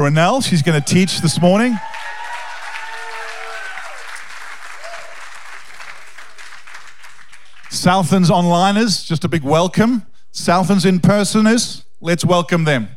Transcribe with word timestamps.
Ronelle. 0.00 0.42
She's 0.42 0.62
going 0.62 0.80
to 0.80 0.94
teach 0.94 1.20
this 1.20 1.38
morning. 1.42 1.78
Southlands 7.68 8.30
onliners, 8.30 9.06
just 9.06 9.24
a 9.24 9.28
big 9.28 9.42
welcome. 9.42 10.06
Southlands 10.32 10.86
in 10.86 11.00
personers, 11.00 11.84
let's 12.00 12.24
welcome 12.24 12.64
them. 12.64 12.88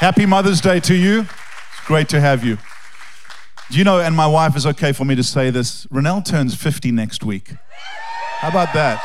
Happy 0.00 0.26
Mother's 0.26 0.60
Day 0.60 0.80
to 0.80 0.96
you. 0.96 1.20
It's 1.20 1.86
great 1.86 2.08
to 2.08 2.20
have 2.20 2.44
you. 2.44 2.58
Do 3.70 3.78
you 3.78 3.84
know, 3.84 4.00
and 4.00 4.16
my 4.16 4.26
wife 4.26 4.56
is 4.56 4.66
okay 4.66 4.90
for 4.90 5.04
me 5.04 5.14
to 5.14 5.22
say 5.22 5.50
this, 5.50 5.86
Ronelle 5.86 6.24
turns 6.24 6.56
50 6.56 6.90
next 6.90 7.22
week. 7.22 7.52
How 8.38 8.48
about 8.48 8.74
that? 8.74 9.00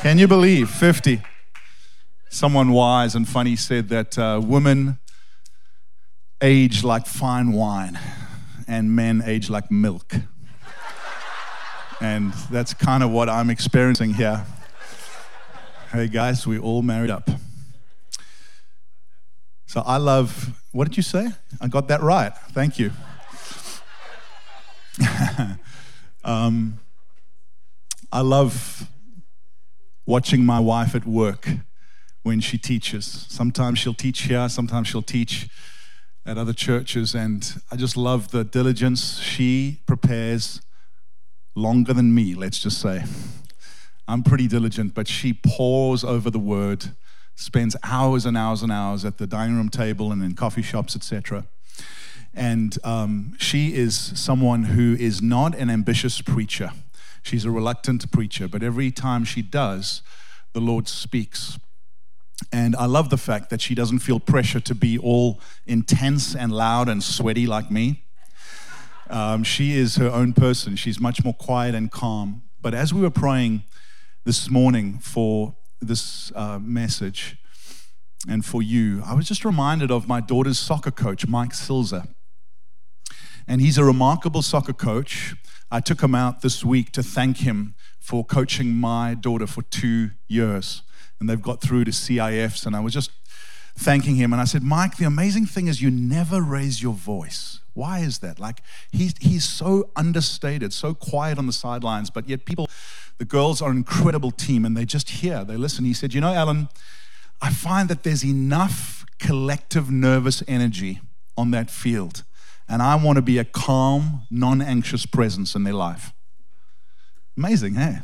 Can 0.00 0.18
you 0.18 0.28
believe 0.28 0.70
50? 0.70 1.20
Someone 2.30 2.70
wise 2.70 3.16
and 3.16 3.28
funny 3.28 3.56
said 3.56 3.88
that 3.88 4.16
uh, 4.16 4.40
women 4.42 4.98
age 6.44 6.84
like 6.84 7.06
fine 7.06 7.52
wine 7.52 7.98
and 8.68 8.94
men 8.94 9.22
age 9.24 9.48
like 9.48 9.70
milk. 9.70 10.14
and 12.02 12.34
that's 12.50 12.74
kind 12.74 13.02
of 13.02 13.10
what 13.10 13.30
I'm 13.30 13.48
experiencing 13.48 14.12
here. 14.12 14.44
Hey 15.90 16.06
guys, 16.06 16.46
we 16.46 16.58
all 16.58 16.82
married 16.82 17.08
up. 17.08 17.30
So 19.64 19.80
I 19.86 19.96
love, 19.96 20.50
what 20.72 20.86
did 20.86 20.98
you 20.98 21.02
say? 21.02 21.28
I 21.62 21.68
got 21.68 21.88
that 21.88 22.02
right. 22.02 22.32
Thank 22.52 22.78
you. 22.78 22.90
um, 26.24 26.78
I 28.12 28.20
love 28.20 28.86
watching 30.04 30.44
my 30.44 30.60
wife 30.60 30.94
at 30.94 31.06
work 31.06 31.48
when 32.22 32.40
she 32.40 32.58
teaches. 32.58 33.24
Sometimes 33.30 33.78
she'll 33.78 33.94
teach 33.94 34.22
here, 34.22 34.46
sometimes 34.50 34.88
she'll 34.88 35.00
teach 35.00 35.48
at 36.26 36.38
other 36.38 36.52
churches, 36.52 37.14
and 37.14 37.60
I 37.70 37.76
just 37.76 37.96
love 37.96 38.30
the 38.30 38.44
diligence 38.44 39.20
she 39.20 39.80
prepares 39.86 40.60
longer 41.54 41.92
than 41.92 42.14
me, 42.14 42.34
let's 42.34 42.58
just 42.58 42.80
say. 42.80 43.04
I'm 44.08 44.22
pretty 44.22 44.48
diligent, 44.48 44.94
but 44.94 45.08
she 45.08 45.32
pores 45.32 46.02
over 46.02 46.30
the 46.30 46.38
word, 46.38 46.86
spends 47.34 47.76
hours 47.82 48.26
and 48.26 48.36
hours 48.36 48.62
and 48.62 48.72
hours 48.72 49.04
at 49.04 49.18
the 49.18 49.26
dining 49.26 49.56
room 49.56 49.68
table 49.68 50.12
and 50.12 50.22
in 50.22 50.34
coffee 50.34 50.62
shops, 50.62 50.96
etc. 50.96 51.46
And 52.32 52.76
um, 52.84 53.34
she 53.38 53.74
is 53.74 53.96
someone 53.96 54.64
who 54.64 54.96
is 54.98 55.22
not 55.22 55.54
an 55.54 55.70
ambitious 55.70 56.20
preacher. 56.20 56.72
She's 57.22 57.44
a 57.44 57.50
reluctant 57.50 58.10
preacher, 58.10 58.48
but 58.48 58.62
every 58.62 58.90
time 58.90 59.24
she 59.24 59.40
does, 59.40 60.02
the 60.52 60.60
Lord 60.60 60.88
speaks. 60.88 61.58
And 62.52 62.76
I 62.76 62.86
love 62.86 63.10
the 63.10 63.16
fact 63.16 63.50
that 63.50 63.60
she 63.60 63.74
doesn't 63.74 64.00
feel 64.00 64.20
pressure 64.20 64.60
to 64.60 64.74
be 64.74 64.98
all 64.98 65.40
intense 65.66 66.34
and 66.34 66.52
loud 66.52 66.88
and 66.88 67.02
sweaty 67.02 67.46
like 67.46 67.70
me. 67.70 68.04
Um, 69.10 69.44
she 69.44 69.72
is 69.72 69.96
her 69.96 70.08
own 70.08 70.32
person. 70.32 70.76
She's 70.76 71.00
much 71.00 71.24
more 71.24 71.34
quiet 71.34 71.74
and 71.74 71.90
calm. 71.90 72.42
But 72.60 72.74
as 72.74 72.94
we 72.94 73.02
were 73.02 73.10
praying 73.10 73.64
this 74.24 74.50
morning 74.50 74.98
for 74.98 75.54
this 75.80 76.32
uh, 76.34 76.58
message 76.58 77.36
and 78.28 78.44
for 78.44 78.62
you, 78.62 79.02
I 79.04 79.14
was 79.14 79.28
just 79.28 79.44
reminded 79.44 79.90
of 79.90 80.08
my 80.08 80.20
daughter's 80.20 80.58
soccer 80.58 80.90
coach, 80.90 81.26
Mike 81.26 81.52
Silza. 81.52 82.08
And 83.46 83.60
he's 83.60 83.76
a 83.76 83.84
remarkable 83.84 84.40
soccer 84.40 84.72
coach. 84.72 85.36
I 85.70 85.80
took 85.80 86.02
him 86.02 86.14
out 86.14 86.40
this 86.40 86.64
week 86.64 86.92
to 86.92 87.02
thank 87.02 87.38
him 87.38 87.74
for 88.00 88.24
coaching 88.24 88.74
my 88.74 89.14
daughter 89.14 89.46
for 89.46 89.62
two 89.62 90.10
years 90.28 90.82
and 91.24 91.30
they've 91.30 91.40
got 91.40 91.62
through 91.62 91.84
to 91.84 91.90
CIFs. 91.90 92.66
And 92.66 92.76
I 92.76 92.80
was 92.80 92.92
just 92.92 93.10
thanking 93.74 94.16
him. 94.16 94.34
And 94.34 94.42
I 94.42 94.44
said, 94.44 94.62
Mike, 94.62 94.98
the 94.98 95.06
amazing 95.06 95.46
thing 95.46 95.68
is 95.68 95.80
you 95.80 95.90
never 95.90 96.42
raise 96.42 96.82
your 96.82 96.92
voice. 96.92 97.60
Why 97.72 98.00
is 98.00 98.18
that? 98.18 98.38
Like, 98.38 98.60
he's, 98.92 99.14
he's 99.22 99.46
so 99.46 99.88
understated, 99.96 100.74
so 100.74 100.92
quiet 100.92 101.38
on 101.38 101.46
the 101.46 101.52
sidelines, 101.54 102.10
but 102.10 102.28
yet 102.28 102.44
people, 102.44 102.68
the 103.16 103.24
girls 103.24 103.62
are 103.62 103.70
an 103.70 103.78
incredible 103.78 104.32
team 104.32 104.66
and 104.66 104.76
they 104.76 104.84
just 104.84 105.08
hear, 105.08 105.44
they 105.44 105.56
listen. 105.56 105.86
He 105.86 105.94
said, 105.94 106.12
You 106.12 106.20
know, 106.20 106.34
Alan, 106.34 106.68
I 107.40 107.50
find 107.50 107.88
that 107.88 108.02
there's 108.02 108.22
enough 108.22 109.06
collective 109.18 109.90
nervous 109.90 110.42
energy 110.46 111.00
on 111.38 111.52
that 111.52 111.70
field. 111.70 112.22
And 112.68 112.82
I 112.82 112.96
want 112.96 113.16
to 113.16 113.22
be 113.22 113.38
a 113.38 113.44
calm, 113.46 114.26
non 114.30 114.60
anxious 114.60 115.06
presence 115.06 115.54
in 115.54 115.64
their 115.64 115.72
life. 115.72 116.12
Amazing, 117.34 117.76
hey? 117.76 118.00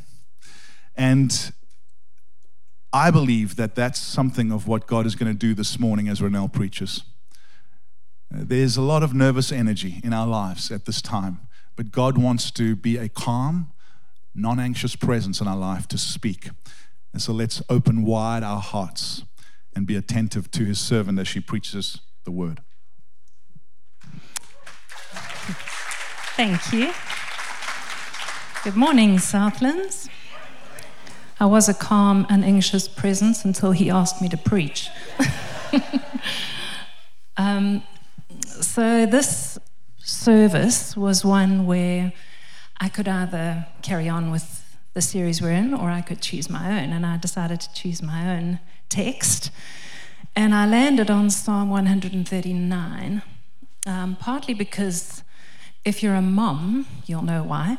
And 0.96 1.52
I 2.92 3.10
believe 3.10 3.56
that 3.56 3.76
that's 3.76 4.00
something 4.00 4.50
of 4.50 4.66
what 4.66 4.86
God 4.86 5.06
is 5.06 5.14
going 5.14 5.32
to 5.32 5.38
do 5.38 5.54
this 5.54 5.78
morning 5.78 6.08
as 6.08 6.20
Ronelle 6.20 6.52
preaches. 6.52 7.04
Uh, 8.34 8.38
there's 8.42 8.76
a 8.76 8.82
lot 8.82 9.02
of 9.02 9.14
nervous 9.14 9.52
energy 9.52 10.00
in 10.02 10.12
our 10.12 10.26
lives 10.26 10.72
at 10.72 10.86
this 10.86 11.00
time, 11.00 11.40
but 11.76 11.92
God 11.92 12.18
wants 12.18 12.50
to 12.52 12.74
be 12.74 12.96
a 12.96 13.08
calm, 13.08 13.72
non 14.34 14.58
anxious 14.58 14.96
presence 14.96 15.40
in 15.40 15.46
our 15.46 15.56
life 15.56 15.86
to 15.88 15.98
speak. 15.98 16.50
And 17.12 17.22
so 17.22 17.32
let's 17.32 17.62
open 17.68 18.04
wide 18.04 18.42
our 18.42 18.60
hearts 18.60 19.24
and 19.74 19.86
be 19.86 19.94
attentive 19.94 20.50
to 20.52 20.64
his 20.64 20.80
servant 20.80 21.18
as 21.18 21.28
she 21.28 21.40
preaches 21.40 22.00
the 22.24 22.32
word. 22.32 22.60
Thank 26.36 26.72
you. 26.72 26.92
Good 28.64 28.76
morning, 28.76 29.18
Southlands. 29.18 30.08
I 31.40 31.46
was 31.46 31.70
a 31.70 31.74
calm 31.74 32.26
and 32.28 32.44
anxious 32.44 32.86
presence 32.86 33.46
until 33.46 33.72
he 33.72 33.88
asked 33.88 34.20
me 34.20 34.28
to 34.28 34.36
preach. 34.36 34.90
um, 37.38 37.82
so, 38.42 39.06
this 39.06 39.58
service 39.98 40.94
was 40.94 41.24
one 41.24 41.64
where 41.64 42.12
I 42.78 42.90
could 42.90 43.08
either 43.08 43.66
carry 43.80 44.06
on 44.06 44.30
with 44.30 44.76
the 44.92 45.00
series 45.00 45.40
we're 45.40 45.52
in 45.52 45.72
or 45.72 45.90
I 45.90 46.02
could 46.02 46.20
choose 46.20 46.50
my 46.50 46.82
own. 46.82 46.92
And 46.92 47.06
I 47.06 47.16
decided 47.16 47.60
to 47.62 47.72
choose 47.72 48.02
my 48.02 48.36
own 48.36 48.60
text. 48.90 49.50
And 50.36 50.54
I 50.54 50.66
landed 50.66 51.10
on 51.10 51.30
Psalm 51.30 51.70
139, 51.70 53.22
um, 53.86 54.16
partly 54.20 54.52
because 54.52 55.22
if 55.86 56.02
you're 56.02 56.14
a 56.14 56.22
mom, 56.22 56.86
you'll 57.06 57.22
know 57.22 57.42
why. 57.42 57.78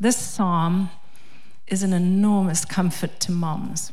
This 0.00 0.16
psalm 0.16 0.90
is 1.70 1.82
an 1.82 1.92
enormous 1.92 2.64
comfort 2.64 3.20
to 3.20 3.32
moms. 3.32 3.92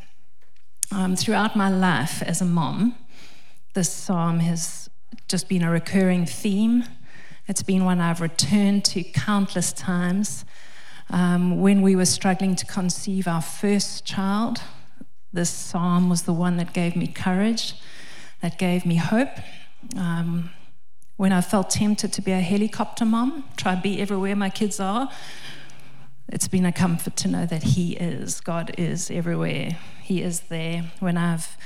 Um, 0.92 1.16
throughout 1.16 1.56
my 1.56 1.70
life 1.70 2.22
as 2.22 2.42
a 2.42 2.46
mom, 2.46 2.96
this 3.74 3.92
psalm 3.92 4.40
has 4.40 4.90
just 5.28 5.50
been 5.50 5.64
a 5.64 5.72
recurring 5.72 6.26
theme. 6.26 6.86
It's 7.48 7.64
been 7.64 7.86
one 7.86 8.00
I've 8.00 8.22
returned 8.22 8.86
to 8.86 9.04
countless 9.04 9.74
times. 9.74 10.46
Um, 11.10 11.60
when 11.62 11.82
we 11.82 11.96
were 11.96 12.06
struggling 12.06 12.56
to 12.56 12.66
conceive 12.66 13.28
our 13.28 13.42
first 13.42 14.06
child, 14.06 14.62
this 15.34 15.50
psalm 15.50 16.10
was 16.10 16.24
the 16.24 16.34
one 16.34 16.58
that 16.58 16.74
gave 16.74 16.96
me 16.96 17.08
courage, 17.08 17.76
that 18.42 18.58
gave 18.58 18.86
me 18.86 18.96
hope. 18.96 19.38
Um, 19.98 20.52
when 21.18 21.32
I 21.32 21.42
felt 21.42 21.70
tempted 21.70 22.12
to 22.14 22.22
be 22.22 22.32
a 22.32 22.40
helicopter 22.40 23.06
mom, 23.06 23.44
try 23.58 23.76
to 23.76 23.82
be 23.82 24.02
everywhere 24.02 24.36
my 24.36 24.50
kids 24.50 24.80
are, 24.80 25.10
it's 26.28 26.48
been 26.48 26.66
a 26.66 26.72
comfort 26.72 27.16
to 27.18 27.28
know 27.28 27.46
that 27.46 27.64
He 27.64 27.94
is. 27.94 28.42
God 28.42 28.74
is 28.78 29.12
everywhere. 29.12 29.78
He 30.02 30.22
is 30.22 30.42
there. 30.42 30.92
When 31.00 31.18
I've 31.18 31.58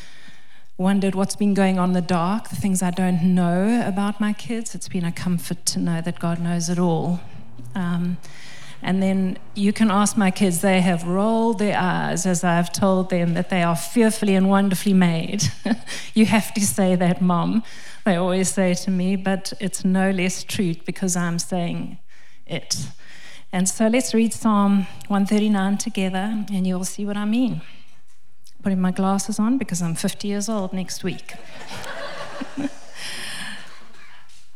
wondered 0.77 1.15
what's 1.15 1.35
been 1.35 1.53
going 1.53 1.77
on 1.77 1.89
in 1.89 1.93
the 1.93 2.01
dark, 2.01 2.49
the 2.49 2.55
things 2.55 2.81
I 2.81 2.91
don't 2.91 3.35
know 3.35 3.83
about 3.85 4.19
my 4.19 4.33
kids, 4.33 4.75
it's 4.75 4.87
been 4.87 5.03
a 5.05 5.11
comfort 5.11 5.65
to 5.67 5.79
know 5.79 6.01
that 6.01 6.19
God 6.19 6.39
knows 6.39 6.69
it 6.69 6.79
all. 6.79 7.19
Um, 7.75 8.17
and 8.81 9.03
then 9.03 9.37
you 9.55 9.73
can 9.73 9.91
ask 9.91 10.15
my 10.15 10.31
kids, 10.31 10.61
they 10.61 10.79
have 10.79 11.03
rolled 11.03 11.59
their 11.59 11.77
eyes 11.77 12.25
as 12.25 12.43
I've 12.43 12.71
told 12.71 13.09
them 13.09 13.33
that 13.33 13.49
they 13.49 13.61
are 13.61 13.75
fearfully 13.75 14.35
and 14.35 14.49
wonderfully 14.49 14.93
made. 14.93 15.43
you 16.13 16.25
have 16.25 16.53
to 16.53 16.61
say 16.61 16.95
that, 16.95 17.21
Mom. 17.21 17.63
They 18.05 18.15
always 18.15 18.49
say 18.49 18.73
to 18.73 18.91
me, 18.91 19.17
but 19.17 19.51
it's 19.59 19.83
no 19.83 20.11
less 20.11 20.43
true 20.43 20.75
because 20.85 21.17
I'm 21.17 21.39
saying 21.39 21.97
it. 22.47 22.87
And 23.51 23.67
so 23.67 23.87
let's 23.87 24.13
read 24.13 24.31
Psalm 24.31 24.85
139 25.07 25.77
together, 25.79 26.45
and 26.53 26.67
you'll 26.67 26.83
see 26.83 27.03
what 27.03 27.17
I 27.17 27.25
mean. 27.25 27.61
Putting 28.61 28.79
my 28.79 28.91
glasses 28.91 29.39
on 29.39 29.57
because 29.57 29.81
I'm 29.81 29.95
50 29.95 30.27
years 30.27 30.47
old 30.47 30.71
next 30.71 31.03
week. 31.03 31.33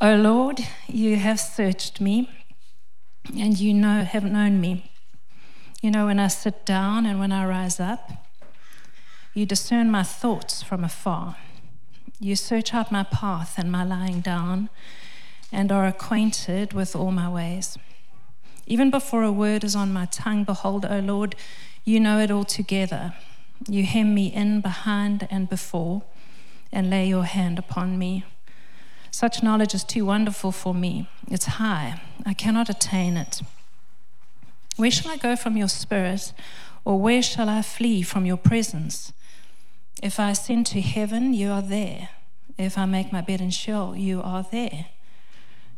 o 0.01 0.15
Lord, 0.15 0.59
you 0.87 1.15
have 1.15 1.39
searched 1.39 2.01
me, 2.01 2.29
and 3.35 3.59
you 3.59 3.73
know 3.73 4.03
have 4.03 4.25
known 4.25 4.61
me. 4.61 4.91
You 5.81 5.89
know 5.89 6.05
when 6.05 6.19
I 6.19 6.27
sit 6.27 6.63
down 6.63 7.07
and 7.07 7.19
when 7.19 7.31
I 7.31 7.47
rise 7.47 7.79
up. 7.79 8.11
You 9.33 9.47
discern 9.47 9.89
my 9.89 10.03
thoughts 10.03 10.61
from 10.61 10.83
afar. 10.83 11.35
You 12.19 12.35
search 12.35 12.75
out 12.75 12.91
my 12.91 13.03
path 13.03 13.57
and 13.57 13.71
my 13.71 13.83
lying 13.83 14.21
down, 14.21 14.69
and 15.51 15.71
are 15.71 15.87
acquainted 15.87 16.73
with 16.73 16.95
all 16.95 17.11
my 17.11 17.27
ways. 17.27 17.75
Even 18.65 18.89
before 18.89 19.23
a 19.23 19.31
word 19.31 19.63
is 19.63 19.75
on 19.75 19.91
my 19.91 20.05
tongue, 20.05 20.43
behold, 20.43 20.85
O 20.85 20.99
Lord, 20.99 21.35
you 21.83 21.99
know 21.99 22.19
it 22.19 22.31
all 22.31 22.45
together. 22.45 23.13
You 23.67 23.83
hem 23.83 24.13
me 24.13 24.27
in 24.27 24.61
behind 24.61 25.27
and 25.29 25.49
before, 25.49 26.03
and 26.71 26.89
lay 26.89 27.07
your 27.07 27.25
hand 27.25 27.59
upon 27.59 27.97
me. 27.97 28.25
Such 29.11 29.43
knowledge 29.43 29.73
is 29.73 29.83
too 29.83 30.05
wonderful 30.05 30.51
for 30.51 30.73
me. 30.73 31.07
It's 31.29 31.45
high. 31.45 32.01
I 32.25 32.33
cannot 32.33 32.69
attain 32.69 33.15
it. 33.15 33.41
Where 34.75 34.89
shall 34.89 35.11
I 35.11 35.17
go 35.17 35.35
from 35.35 35.55
your 35.55 35.67
spirit, 35.67 36.33
or 36.83 36.99
where 36.99 37.21
shall 37.21 37.47
I 37.47 37.61
flee 37.61 38.01
from 38.01 38.25
your 38.25 38.37
presence? 38.37 39.13
If 40.01 40.19
I 40.19 40.31
ascend 40.31 40.65
to 40.67 40.81
heaven, 40.81 41.33
you 41.33 41.51
are 41.51 41.61
there. 41.61 42.09
If 42.57 42.77
I 42.77 42.85
make 42.85 43.11
my 43.11 43.21
bed 43.21 43.39
in 43.39 43.51
Sheol, 43.51 43.95
you 43.95 44.21
are 44.21 44.45
there. 44.51 44.87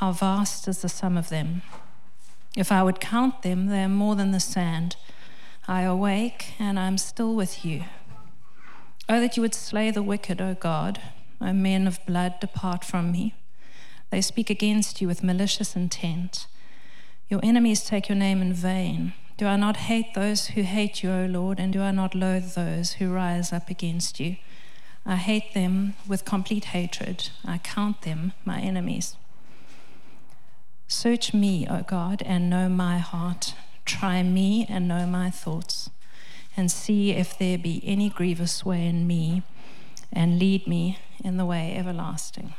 How 0.00 0.12
vast 0.12 0.66
is 0.66 0.80
the 0.80 0.88
sum 0.88 1.18
of 1.18 1.28
them! 1.28 1.60
If 2.56 2.72
I 2.72 2.82
would 2.82 3.00
count 3.00 3.42
them, 3.42 3.66
they 3.66 3.84
are 3.84 3.88
more 3.88 4.16
than 4.16 4.30
the 4.30 4.40
sand. 4.40 4.96
I 5.68 5.82
awake, 5.82 6.54
and 6.58 6.78
I 6.78 6.86
am 6.86 6.96
still 6.96 7.34
with 7.34 7.66
you. 7.66 7.84
Oh, 9.10 9.20
that 9.20 9.36
you 9.36 9.42
would 9.42 9.54
slay 9.54 9.90
the 9.90 10.02
wicked, 10.02 10.40
O 10.40 10.54
God! 10.54 11.02
O 11.38 11.52
men 11.52 11.86
of 11.86 11.98
blood, 12.06 12.40
depart 12.40 12.82
from 12.82 13.12
me. 13.12 13.34
They 14.08 14.22
speak 14.22 14.48
against 14.48 15.02
you 15.02 15.06
with 15.06 15.22
malicious 15.22 15.76
intent. 15.76 16.46
Your 17.28 17.40
enemies 17.42 17.84
take 17.84 18.08
your 18.08 18.16
name 18.16 18.40
in 18.40 18.54
vain. 18.54 19.12
Do 19.36 19.44
I 19.44 19.56
not 19.56 19.76
hate 19.76 20.14
those 20.14 20.46
who 20.46 20.62
hate 20.62 21.02
you, 21.02 21.10
O 21.10 21.26
Lord, 21.26 21.60
and 21.60 21.74
do 21.74 21.82
I 21.82 21.90
not 21.90 22.14
loathe 22.14 22.54
those 22.54 22.94
who 22.94 23.12
rise 23.12 23.52
up 23.52 23.68
against 23.68 24.18
you? 24.18 24.36
I 25.04 25.16
hate 25.16 25.52
them 25.52 25.94
with 26.08 26.24
complete 26.24 26.72
hatred. 26.76 27.28
I 27.44 27.58
count 27.58 28.00
them 28.00 28.32
my 28.46 28.60
enemies. 28.62 29.18
Search 30.92 31.32
me, 31.32 31.68
O 31.70 31.82
God, 31.82 32.20
and 32.26 32.50
know 32.50 32.68
my 32.68 32.98
heart. 32.98 33.54
Try 33.84 34.24
me 34.24 34.66
and 34.68 34.88
know 34.88 35.06
my 35.06 35.30
thoughts, 35.30 35.88
and 36.56 36.68
see 36.68 37.12
if 37.12 37.38
there 37.38 37.56
be 37.56 37.80
any 37.84 38.10
grievous 38.10 38.64
way 38.64 38.86
in 38.86 39.06
me, 39.06 39.44
and 40.12 40.40
lead 40.40 40.66
me 40.66 40.98
in 41.22 41.36
the 41.36 41.46
way 41.46 41.76
everlasting. 41.76 42.54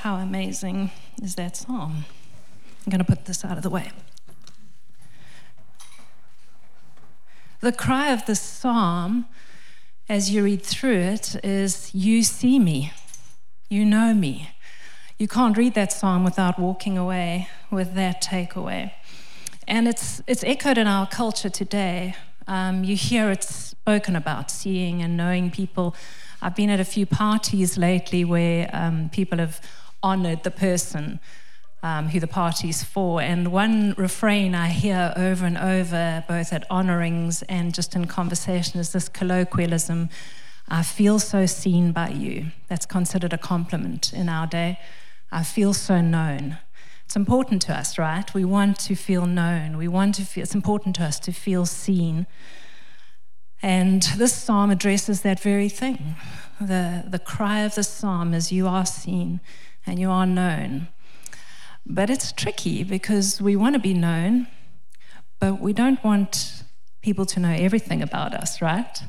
How 0.00 0.16
amazing 0.16 0.90
is 1.22 1.36
that 1.36 1.56
psalm? 1.56 2.06
I'm 2.84 2.90
going 2.90 2.98
to 2.98 3.04
put 3.04 3.26
this 3.26 3.44
out 3.44 3.56
of 3.56 3.62
the 3.62 3.70
way. 3.70 3.92
The 7.60 7.70
cry 7.70 8.10
of 8.10 8.26
the 8.26 8.34
psalm, 8.34 9.26
as 10.08 10.32
you 10.32 10.42
read 10.42 10.62
through 10.62 10.98
it, 10.98 11.36
is 11.44 11.94
You 11.94 12.24
see 12.24 12.58
me, 12.58 12.92
you 13.68 13.84
know 13.84 14.12
me. 14.12 14.50
You 15.20 15.28
can't 15.28 15.54
read 15.54 15.74
that 15.74 15.92
psalm 15.92 16.24
without 16.24 16.58
walking 16.58 16.96
away 16.96 17.50
with 17.70 17.92
that 17.92 18.22
takeaway. 18.22 18.92
And 19.68 19.86
it's, 19.86 20.22
it's 20.26 20.42
echoed 20.44 20.78
in 20.78 20.86
our 20.86 21.06
culture 21.06 21.50
today. 21.50 22.14
Um, 22.46 22.84
you 22.84 22.96
hear 22.96 23.30
it 23.30 23.44
spoken 23.44 24.16
about, 24.16 24.50
seeing 24.50 25.02
and 25.02 25.18
knowing 25.18 25.50
people. 25.50 25.94
I've 26.40 26.56
been 26.56 26.70
at 26.70 26.80
a 26.80 26.86
few 26.86 27.04
parties 27.04 27.76
lately 27.76 28.24
where 28.24 28.70
um, 28.72 29.10
people 29.10 29.36
have 29.36 29.60
honored 30.02 30.42
the 30.42 30.50
person 30.50 31.20
um, 31.82 32.08
who 32.08 32.18
the 32.18 32.26
party's 32.26 32.82
for. 32.82 33.20
And 33.20 33.52
one 33.52 33.92
refrain 33.98 34.54
I 34.54 34.68
hear 34.68 35.12
over 35.16 35.44
and 35.44 35.58
over, 35.58 36.24
both 36.28 36.50
at 36.50 36.66
honorings 36.70 37.42
and 37.42 37.74
just 37.74 37.94
in 37.94 38.06
conversation, 38.06 38.80
is 38.80 38.92
this 38.92 39.10
colloquialism 39.10 40.08
I 40.66 40.82
feel 40.82 41.18
so 41.18 41.44
seen 41.44 41.92
by 41.92 42.08
you. 42.08 42.52
That's 42.68 42.86
considered 42.86 43.34
a 43.34 43.38
compliment 43.38 44.14
in 44.14 44.30
our 44.30 44.46
day. 44.46 44.78
I 45.32 45.42
feel 45.42 45.72
so 45.74 46.00
known. 46.00 46.58
It's 47.04 47.16
important 47.16 47.62
to 47.62 47.76
us, 47.76 47.98
right? 47.98 48.32
We 48.34 48.44
want 48.44 48.78
to 48.80 48.94
feel 48.94 49.26
known. 49.26 49.76
We 49.76 49.88
want 49.88 50.14
to 50.16 50.24
feel, 50.24 50.42
it's 50.42 50.54
important 50.54 50.96
to 50.96 51.04
us 51.04 51.18
to 51.20 51.32
feel 51.32 51.66
seen. 51.66 52.26
And 53.62 54.02
this 54.16 54.32
psalm 54.32 54.70
addresses 54.70 55.22
that 55.22 55.40
very 55.40 55.68
thing. 55.68 56.16
The, 56.60 57.04
the 57.06 57.18
cry 57.18 57.60
of 57.60 57.74
the 57.74 57.82
psalm 57.82 58.32
is, 58.32 58.52
You 58.52 58.66
are 58.66 58.86
seen 58.86 59.40
and 59.86 59.98
you 59.98 60.10
are 60.10 60.26
known. 60.26 60.88
But 61.86 62.10
it's 62.10 62.32
tricky 62.32 62.84
because 62.84 63.40
we 63.40 63.56
want 63.56 63.74
to 63.74 63.80
be 63.80 63.94
known, 63.94 64.46
but 65.40 65.60
we 65.60 65.72
don't 65.72 66.02
want 66.04 66.62
people 67.02 67.26
to 67.26 67.40
know 67.40 67.52
everything 67.52 68.02
about 68.02 68.34
us, 68.34 68.60
right? 68.62 69.02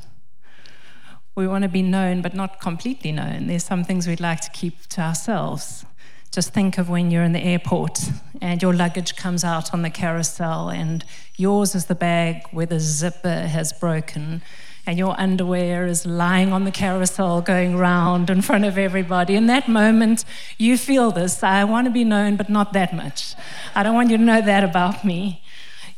We 1.35 1.47
want 1.47 1.63
to 1.63 1.69
be 1.69 1.81
known, 1.81 2.21
but 2.21 2.33
not 2.33 2.59
completely 2.59 3.11
known. 3.11 3.47
There's 3.47 3.63
some 3.63 3.83
things 3.83 4.07
we'd 4.07 4.19
like 4.19 4.41
to 4.41 4.49
keep 4.51 4.87
to 4.87 5.01
ourselves. 5.01 5.85
Just 6.31 6.53
think 6.53 6.77
of 6.77 6.89
when 6.89 7.11
you're 7.11 7.23
in 7.23 7.33
the 7.33 7.43
airport 7.43 7.99
and 8.39 8.61
your 8.61 8.73
luggage 8.73 9.17
comes 9.17 9.43
out 9.43 9.73
on 9.73 9.81
the 9.81 9.89
carousel, 9.89 10.69
and 10.69 11.03
yours 11.35 11.75
is 11.75 11.85
the 11.85 11.95
bag 11.95 12.47
where 12.51 12.65
the 12.65 12.79
zipper 12.79 13.47
has 13.47 13.73
broken 13.73 14.41
and 14.87 14.97
your 14.97 15.19
underwear 15.19 15.85
is 15.85 16.05
lying 16.05 16.51
on 16.51 16.63
the 16.63 16.71
carousel 16.71 17.41
going 17.41 17.77
round 17.77 18.29
in 18.29 18.41
front 18.41 18.65
of 18.65 18.77
everybody. 18.77 19.35
In 19.35 19.45
that 19.47 19.67
moment, 19.67 20.25
you 20.57 20.77
feel 20.77 21.11
this. 21.11 21.43
I 21.43 21.65
want 21.65 21.85
to 21.85 21.91
be 21.91 22.03
known, 22.03 22.35
but 22.35 22.49
not 22.49 22.73
that 22.73 22.93
much. 22.93 23.35
I 23.75 23.83
don't 23.83 23.93
want 23.93 24.09
you 24.09 24.17
to 24.17 24.23
know 24.23 24.41
that 24.41 24.63
about 24.63 25.05
me. 25.05 25.43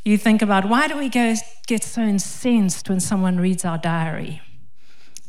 You 0.03 0.17
think 0.17 0.41
about 0.41 0.67
why 0.67 0.87
do 0.87 0.97
we 0.97 1.07
go, 1.07 1.35
get 1.65 1.83
so 1.83 2.01
incensed 2.01 2.89
when 2.89 2.99
someone 2.99 3.37
reads 3.37 3.63
our 3.63 3.77
diary? 3.77 4.41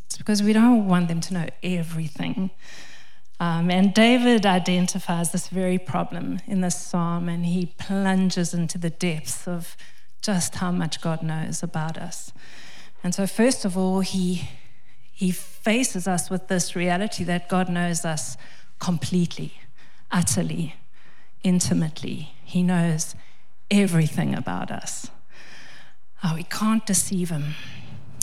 It's 0.06 0.16
because 0.18 0.42
we 0.42 0.52
don't 0.52 0.88
want 0.88 1.06
them 1.08 1.20
to 1.20 1.34
know 1.34 1.46
everything. 1.62 2.50
Um, 3.40 3.70
and 3.70 3.92
David 3.92 4.46
identifies 4.46 5.32
this 5.32 5.48
very 5.48 5.78
problem 5.78 6.40
in 6.46 6.60
this 6.60 6.80
psalm, 6.80 7.28
and 7.28 7.46
he 7.46 7.66
plunges 7.78 8.54
into 8.54 8.78
the 8.78 8.90
depths 8.90 9.48
of 9.48 9.76
just 10.22 10.56
how 10.56 10.70
much 10.70 11.00
God 11.00 11.22
knows 11.22 11.62
about 11.62 11.98
us. 11.98 12.32
And 13.02 13.14
so, 13.14 13.26
first 13.26 13.64
of 13.64 13.76
all, 13.76 14.00
he, 14.00 14.48
he 15.12 15.30
faces 15.30 16.08
us 16.08 16.30
with 16.30 16.48
this 16.48 16.74
reality 16.74 17.24
that 17.24 17.48
God 17.48 17.68
knows 17.68 18.04
us 18.04 18.36
completely, 18.78 19.54
utterly, 20.10 20.76
intimately. 21.42 22.32
He 22.44 22.62
knows 22.62 23.14
everything 23.70 24.34
about 24.34 24.70
us. 24.70 25.10
Oh, 26.22 26.34
we 26.34 26.44
can't 26.44 26.86
deceive 26.86 27.30
him. 27.30 27.54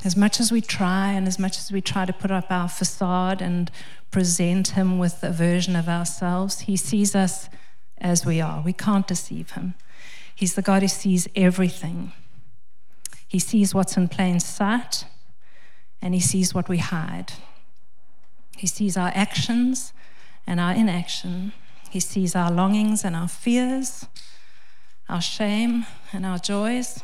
As 0.04 0.18
much 0.18 0.40
as 0.40 0.52
we 0.52 0.62
try, 0.62 1.12
and 1.12 1.28
as 1.28 1.38
much 1.38 1.60
as 1.60 1.72
we 1.72 1.82
try 1.82 2.06
to 2.06 2.14
put 2.14 2.32
up 2.32 2.50
our 2.50 2.68
facade 2.68 3.42
and 3.42 3.70
present 4.12 4.70
him 4.70 5.00
with 5.00 5.24
a 5.24 5.32
version 5.32 5.76
of 5.76 5.88
ourselves, 5.88 6.62
he 6.62 6.76
sees 6.76 7.16
us 7.16 7.50
as 7.98 8.26
we 8.26 8.42
are. 8.42 8.62
We 8.62 8.74
can't 8.74 9.08
deceive 9.08 9.52
him. 9.52 9.76
He's 10.36 10.56
the 10.56 10.62
God 10.62 10.82
who 10.82 10.88
sees 10.88 11.28
everything. 11.36 12.12
He 13.28 13.40
sees 13.40 13.74
what's 13.74 13.96
in 13.96 14.10
plain 14.10 14.40
sight 14.40 15.06
and 16.02 16.14
he 16.14 16.20
sees 16.20 16.54
what 16.54 16.68
we 16.68 16.80
hide. 16.80 17.34
He 18.58 18.68
sees 18.68 18.98
our 18.98 19.12
actions 19.16 19.94
and 20.46 20.60
our 20.60 20.74
inaction. 20.74 21.54
He 21.90 22.00
sees 22.00 22.36
our 22.36 22.52
longings 22.52 23.06
and 23.06 23.16
our 23.16 23.28
fears, 23.28 24.08
our 25.08 25.22
shame 25.22 25.86
and 26.12 26.26
our 26.26 26.40
joys. 26.40 27.02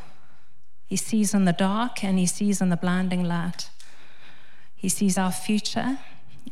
He 0.86 0.96
sees 0.96 1.34
in 1.34 1.46
the 1.46 1.54
dark 1.54 2.04
and 2.04 2.18
he 2.18 2.26
sees 2.26 2.60
in 2.60 2.70
the 2.70 2.78
blinding 2.78 3.24
light. 3.24 3.70
He 4.76 4.90
sees 4.90 5.18
our 5.18 5.32
future 5.32 6.00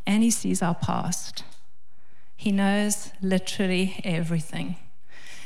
and 0.05 0.23
he 0.23 0.31
sees 0.31 0.61
our 0.61 0.75
past. 0.75 1.43
He 2.35 2.51
knows 2.51 3.11
literally 3.21 3.99
everything. 4.03 4.77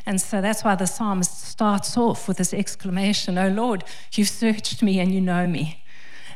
And 0.06 0.20
so 0.20 0.42
that's 0.42 0.64
why 0.64 0.76
the 0.76 0.88
psalmist 0.88 1.42
starts 1.42 1.96
off 1.96 2.28
with 2.28 2.38
this 2.38 2.54
exclamation, 2.54 3.38
Oh 3.38 3.50
Lord, 3.50 3.84
you've 4.14 4.30
searched 4.30 4.82
me 4.82 5.00
and 5.00 5.14
you 5.14 5.22
know 5.22 5.46
me. 5.46 5.84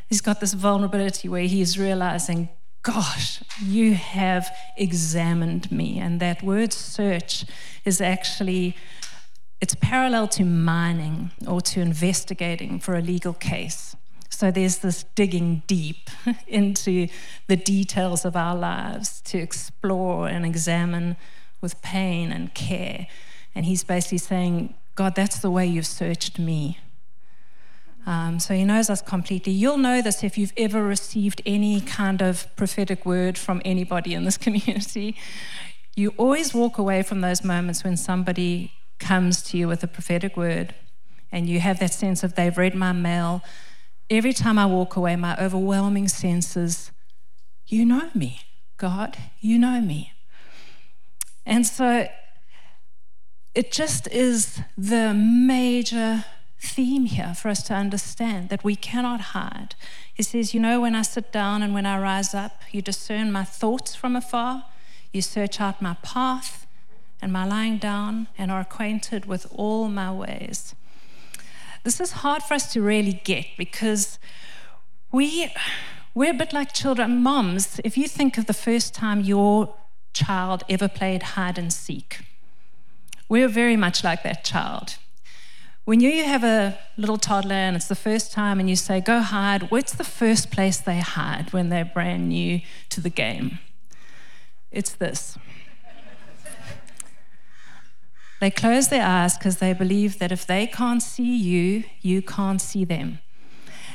He's 0.08 0.22
got 0.22 0.40
this 0.40 0.54
vulnerability 0.54 1.28
where 1.28 1.44
he's 1.44 1.78
realizing 1.80 2.50
Gosh, 2.84 3.42
you 3.64 3.94
have 3.94 4.54
examined 4.76 5.72
me. 5.72 6.00
And 6.00 6.20
that 6.20 6.44
word 6.44 6.74
search 6.74 7.46
is 7.86 8.02
actually 8.02 8.76
it's 9.62 9.76
parallel 9.76 10.28
to 10.28 10.44
mining 10.44 11.32
or 11.48 11.62
to 11.62 11.80
investigating 11.80 12.82
for 12.82 12.96
a 12.96 13.02
legal 13.02 13.32
case. 13.32 13.96
So 14.34 14.52
there's 14.52 14.80
this 14.80 15.04
digging 15.16 15.64
deep 15.68 16.10
into 16.48 17.08
the 17.48 17.56
details 17.56 18.26
of 18.26 18.36
our 18.36 18.56
lives 18.56 19.22
to 19.22 19.38
explore 19.38 20.28
and 20.28 20.46
examine 20.46 21.16
with 21.62 21.82
pain 21.82 22.32
and 22.32 22.54
care. 22.54 23.08
And 23.56 23.66
he's 23.66 23.84
basically 23.84 24.18
saying, 24.18 24.76
God, 24.96 25.16
that's 25.16 25.40
the 25.40 25.52
way 25.52 25.66
you've 25.66 25.88
searched 25.88 26.40
me. 26.40 26.80
Um, 28.06 28.40
so 28.40 28.54
he 28.54 28.66
knows 28.66 28.90
us 28.90 29.02
completely. 29.02 29.54
You'll 29.54 29.78
know 29.78 30.02
this 30.02 30.24
if 30.24 30.38
you've 30.38 30.54
ever 30.58 30.84
received 30.84 31.42
any 31.46 31.80
kind 31.80 32.22
of 32.22 32.54
prophetic 32.56 33.06
word 33.06 33.38
from 33.38 33.62
anybody 33.64 34.14
in 34.14 34.26
this 34.26 34.38
community. 34.46 35.16
You 35.96 36.14
always 36.18 36.54
walk 36.54 36.78
away 36.78 37.04
from 37.04 37.22
those 37.22 37.44
moments 37.44 37.84
when 37.84 37.98
somebody 37.98 38.74
comes 39.00 39.42
to 39.44 39.58
you 39.58 39.68
with 39.68 39.84
a 39.84 39.88
prophetic 39.88 40.36
word 40.36 40.74
and 41.32 41.48
you 41.48 41.60
have 41.60 41.80
that 41.80 41.94
sense 41.94 42.24
of 42.24 42.36
they've 42.36 42.58
read 42.58 42.76
my 42.76 42.92
mail. 42.92 43.42
Every 44.10 44.34
time 44.34 44.60
I 44.60 44.66
walk 44.66 44.96
away, 44.96 45.16
my 45.16 45.36
overwhelming 45.38 46.08
sense 46.08 46.58
is, 46.58 46.92
You 47.66 47.86
know 47.86 48.10
me, 48.14 48.42
God, 48.78 49.18
you 49.40 49.58
know 49.58 49.82
me. 49.82 50.14
And 51.46 51.66
so 51.66 52.08
it 53.54 53.72
just 53.72 54.08
is 54.08 54.62
the 54.78 55.14
major 55.14 56.26
theme 56.60 57.06
here 57.06 57.34
for 57.34 57.50
us 57.50 57.62
to 57.64 57.74
understand 57.74 58.50
that 58.50 58.64
we 58.64 58.76
cannot 58.76 59.22
hide. 59.36 59.76
He 60.14 60.24
says, 60.24 60.54
You 60.54 60.60
know, 60.60 60.82
when 60.82 60.96
I 60.96 61.02
sit 61.02 61.32
down 61.32 61.62
and 61.62 61.74
when 61.74 61.86
I 61.86 62.00
rise 62.00 62.34
up, 62.34 62.62
you 62.72 62.82
discern 62.82 63.32
my 63.32 63.44
thoughts 63.44 63.96
from 63.96 64.16
afar, 64.16 64.66
you 65.12 65.22
search 65.22 65.60
out 65.60 65.82
my 65.82 65.96
path 66.02 66.66
and 67.22 67.32
my 67.32 67.46
lying 67.46 67.78
down, 67.78 68.28
and 68.38 68.52
are 68.52 68.60
acquainted 68.60 69.26
with 69.26 69.48
all 69.56 69.88
my 69.88 70.12
ways. 70.12 70.76
This 71.84 72.00
is 72.00 72.12
hard 72.14 72.44
for 72.44 72.54
us 72.54 72.72
to 72.74 72.82
really 72.82 73.20
get 73.26 73.46
because 73.58 74.18
we, 75.12 75.52
we're 76.16 76.32
a 76.32 76.38
bit 76.38 76.54
like 76.54 76.72
children. 76.72 77.18
Moms, 77.18 77.82
if 77.84 77.98
you 77.98 78.08
think 78.08 78.38
of 78.38 78.46
the 78.46 78.54
first 78.54 78.94
time 78.94 79.20
your 79.20 79.76
child 80.14 80.64
ever 80.70 80.88
played 80.88 81.24
hide 81.24 81.58
and 81.58 81.74
seek, 81.74 82.22
we're 83.28 83.50
very 83.50 83.76
much 83.76 84.02
like 84.02 84.24
that 84.24 84.46
child. 84.46 84.96
When 85.84 86.00
you 86.00 86.24
have 86.24 86.46
a 86.46 86.80
little 86.96 87.18
toddler 87.18 87.56
and 87.56 87.76
it's 87.76 87.90
the 87.90 87.96
first 87.96 88.32
time 88.32 88.62
and 88.62 88.70
you 88.70 88.78
say, 88.78 89.02
go 89.02 89.20
hide, 89.20 89.70
what's 89.70 89.94
the 89.94 90.06
first 90.06 90.52
place 90.52 90.78
they 90.78 91.00
hide 91.00 91.52
when 91.52 91.68
they're 91.68 91.84
brand 91.84 92.30
new 92.30 92.62
to 92.92 93.02
the 93.02 93.10
game? 93.10 93.60
It's 94.72 94.94
this. 94.94 95.38
They 98.44 98.52
close 98.52 98.90
their 98.90 99.06
eyes 99.06 99.38
because 99.38 99.58
they 99.58 99.72
believe 99.72 100.20
that 100.20 100.30
if 100.30 100.46
they 100.46 100.68
can't 100.68 101.02
see 101.02 101.34
you, 101.34 101.86
you 102.02 102.22
can't 102.22 102.60
see 102.60 102.84
them. 102.84 103.20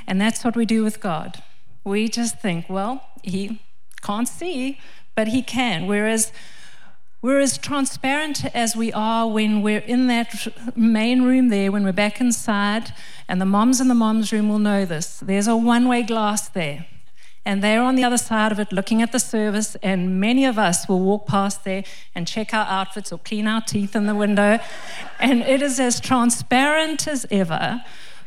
And 0.07 0.19
that's 0.19 0.43
what 0.43 0.57
we 0.57 0.65
do 0.65 0.83
with 0.83 1.01
God. 1.01 1.43
We 1.85 2.09
just 2.09 2.41
think, 2.41 2.65
well, 2.71 3.05
He 3.23 3.61
can't 4.01 4.27
see, 4.27 4.79
but 5.15 5.29
He 5.29 5.43
can. 5.43 5.87
Whereas 5.87 6.33
we're 7.21 7.41
as 7.41 7.59
transparent 7.59 8.47
as 8.55 8.75
we 8.75 8.91
are 8.93 9.29
when 9.29 9.61
we're 9.61 9.81
in 9.81 10.07
that 10.07 10.49
main 10.75 11.25
room 11.25 11.51
there, 11.51 11.71
when 11.71 11.85
we're 11.85 11.93
back 11.93 12.19
inside, 12.19 12.95
and 13.29 13.43
the 13.43 13.45
moms 13.45 13.83
in 13.83 13.89
the 13.89 13.95
moms 13.95 14.33
room 14.33 14.49
will 14.49 14.59
know 14.59 14.87
this. 14.87 15.19
There's 15.19 15.47
a 15.47 15.57
one 15.57 15.89
way 15.89 16.03
glass 16.03 16.49
there, 16.49 16.87
and 17.45 17.63
they're 17.63 17.83
on 17.83 17.95
the 17.95 18.05
other 18.05 18.19
side 18.19 18.53
of 18.53 18.59
it 18.59 18.73
looking 18.73 19.03
at 19.03 19.13
the 19.13 19.19
service, 19.19 19.77
and 19.83 20.21
many 20.21 20.45
of 20.45 20.59
us 20.59 20.89
will 20.89 21.01
walk 21.01 21.27
past 21.27 21.65
there 21.65 21.85
and 22.15 22.27
check 22.27 22.53
our 22.53 22.67
outfits 22.67 23.13
or 23.13 23.19
clean 23.19 23.47
our 23.47 23.61
teeth 23.61 23.97
in 23.97 24.07
the 24.07 24.15
window, 24.15 24.59
and 25.19 25.43
it 25.43 25.63
is 25.63 25.81
as 25.81 26.01
transparent 26.01 27.09
as 27.09 27.27
ever, 27.31 27.83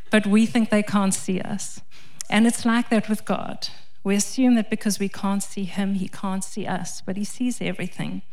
but 0.09 0.25
we 0.25 0.45
think 0.45 0.69
they 0.69 0.83
can't 0.83 1.13
see 1.13 1.39
us. 1.41 1.81
And 2.29 2.47
it's 2.47 2.65
like 2.65 2.89
that 2.89 3.09
with 3.09 3.25
God. 3.25 3.69
We 4.03 4.15
assume 4.15 4.55
that 4.55 4.69
because 4.69 4.99
we 4.99 5.09
can't 5.09 5.43
see 5.43 5.65
Him, 5.65 5.95
He 5.95 6.07
can't 6.07 6.43
see 6.43 6.65
us, 6.65 7.01
but 7.01 7.17
He 7.17 7.23
sees 7.23 7.61
everything 7.61 8.23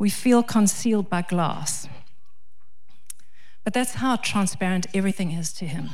we 0.00 0.08
feel 0.08 0.42
concealed 0.42 1.10
by 1.10 1.20
glass. 1.20 1.86
But 3.62 3.74
that's 3.74 3.96
how 3.96 4.16
transparent 4.16 4.86
everything 4.94 5.30
is 5.30 5.52
to 5.52 5.66
him. 5.66 5.90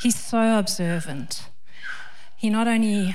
He's 0.00 0.14
so 0.14 0.56
observant. 0.58 1.48
He 2.40 2.48
not 2.48 2.66
only 2.66 3.14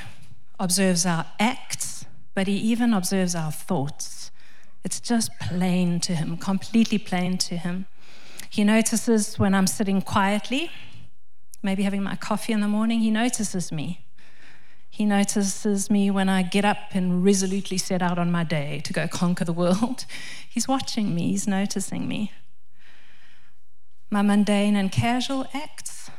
observes 0.59 1.03
our 1.03 1.25
acts, 1.39 2.05
but 2.35 2.45
he 2.45 2.57
even 2.57 2.93
observes 2.93 3.33
our 3.33 3.51
thoughts. 3.51 4.29
It's 4.83 4.99
just 4.99 5.31
plain 5.39 5.99
to 6.01 6.13
him, 6.13 6.37
completely 6.37 6.99
plain 6.99 7.39
to 7.39 7.57
him. 7.57 7.87
He 8.51 8.63
notices 8.63 9.39
when 9.39 9.55
I'm 9.55 9.65
sitting 9.65 10.03
quietly, 10.03 10.69
maybe 11.63 11.81
having 11.81 12.03
my 12.03 12.15
coffee 12.15 12.53
in 12.53 12.59
the 12.59 12.67
morning, 12.67 12.99
he 12.99 13.09
notices 13.09 13.71
me. 13.71 14.05
He 14.91 15.05
notices 15.05 15.89
me 15.89 16.11
when 16.11 16.29
I 16.29 16.43
get 16.43 16.63
up 16.63 16.91
and 16.91 17.23
resolutely 17.23 17.79
set 17.79 18.03
out 18.03 18.19
on 18.19 18.31
my 18.31 18.43
day 18.43 18.79
to 18.83 18.93
go 18.93 19.07
conquer 19.07 19.43
the 19.43 19.53
world. 19.53 20.05
He's 20.47 20.67
watching 20.67 21.15
me, 21.15 21.31
he's 21.31 21.47
noticing 21.47 22.07
me. 22.07 22.31
My 24.11 24.21
mundane 24.21 24.75
and 24.75 24.91
casual 24.91 25.47
acts, 25.51 26.11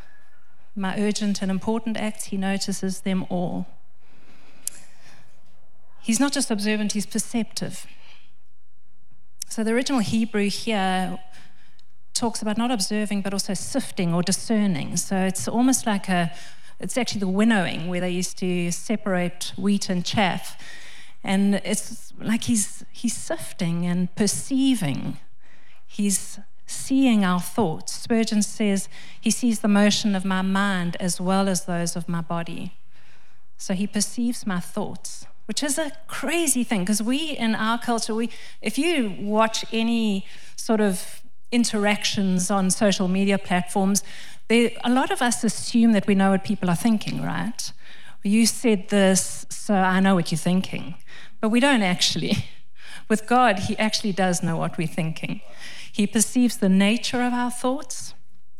my 0.76 0.98
urgent 0.98 1.42
and 1.42 1.50
important 1.50 1.96
acts, 1.96 2.26
he 2.26 2.36
notices 2.36 3.00
them 3.00 3.26
all. 3.28 3.66
He's 6.02 6.20
not 6.20 6.32
just 6.32 6.50
observant, 6.50 6.92
he's 6.92 7.06
perceptive. 7.06 7.86
So 9.48 9.64
the 9.64 9.72
original 9.72 10.00
Hebrew 10.00 10.48
here 10.50 11.18
talks 12.14 12.42
about 12.42 12.56
not 12.56 12.70
observing, 12.70 13.22
but 13.22 13.32
also 13.32 13.54
sifting 13.54 14.14
or 14.14 14.22
discerning. 14.22 14.96
So 14.96 15.16
it's 15.16 15.48
almost 15.48 15.86
like 15.86 16.08
a 16.08 16.32
it's 16.78 16.98
actually 16.98 17.20
the 17.20 17.28
winnowing 17.28 17.88
where 17.88 18.00
they 18.00 18.10
used 18.10 18.38
to 18.38 18.70
separate 18.70 19.52
wheat 19.56 19.88
and 19.88 20.04
chaff. 20.04 20.60
And 21.24 21.56
it's 21.64 22.12
like 22.20 22.44
he's, 22.44 22.84
he's 22.92 23.16
sifting 23.16 23.86
and 23.86 24.14
perceiving. 24.14 25.18
He's 25.86 26.38
seeing 26.66 27.24
our 27.24 27.40
thoughts. 27.40 27.92
Spurgeon 27.92 28.42
says 28.42 28.88
he 29.20 29.30
sees 29.30 29.60
the 29.60 29.68
motion 29.68 30.14
of 30.14 30.24
my 30.24 30.42
mind 30.42 30.96
as 31.00 31.20
well 31.20 31.48
as 31.48 31.64
those 31.64 31.96
of 31.96 32.08
my 32.08 32.20
body. 32.20 32.74
So 33.56 33.74
he 33.74 33.86
perceives 33.86 34.46
my 34.46 34.60
thoughts, 34.60 35.26
which 35.46 35.62
is 35.62 35.78
a 35.78 35.92
crazy 36.08 36.64
thing 36.64 36.80
because 36.80 37.02
we 37.02 37.30
in 37.30 37.54
our 37.54 37.78
culture, 37.78 38.14
we, 38.14 38.30
if 38.60 38.78
you 38.78 39.14
watch 39.20 39.64
any 39.72 40.26
sort 40.56 40.80
of 40.80 41.22
interactions 41.52 42.50
on 42.50 42.70
social 42.70 43.08
media 43.08 43.38
platforms, 43.38 44.02
they, 44.48 44.76
a 44.84 44.90
lot 44.90 45.10
of 45.10 45.22
us 45.22 45.42
assume 45.42 45.92
that 45.92 46.06
we 46.06 46.14
know 46.14 46.30
what 46.30 46.44
people 46.44 46.68
are 46.68 46.76
thinking, 46.76 47.22
right? 47.22 47.72
You 48.22 48.46
said 48.46 48.88
this, 48.88 49.46
so 49.50 49.74
I 49.74 50.00
know 50.00 50.14
what 50.14 50.32
you're 50.32 50.38
thinking. 50.38 50.96
But 51.40 51.50
we 51.50 51.60
don't 51.60 51.82
actually. 51.82 52.48
With 53.08 53.26
God, 53.28 53.60
He 53.60 53.78
actually 53.78 54.12
does 54.12 54.42
know 54.42 54.56
what 54.56 54.76
we're 54.76 54.88
thinking. 54.88 55.40
He 55.96 56.06
perceives 56.06 56.58
the 56.58 56.68
nature 56.68 57.22
of 57.22 57.32
our 57.32 57.50
thoughts, 57.50 58.12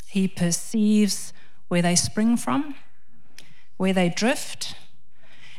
He 0.06 0.26
perceives 0.26 1.34
where 1.68 1.82
they 1.82 1.94
spring 1.94 2.38
from, 2.38 2.76
where 3.76 3.92
they 3.92 4.08
drift, 4.08 4.74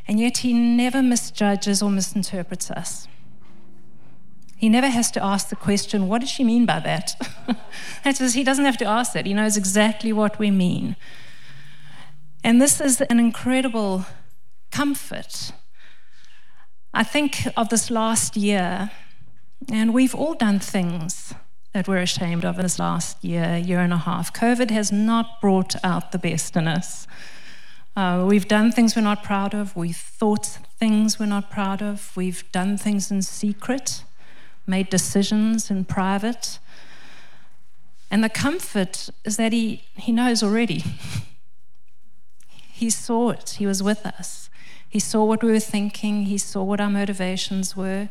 and 0.07 0.19
yet 0.19 0.39
He 0.39 0.53
never 0.53 1.03
misjudges 1.03 1.83
or 1.83 1.91
misinterprets 1.91 2.71
us. 2.71 3.07
He 4.55 4.69
never 4.69 4.87
has 4.87 5.11
to 5.11 5.23
ask 5.23 5.49
the 5.49 5.55
question, 5.55 6.07
what 6.07 6.21
does 6.21 6.31
she 6.31 6.43
mean 6.43 6.65
by 6.65 6.79
that? 6.79 7.13
That's 8.03 8.33
he 8.33 8.43
doesn't 8.43 8.65
have 8.65 8.77
to 8.77 8.85
ask 8.85 9.13
that. 9.13 9.27
He 9.27 9.35
knows 9.35 9.55
exactly 9.55 10.11
what 10.11 10.39
we 10.39 10.49
mean. 10.49 10.95
And 12.43 12.59
this 12.59 12.81
is 12.81 13.01
an 13.01 13.19
incredible 13.19 14.07
comfort. 14.71 15.51
I 16.91 17.03
think 17.03 17.47
of 17.55 17.69
this 17.69 17.91
last 17.91 18.35
year, 18.35 18.89
and 19.71 19.93
we've 19.93 20.15
all 20.15 20.33
done 20.33 20.57
things 20.57 21.35
that 21.77 21.87
we're 21.87 21.97
ashamed 22.01 22.43
of 22.43 22.57
in 22.57 22.63
this 22.63 22.79
last 22.79 23.23
year, 23.23 23.55
year 23.55 23.81
and 23.81 23.93
a 23.93 23.97
half. 23.97 24.33
COVID 24.33 24.71
has 24.71 24.91
not 24.91 25.39
brought 25.39 25.75
out 25.83 26.11
the 26.11 26.17
best 26.17 26.55
in 26.55 26.67
us. 26.67 27.05
Uh, 27.95 28.25
we've 28.27 28.47
done 28.47 28.71
things 28.71 28.95
we're 28.95 29.03
not 29.03 29.23
proud 29.23 29.53
of. 29.53 29.75
We've 29.75 29.95
thought 29.95 30.57
things 30.79 31.19
we're 31.19 31.27
not 31.27 31.51
proud 31.51 31.83
of. 31.83 32.11
We've 32.17 32.43
done 32.51 32.79
things 32.79 33.11
in 33.11 33.21
secret 33.21 34.03
made 34.65 34.89
decisions 34.89 35.69
in 35.69 35.85
private. 35.85 36.57
And 38.09 38.23
the 38.23 38.29
comfort 38.29 39.11
is 39.23 39.37
that 39.37 39.53
he, 39.53 39.83
he 39.95 40.11
knows 40.11 40.41
already. 40.41 40.83
he 42.73 42.89
saw 42.89 43.29
it, 43.29 43.57
he 43.59 43.67
was 43.67 43.83
with 43.83 44.03
us. 44.03 44.49
He 44.89 44.99
saw 44.99 45.25
what 45.25 45.43
we 45.43 45.51
were 45.51 45.59
thinking, 45.59 46.23
he 46.23 46.39
saw 46.39 46.63
what 46.63 46.81
our 46.81 46.89
motivations 46.89 47.77
were. 47.77 48.09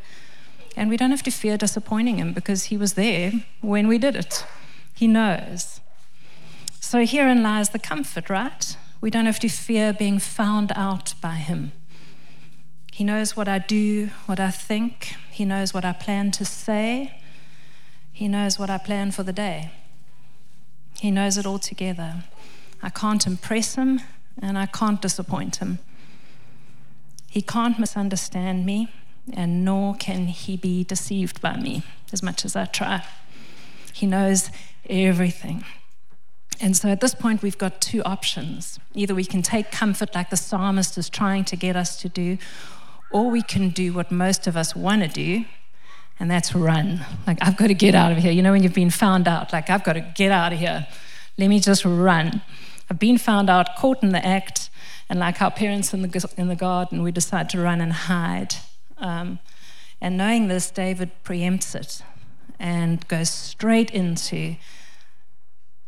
And 0.77 0.91
we 0.91 0.97
don't 0.97 1.11
have 1.11 1.23
to 1.23 1.31
fear 1.31 1.57
disappointing 1.57 2.19
him 2.19 2.33
because 2.33 2.65
he 2.65 2.77
was 2.77 2.95
there 2.95 3.33
when 3.63 3.89
we 3.89 3.97
did 3.97 4.15
it. 4.15 4.45
He 4.95 5.07
knows. 5.07 5.81
So 6.81 7.05
herein 7.05 7.43
lies 7.43 7.71
the 7.71 7.79
comfort, 7.79 8.29
right? 8.29 8.77
We 9.01 9.11
don't 9.11 9.27
have 9.27 9.41
to 9.41 9.49
fear 9.49 9.93
being 9.93 10.19
found 10.19 10.73
out 10.77 11.15
by 11.21 11.37
him. 11.37 11.73
He 12.93 13.05
knows 13.05 13.37
what 13.37 13.49
I 13.49 13.59
do, 13.59 14.11
what 14.27 14.41
I 14.41 14.51
think. 14.51 15.17
He 15.31 15.45
knows 15.45 15.75
what 15.75 15.85
I 15.85 15.93
plan 15.93 16.31
to 16.33 16.45
say. 16.45 17.21
He 18.13 18.29
knows 18.29 18.59
what 18.59 18.71
I 18.71 18.79
plan 18.79 19.11
for 19.11 19.23
the 19.23 19.33
day. 19.33 19.71
He 21.01 21.11
knows 21.11 21.37
it 21.37 21.45
all 21.45 21.59
together. 21.59 22.25
I 22.83 22.89
can't 22.91 23.27
impress 23.27 23.75
him 23.75 24.01
and 24.41 24.57
I 24.57 24.67
can't 24.67 25.03
disappoint 25.03 25.57
him. 25.57 25.79
He 27.29 27.43
can't 27.43 27.79
misunderstand 27.79 28.65
me, 28.65 28.89
and 29.33 29.65
nor 29.65 29.95
can 29.95 30.27
he 30.27 30.57
be 30.57 30.85
deceived 30.85 31.41
by 31.41 31.57
me 31.57 31.83
as 32.13 32.23
much 32.23 32.45
as 32.45 32.55
I 32.57 32.67
try. 32.67 33.05
He 33.93 34.07
knows 34.07 34.51
everything. 34.89 35.65
And 36.61 36.77
so 36.77 36.89
at 36.89 37.01
this 37.01 37.15
point, 37.15 37.43
we've 37.43 37.59
got 37.59 37.81
two 37.81 38.03
options. 38.05 38.79
Either 38.95 39.15
we 39.15 39.25
can 39.25 39.43
take 39.43 39.71
comfort, 39.71 40.15
like 40.15 40.31
the 40.31 40.37
psalmist 40.37 40.97
is 40.97 41.11
trying 41.11 41.45
to 41.47 41.57
get 41.57 41.77
us 41.77 42.01
to 42.01 42.09
do, 42.09 42.39
or 43.11 43.31
we 43.31 43.43
can 43.43 43.71
do 43.71 43.93
what 43.93 44.11
most 44.11 44.47
of 44.47 44.57
us 44.57 44.75
want 44.75 45.03
to 45.03 45.09
do, 45.09 45.45
and 46.19 46.31
that's 46.31 46.55
run. 46.55 47.05
Like, 47.27 47.39
I've 47.43 47.57
got 47.57 47.67
to 47.67 47.75
get 47.75 47.95
out 47.95 48.13
of 48.13 48.19
here. 48.19 48.33
You 48.33 48.43
know, 48.43 48.53
when 48.53 48.63
you've 48.63 48.75
been 48.75 48.91
found 48.91 49.29
out, 49.29 49.53
like, 49.53 49.69
I've 49.69 49.85
got 49.85 49.95
to 49.95 50.01
get 50.01 50.33
out 50.33 50.53
of 50.53 50.59
here. 50.59 50.87
Let 51.37 51.49
me 51.49 51.61
just 51.61 51.85
run. 51.85 52.41
I've 52.91 52.99
been 52.99 53.19
found 53.19 53.51
out, 53.51 53.77
caught 53.77 54.03
in 54.03 54.11
the 54.11 54.25
act, 54.25 54.71
and 55.11 55.19
like 55.19 55.43
our 55.43 55.51
parents 55.51 55.93
in 55.93 56.03
the, 56.03 56.35
in 56.39 56.49
the 56.49 56.57
garden, 56.57 57.03
we 57.03 57.13
decide 57.13 57.51
to 57.51 57.61
run 57.61 57.81
and 57.83 57.93
hide. 57.93 58.55
Um, 58.99 59.39
and 60.01 60.17
knowing 60.17 60.49
this, 60.49 60.71
David 60.71 61.11
preempts 61.25 61.75
it 61.75 62.03
and 62.59 63.07
goes 63.09 63.31
straight 63.31 63.91
into 63.91 64.57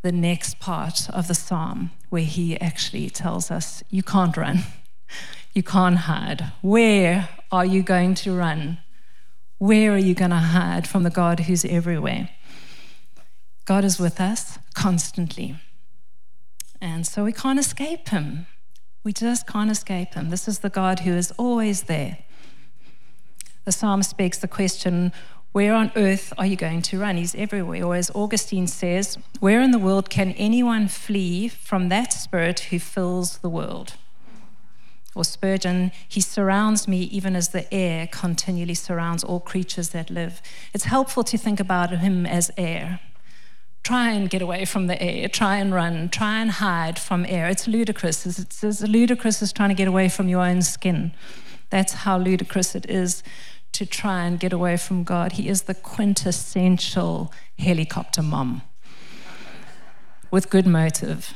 the 0.03 0.13
next 0.13 0.59
part 0.61 1.09
of 1.11 1.29
the 1.29 1.35
psalm 1.35 1.91
where 2.09 2.23
he 2.23 2.61
actually 2.61 3.11
tells 3.11 3.51
us, 3.51 3.83
You 3.91 4.03
can't 4.03 4.37
run, 4.37 4.61
you 5.53 5.63
can't 5.63 5.99
hide. 5.99 6.53
Where 6.63 7.29
are 7.51 7.65
you 7.65 7.83
going 7.83 8.15
to 8.17 8.33
run? 8.35 8.79
Where 9.59 9.93
are 9.93 9.99
you 9.99 10.15
going 10.15 10.31
to 10.31 10.37
hide 10.37 10.87
from 10.87 11.03
the 11.03 11.11
God 11.11 11.41
who's 11.41 11.65
everywhere? 11.65 12.31
God 13.65 13.85
is 13.85 13.99
with 13.99 14.21
us 14.21 14.59
constantly. 14.75 15.57
And 16.81 17.07
so 17.07 17.25
we 17.25 17.33
can't 17.33 17.59
escape 17.59 18.09
him. 18.09 18.47
We 19.03 19.13
just 19.13 19.47
can't 19.47 19.71
escape 19.71 20.15
him. 20.15 20.31
This 20.31 20.47
is 20.47 20.61
the 20.61 20.71
God 20.71 21.01
who 21.01 21.13
is 21.13 21.33
always 21.33 21.85
there. 21.85 22.19
The 23.69 23.73
psalm 23.73 24.03
speaks 24.03 24.39
the 24.39 24.49
question, 24.49 25.13
Where 25.53 25.75
on 25.75 25.93
earth 25.95 26.33
are 26.39 26.47
you 26.47 26.57
going 26.57 26.81
to 26.81 26.99
run? 26.99 27.19
He's 27.19 27.35
everywhere. 27.35 27.85
Or 27.85 27.97
as 27.97 28.11
Augustine 28.15 28.67
says, 28.67 29.19
Where 29.41 29.61
in 29.61 29.73
the 29.73 29.79
world 29.79 30.09
can 30.09 30.33
anyone 30.39 30.89
flee 30.89 31.49
from 31.49 31.91
that 31.91 32.11
spirit 32.15 32.61
who 32.71 32.79
fills 32.79 33.37
the 33.37 33.51
world? 33.51 33.97
Or 35.15 35.23
Spurgeon, 35.23 35.93
He 36.09 36.23
surrounds 36.23 36.89
me 36.89 37.03
even 37.13 37.37
as 37.37 37.51
the 37.51 37.71
air 37.71 38.09
continually 38.11 38.73
surrounds 38.73 39.23
all 39.23 39.39
creatures 39.39 39.91
that 39.91 40.09
live. 40.09 40.41
It's 40.73 40.85
helpful 40.85 41.23
to 41.25 41.37
think 41.37 41.61
about 41.61 41.91
Him 41.91 42.25
as 42.25 42.51
air 42.57 43.01
try 43.83 44.11
and 44.11 44.29
get 44.29 44.43
away 44.43 44.65
from 44.65 44.87
the 44.87 45.01
air, 45.03 45.29
try 45.29 45.57
and 45.57 45.73
run, 45.75 46.09
try 46.11 46.41
and 46.41 46.51
hide 46.53 46.99
from 46.99 47.25
air. 47.27 47.49
It's 47.49 47.67
ludicrous. 47.67 48.27
It's 48.27 48.63
as 48.65 48.83
ludicrous 48.87 49.41
as 49.43 49.51
trying 49.51 49.71
to 49.71 49.75
get 49.75 49.89
away 49.89 50.09
from 50.11 50.29
your 50.29 50.43
own 50.43 50.61
skin. 50.61 51.13
That's 51.71 51.93
how 51.93 52.19
ludicrous 52.19 52.75
it 52.75 52.89
is 52.89 53.23
to 53.79 53.87
try 53.87 54.25
and 54.25 54.41
get 54.41 54.53
away 54.53 54.77
from 54.77 55.05
God. 55.05 55.33
He 55.33 55.49
is 55.49 55.63
the 55.63 55.75
quintessential 55.75 57.33
helicopter 57.61 58.25
mom 58.25 58.63
with 60.33 60.51
good 60.51 60.67
motive. 60.67 61.33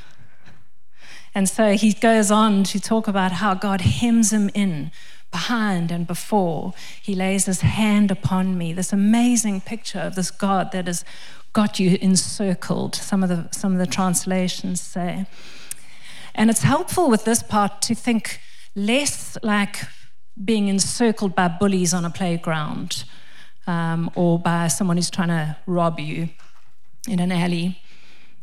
And 1.36 1.48
so 1.48 1.74
he 1.74 1.92
goes 1.92 2.32
on 2.32 2.64
to 2.64 2.80
talk 2.80 3.06
about 3.06 3.30
how 3.30 3.54
God 3.54 3.82
hems 3.82 4.32
him 4.32 4.50
in 4.54 4.90
behind 5.30 5.92
and 5.92 6.04
before. 6.04 6.74
He 7.00 7.14
lays 7.14 7.46
his 7.46 7.60
hand 7.60 8.10
upon 8.10 8.58
me. 8.58 8.72
This 8.72 8.92
amazing 8.92 9.60
picture 9.60 10.00
of 10.00 10.16
this 10.16 10.32
God 10.32 10.72
that 10.72 10.88
has 10.88 11.04
got 11.52 11.78
you 11.78 11.96
encircled, 12.00 12.96
some 12.96 13.22
of 13.22 13.28
the, 13.28 13.48
some 13.52 13.72
of 13.72 13.78
the 13.78 13.86
translations 13.86 14.80
say. 14.80 15.26
And 16.34 16.50
it's 16.50 16.62
helpful 16.62 17.08
with 17.08 17.24
this 17.24 17.44
part 17.44 17.82
to 17.82 17.94
think 17.94 18.40
less 18.74 19.38
like 19.44 19.84
being 20.42 20.68
encircled 20.68 21.34
by 21.34 21.48
bullies 21.48 21.92
on 21.92 22.04
a 22.04 22.10
playground 22.10 23.04
um, 23.66 24.10
or 24.14 24.38
by 24.38 24.68
someone 24.68 24.96
who's 24.96 25.10
trying 25.10 25.28
to 25.28 25.56
rob 25.66 26.00
you 26.00 26.28
in 27.08 27.20
an 27.20 27.32
alley. 27.32 27.80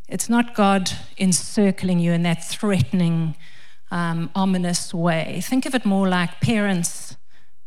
It's 0.08 0.30
not 0.30 0.56
God 0.56 0.92
encircling 1.18 2.00
you 2.00 2.14
in 2.14 2.24
that 2.24 2.44
threatening, 2.44 3.36
um, 3.92 4.30
ominous 4.36 4.94
way. 4.94 5.42
Think 5.44 5.66
of 5.66 5.76
it 5.76 5.86
more 5.86 6.08
like 6.08 6.42
parents 6.42 7.16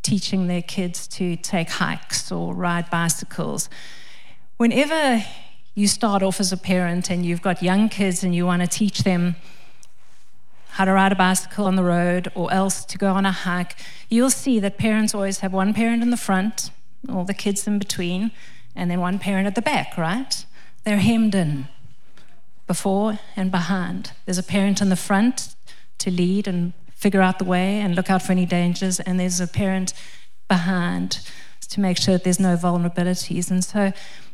teaching 0.02 0.48
their 0.48 0.62
kids 0.62 1.06
to 1.06 1.36
take 1.36 1.70
hikes 1.70 2.32
or 2.32 2.54
ride 2.54 2.90
bicycles 2.90 3.68
Whenever 4.62 5.24
you 5.74 5.88
start 5.88 6.22
off 6.22 6.38
as 6.38 6.52
a 6.52 6.56
parent 6.56 7.10
and 7.10 7.26
you've 7.26 7.42
got 7.42 7.64
young 7.64 7.88
kids 7.88 8.22
and 8.22 8.32
you 8.32 8.46
want 8.46 8.62
to 8.62 8.68
teach 8.68 9.02
them 9.02 9.34
how 10.72 10.86
to 10.86 10.92
ride 10.92 11.12
a 11.12 11.16
bicycle 11.16 11.66
on 11.66 11.76
the 11.76 11.84
road 11.84 12.32
or 12.34 12.52
else 12.52 12.84
to 12.86 12.96
go 12.96 13.12
on 13.12 13.26
a 13.26 13.32
hike, 13.32 13.76
you'll 14.08 14.30
see 14.30 14.58
that 14.58 14.78
parents 14.78 15.14
always 15.14 15.40
have 15.40 15.52
one 15.52 15.74
parent 15.74 16.02
in 16.02 16.10
the 16.10 16.16
front, 16.16 16.70
all 17.10 17.24
the 17.24 17.34
kids 17.34 17.66
in 17.66 17.78
between, 17.78 18.30
and 18.74 18.90
then 18.90 18.98
one 19.00 19.18
parent 19.18 19.46
at 19.46 19.54
the 19.54 19.62
back, 19.62 19.98
right? 19.98 20.46
They're 20.84 20.96
hemmed 20.96 21.34
in 21.34 21.68
before 22.66 23.18
and 23.36 23.50
behind. 23.50 24.12
There's 24.24 24.38
a 24.38 24.42
parent 24.42 24.80
in 24.80 24.88
the 24.88 24.96
front 24.96 25.54
to 25.98 26.10
lead 26.10 26.48
and 26.48 26.72
figure 26.94 27.20
out 27.20 27.38
the 27.38 27.44
way 27.44 27.78
and 27.80 27.94
look 27.94 28.08
out 28.08 28.22
for 28.22 28.32
any 28.32 28.46
dangers, 28.46 28.98
and 28.98 29.20
there's 29.20 29.40
a 29.40 29.46
parent 29.46 29.92
behind 30.48 31.20
to 31.68 31.80
make 31.80 31.98
sure 31.98 32.14
that 32.14 32.24
there's 32.24 32.40
no 32.40 32.56
vulnerabilities. 32.56 33.50
And 33.50 33.62
so 33.64 33.92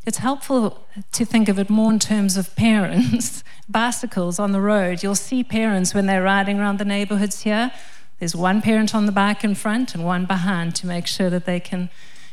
it's 0.08 0.18
helpful 0.18 0.86
to 1.12 1.24
think 1.26 1.50
of 1.50 1.58
it 1.58 1.68
more 1.68 1.92
in 1.92 1.98
terms 1.98 2.38
of 2.38 2.56
parents. 2.56 3.44
Bicycles 3.68 4.38
on 4.38 4.52
the 4.52 4.60
road, 4.60 5.02
you'll 5.02 5.14
see 5.14 5.44
parents 5.44 5.92
when 5.92 6.06
they're 6.06 6.22
riding 6.22 6.58
around 6.58 6.78
the 6.78 6.84
neighborhoods 6.86 7.42
here. 7.42 7.70
There's 8.18 8.34
one 8.34 8.62
parent 8.62 8.94
on 8.94 9.04
the 9.04 9.12
bike 9.12 9.44
in 9.44 9.54
front 9.54 9.94
and 9.94 10.06
one 10.06 10.24
behind 10.24 10.74
to 10.76 10.86
make 10.86 11.06
sure 11.06 11.28
that 11.28 11.44
they 11.44 11.60
can, 11.60 11.90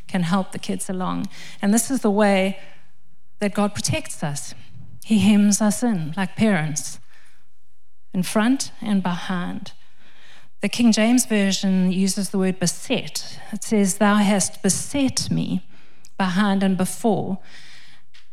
can 0.07 0.23
help 0.23 0.53
the 0.53 0.57
kids 0.57 0.89
along. 0.89 1.27
And 1.61 1.73
this 1.73 1.91
is 1.91 1.99
the 1.99 2.09
way 2.09 2.59
that 3.39 3.53
God 3.53 3.73
protects 3.73 4.23
us. 4.23 4.55
He 5.03 5.19
hems 5.19 5.61
us 5.61 5.83
in 5.83 6.13
like 6.15 6.37
parents, 6.37 6.99
in 8.13 8.23
front 8.23 8.71
and 8.79 9.03
behind. 9.03 9.73
The 10.61 10.69
King 10.69 10.93
James 10.93 11.25
Version 11.25 11.91
uses 11.91 12.29
the 12.29 12.37
word 12.37 12.57
beset. 12.57 13.37
It 13.51 13.65
says, 13.65 13.97
Thou 13.97 14.15
hast 14.15 14.63
beset 14.63 15.29
me 15.29 15.61
behind 16.17 16.63
and 16.63 16.77
before. 16.77 17.39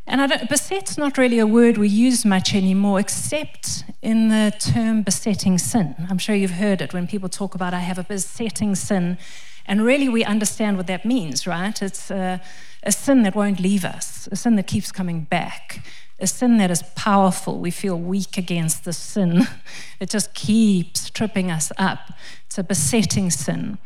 And 0.06 0.20
I 0.20 0.26
don't, 0.26 0.48
beset's 0.48 0.98
not 0.98 1.16
really 1.16 1.38
a 1.38 1.46
word 1.46 1.78
we 1.78 1.88
use 1.88 2.24
much 2.24 2.54
anymore, 2.54 2.98
except 2.98 3.84
in 4.02 4.28
the 4.30 4.52
term 4.58 5.02
besetting 5.02 5.58
sin. 5.58 5.94
I'm 6.10 6.18
sure 6.18 6.34
you've 6.34 6.52
heard 6.52 6.82
it 6.82 6.92
when 6.92 7.06
people 7.06 7.28
talk 7.28 7.54
about, 7.54 7.72
I 7.72 7.80
have 7.80 7.98
a 7.98 8.04
besetting 8.04 8.74
sin. 8.74 9.16
And 9.64 9.84
really, 9.84 10.08
we 10.08 10.24
understand 10.24 10.76
what 10.76 10.88
that 10.88 11.04
means, 11.04 11.46
right? 11.46 11.80
It's 11.80 12.10
a, 12.10 12.40
a 12.82 12.90
sin 12.90 13.22
that 13.22 13.36
won't 13.36 13.60
leave 13.60 13.84
us, 13.84 14.28
a 14.32 14.36
sin 14.36 14.56
that 14.56 14.66
keeps 14.66 14.90
coming 14.90 15.22
back, 15.22 15.86
a 16.18 16.26
sin 16.26 16.58
that 16.58 16.70
is 16.70 16.82
powerful. 16.96 17.60
We 17.60 17.70
feel 17.70 17.96
weak 17.96 18.36
against 18.36 18.84
the 18.84 18.92
sin, 18.92 19.46
it 20.00 20.10
just 20.10 20.34
keeps 20.34 21.10
tripping 21.10 21.48
us 21.50 21.70
up. 21.78 22.12
It's 22.46 22.58
a 22.58 22.64
besetting 22.64 23.30
sin. 23.30 23.78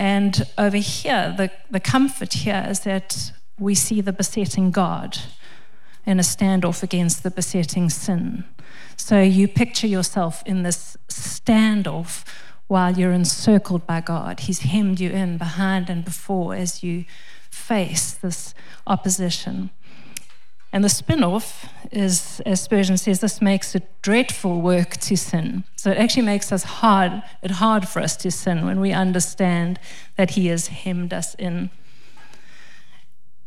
And 0.00 0.46
over 0.56 0.78
here, 0.78 1.34
the, 1.36 1.50
the 1.70 1.78
comfort 1.78 2.32
here 2.32 2.64
is 2.66 2.80
that 2.80 3.32
we 3.58 3.74
see 3.74 4.00
the 4.00 4.14
besetting 4.14 4.70
God 4.70 5.18
in 6.06 6.18
a 6.18 6.22
standoff 6.22 6.82
against 6.82 7.22
the 7.22 7.30
besetting 7.30 7.90
sin. 7.90 8.44
So 8.96 9.20
you 9.20 9.46
picture 9.46 9.86
yourself 9.86 10.42
in 10.46 10.62
this 10.62 10.96
standoff 11.08 12.24
while 12.66 12.98
you're 12.98 13.12
encircled 13.12 13.86
by 13.86 14.00
God. 14.00 14.40
He's 14.40 14.60
hemmed 14.60 15.00
you 15.00 15.10
in 15.10 15.36
behind 15.36 15.90
and 15.90 16.02
before 16.02 16.54
as 16.54 16.82
you 16.82 17.04
face 17.50 18.14
this 18.14 18.54
opposition. 18.86 19.68
And 20.72 20.84
the 20.84 20.88
spin 20.88 21.24
off 21.24 21.72
is, 21.90 22.40
as 22.46 22.62
Spurgeon 22.62 22.96
says, 22.96 23.20
this 23.20 23.42
makes 23.42 23.74
it 23.74 23.88
dreadful 24.02 24.60
work 24.60 24.96
to 24.98 25.16
sin. 25.16 25.64
So 25.74 25.90
it 25.90 25.98
actually 25.98 26.22
makes 26.22 26.52
us 26.52 26.62
hard, 26.62 27.22
it 27.42 27.52
hard 27.52 27.88
for 27.88 28.00
us 28.00 28.16
to 28.18 28.30
sin 28.30 28.64
when 28.64 28.80
we 28.80 28.92
understand 28.92 29.80
that 30.16 30.30
He 30.30 30.46
has 30.46 30.68
hemmed 30.68 31.12
us 31.12 31.34
in. 31.34 31.70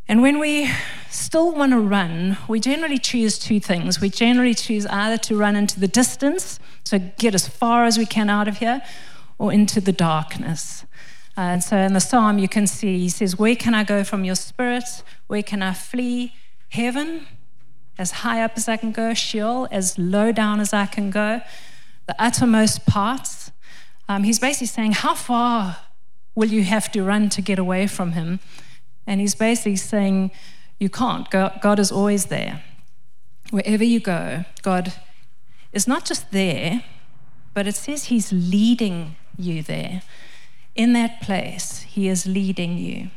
And 0.05 0.21
when 0.21 0.37
we 0.39 0.69
still 1.09 1.55
want 1.55 1.71
to 1.71 1.79
run, 1.79 2.37
we 2.49 2.59
generally 2.59 2.97
choose 2.97 3.39
two 3.39 3.61
things. 3.61 4.01
We 4.01 4.09
generally 4.09 4.53
choose 4.53 4.85
either 4.87 5.17
to 5.19 5.37
run 5.37 5.55
into 5.55 5.79
the 5.79 5.87
distance, 5.87 6.59
so 6.83 6.99
get 7.17 7.33
as 7.33 7.47
far 7.47 7.85
as 7.85 7.97
we 7.97 8.05
can 8.05 8.29
out 8.29 8.49
of 8.49 8.57
here, 8.57 8.81
or 9.37 9.53
into 9.53 9.79
the 9.79 9.93
darkness. 9.93 10.85
Uh, 11.37 11.41
and 11.41 11.63
so 11.63 11.77
in 11.77 11.93
the 11.93 12.01
psalm, 12.01 12.37
you 12.37 12.49
can 12.49 12.67
see 12.67 12.99
he 12.99 13.09
says, 13.09 13.39
Where 13.39 13.55
can 13.55 13.73
I 13.73 13.85
go 13.85 14.03
from 14.03 14.25
your 14.25 14.35
spirit? 14.35 14.83
Where 15.27 15.41
can 15.41 15.61
I 15.61 15.73
flee? 15.73 16.33
Heaven, 16.73 17.27
as 17.99 18.09
high 18.25 18.41
up 18.43 18.53
as 18.55 18.67
I 18.67 18.77
can 18.77 18.91
go, 18.91 19.13
Sheol, 19.13 19.67
as 19.69 19.99
low 19.99 20.31
down 20.31 20.59
as 20.59 20.73
I 20.73 20.87
can 20.87 21.11
go, 21.11 21.41
the 22.07 22.15
uttermost 22.17 22.87
parts. 22.87 23.51
Um, 24.09 24.23
he's 24.23 24.39
basically 24.39 24.67
saying, 24.67 24.93
How 24.93 25.13
far 25.13 25.77
will 26.33 26.49
you 26.49 26.63
have 26.63 26.91
to 26.93 27.03
run 27.03 27.29
to 27.29 27.41
get 27.41 27.59
away 27.59 27.85
from 27.85 28.13
him? 28.13 28.39
And 29.05 29.21
he's 29.21 29.35
basically 29.35 29.75
saying, 29.75 30.31
You 30.79 30.89
can't. 30.89 31.29
God 31.29 31.79
is 31.79 31.91
always 31.91 32.25
there. 32.25 32.63
Wherever 33.51 33.83
you 33.83 33.99
go, 33.99 34.45
God 34.63 34.93
is 35.71 35.87
not 35.87 36.05
just 36.05 36.31
there, 36.31 36.83
but 37.53 37.67
it 37.67 37.75
says 37.75 38.05
he's 38.05 38.33
leading 38.33 39.15
you 39.37 39.61
there. 39.61 40.01
In 40.73 40.93
that 40.93 41.21
place, 41.21 41.81
he 41.81 42.07
is 42.07 42.25
leading 42.25 42.79
you, 42.79 43.11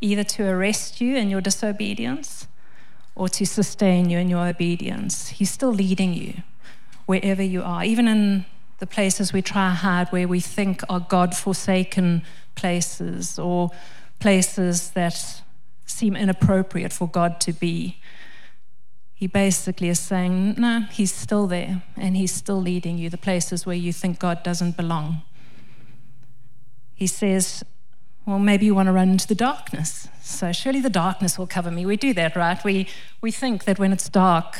either 0.00 0.22
to 0.22 0.48
arrest 0.48 1.00
you 1.00 1.16
in 1.16 1.28
your 1.28 1.40
disobedience 1.40 2.46
or 3.18 3.28
to 3.28 3.44
sustain 3.44 4.08
you 4.08 4.18
in 4.18 4.28
your 4.28 4.46
obedience. 4.46 5.28
He's 5.28 5.50
still 5.50 5.72
leading 5.72 6.14
you 6.14 6.42
wherever 7.06 7.42
you 7.42 7.62
are, 7.62 7.84
even 7.84 8.06
in 8.06 8.46
the 8.78 8.86
places 8.86 9.32
we 9.32 9.42
try 9.42 9.70
hard 9.70 10.08
where 10.08 10.28
we 10.28 10.40
think 10.40 10.82
are 10.88 11.00
God 11.00 11.36
forsaken 11.36 12.22
places 12.54 13.38
or 13.38 13.70
places 14.20 14.90
that 14.92 15.42
seem 15.84 16.14
inappropriate 16.14 16.92
for 16.92 17.08
God 17.08 17.40
to 17.40 17.52
be. 17.52 17.98
He 19.14 19.26
basically 19.26 19.88
is 19.88 19.98
saying, 19.98 20.54
No, 20.58 20.86
He's 20.92 21.12
still 21.12 21.48
there 21.48 21.82
and 21.96 22.16
He's 22.16 22.32
still 22.32 22.60
leading 22.60 22.98
you, 22.98 23.10
the 23.10 23.18
places 23.18 23.66
where 23.66 23.76
you 23.76 23.92
think 23.92 24.20
God 24.20 24.44
doesn't 24.44 24.76
belong. 24.76 25.22
He 26.94 27.08
says, 27.08 27.64
Well, 28.28 28.38
maybe 28.38 28.66
you 28.66 28.74
want 28.74 28.88
to 28.88 28.92
run 28.92 29.08
into 29.08 29.26
the 29.26 29.34
darkness. 29.34 30.06
So 30.20 30.52
surely 30.52 30.82
the 30.82 30.90
darkness 30.90 31.38
will 31.38 31.46
cover 31.46 31.70
me. 31.70 31.86
We 31.86 31.96
do 31.96 32.12
that, 32.12 32.36
right? 32.36 32.62
We, 32.62 32.86
we 33.22 33.30
think 33.30 33.64
that 33.64 33.78
when 33.78 33.90
it's 33.90 34.10
dark, 34.10 34.58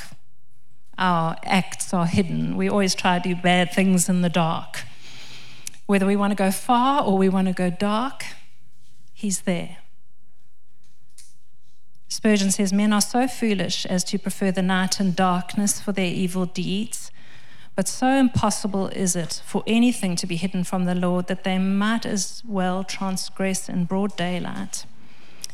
our 0.96 1.36
acts 1.44 1.92
are 1.92 2.06
hidden. 2.06 2.56
We 2.56 2.70
always 2.70 2.94
try 2.94 3.18
to 3.18 3.34
do 3.34 3.36
bad 3.38 3.70
things 3.70 4.08
in 4.08 4.22
the 4.22 4.30
dark. 4.30 4.84
Whether 5.84 6.06
we 6.06 6.16
want 6.16 6.30
to 6.30 6.34
go 6.34 6.50
far 6.50 7.04
or 7.04 7.18
we 7.18 7.28
want 7.28 7.46
to 7.48 7.52
go 7.52 7.68
dark, 7.68 8.24
He's 9.12 9.42
there. 9.42 9.76
Spurgeon 12.08 12.50
says, 12.50 12.72
Men 12.72 12.94
are 12.94 13.02
so 13.02 13.28
foolish 13.28 13.84
as 13.84 14.02
to 14.04 14.18
prefer 14.18 14.50
the 14.50 14.62
night 14.62 14.98
and 14.98 15.14
darkness 15.14 15.78
for 15.78 15.92
their 15.92 16.06
evil 16.06 16.46
deeds, 16.46 17.10
but 17.78 17.86
so 17.86 18.08
impossible 18.08 18.88
is 18.88 19.14
it 19.14 19.40
for 19.46 19.62
anything 19.64 20.16
to 20.16 20.26
be 20.26 20.34
hidden 20.34 20.64
from 20.64 20.84
the 20.84 20.96
Lord 20.96 21.28
that 21.28 21.44
they 21.44 21.58
might 21.58 22.04
as 22.04 22.42
well 22.44 22.82
transgress 22.82 23.68
in 23.68 23.84
broad 23.84 24.16
daylight. 24.16 24.84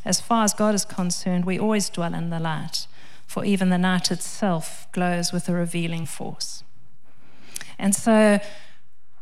As 0.06 0.22
far 0.22 0.42
as 0.42 0.54
God 0.54 0.74
is 0.74 0.86
concerned, 0.86 1.44
we 1.44 1.58
always 1.58 1.90
dwell 1.90 2.14
in 2.14 2.30
the 2.30 2.40
light, 2.40 2.86
for 3.26 3.44
even 3.44 3.68
the 3.68 3.76
night 3.76 4.10
itself 4.10 4.86
glows 4.92 5.34
with 5.34 5.50
a 5.50 5.52
revealing 5.52 6.06
force. 6.06 6.64
And 7.78 7.94
so 7.94 8.40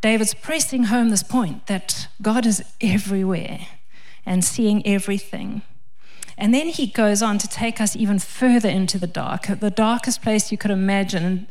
David's 0.01 0.35
pressing 0.35 0.85
home 0.85 1.09
this 1.09 1.25
point 1.25 1.67
that 1.67 2.07
God 2.23 2.47
is 2.47 2.63
everywhere 2.81 3.67
and 4.25 4.45
seeing 4.45 4.87
everything. 4.87 5.63
And 6.39 6.55
then 6.55 6.69
he 6.69 6.87
goes 6.87 7.21
on 7.21 7.39
to 7.39 7.49
take 7.49 7.81
us 7.81 7.97
even 7.97 8.21
further 8.21 8.69
into 8.69 8.97
the 8.97 9.09
dark. 9.09 9.49
The 9.59 9.71
darkest 9.71 10.23
place 10.23 10.53
you 10.53 10.57
could 10.57 10.71
imagine 10.71 11.49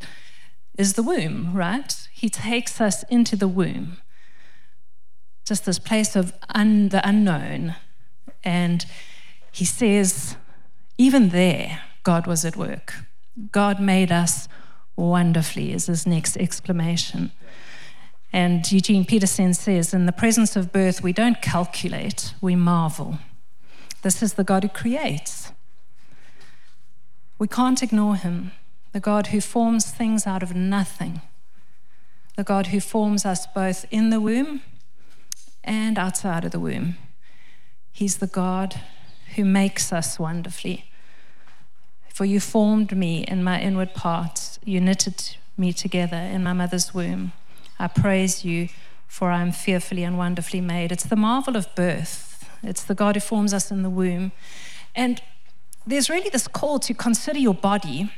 is 0.81 0.93
the 0.93 1.03
womb, 1.03 1.53
right? 1.53 2.07
He 2.11 2.29
takes 2.29 2.81
us 2.81 3.03
into 3.03 3.35
the 3.35 3.47
womb, 3.47 3.97
just 5.45 5.65
this 5.65 5.79
place 5.79 6.15
of 6.15 6.33
un- 6.49 6.89
the 6.89 7.07
unknown. 7.07 7.75
And 8.43 8.85
he 9.51 9.63
says, 9.63 10.35
even 10.97 11.29
there, 11.29 11.83
God 12.03 12.27
was 12.27 12.43
at 12.43 12.57
work. 12.57 12.93
God 13.51 13.79
made 13.79 14.11
us 14.11 14.47
wonderfully, 14.95 15.71
is 15.71 15.85
his 15.85 16.05
next 16.05 16.35
exclamation. 16.37 17.31
And 18.33 18.69
Eugene 18.71 19.05
Peterson 19.05 19.53
says, 19.53 19.93
In 19.93 20.05
the 20.05 20.11
presence 20.11 20.55
of 20.55 20.71
birth, 20.71 21.03
we 21.03 21.13
don't 21.13 21.41
calculate, 21.41 22.33
we 22.41 22.55
marvel. 22.55 23.19
This 24.01 24.23
is 24.23 24.33
the 24.33 24.43
God 24.43 24.63
who 24.63 24.69
creates. 24.69 25.51
We 27.37 27.47
can't 27.47 27.81
ignore 27.83 28.15
him, 28.15 28.51
the 28.91 28.99
God 28.99 29.27
who 29.27 29.41
forms 29.41 29.89
things 29.89 30.27
out 30.27 30.43
of 30.43 30.55
nothing, 30.55 31.21
the 32.35 32.43
God 32.43 32.67
who 32.67 32.79
forms 32.79 33.25
us 33.25 33.47
both 33.47 33.85
in 33.91 34.09
the 34.09 34.19
womb 34.19 34.61
and 35.63 35.97
outside 35.97 36.43
of 36.43 36.51
the 36.51 36.59
womb. 36.59 36.97
He's 37.91 38.17
the 38.17 38.27
God 38.27 38.81
who 39.35 39.45
makes 39.45 39.93
us 39.93 40.19
wonderfully. 40.19 40.85
For 42.09 42.25
you 42.25 42.39
formed 42.39 42.95
me 42.95 43.23
in 43.23 43.43
my 43.43 43.61
inward 43.61 43.93
parts, 43.93 44.59
you 44.63 44.81
knitted 44.81 45.37
me 45.57 45.71
together 45.71 46.17
in 46.17 46.43
my 46.43 46.53
mother's 46.53 46.93
womb. 46.93 47.31
I 47.79 47.87
praise 47.87 48.43
you, 48.43 48.69
for 49.07 49.31
I 49.31 49.41
am 49.41 49.51
fearfully 49.51 50.03
and 50.03 50.17
wonderfully 50.17 50.61
made. 50.61 50.91
It's 50.91 51.03
the 51.03 51.15
marvel 51.15 51.55
of 51.55 51.73
birth, 51.75 52.49
it's 52.63 52.83
the 52.83 52.95
God 52.95 53.15
who 53.15 53.21
forms 53.21 53.53
us 53.53 53.71
in 53.71 53.81
the 53.81 53.89
womb. 53.89 54.31
And 54.95 55.21
there's 55.85 56.09
really 56.09 56.29
this 56.29 56.47
call 56.47 56.79
to 56.79 56.93
consider 56.93 57.39
your 57.39 57.53
body 57.53 58.11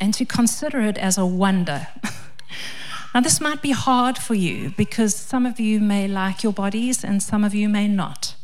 and 0.00 0.12
to 0.14 0.24
consider 0.24 0.80
it 0.80 0.98
as 0.98 1.18
a 1.18 1.26
wonder. 1.26 1.88
now, 3.14 3.20
this 3.20 3.40
might 3.40 3.62
be 3.62 3.72
hard 3.72 4.18
for 4.18 4.34
you 4.34 4.72
because 4.76 5.14
some 5.14 5.46
of 5.46 5.58
you 5.58 5.80
may 5.80 6.06
like 6.06 6.42
your 6.42 6.52
bodies 6.52 7.04
and 7.04 7.22
some 7.22 7.44
of 7.44 7.54
you 7.54 7.68
may 7.68 7.88
not. 7.88 8.34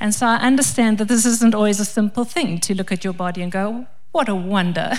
And 0.00 0.14
so 0.14 0.26
I 0.26 0.36
understand 0.36 0.98
that 0.98 1.08
this 1.08 1.24
isn't 1.24 1.54
always 1.54 1.78
a 1.78 1.84
simple 1.84 2.24
thing 2.24 2.58
to 2.60 2.74
look 2.74 2.90
at 2.90 3.04
your 3.04 3.12
body 3.12 3.40
and 3.40 3.52
go, 3.52 3.86
what 4.10 4.28
a 4.28 4.34
wonder. 4.34 4.92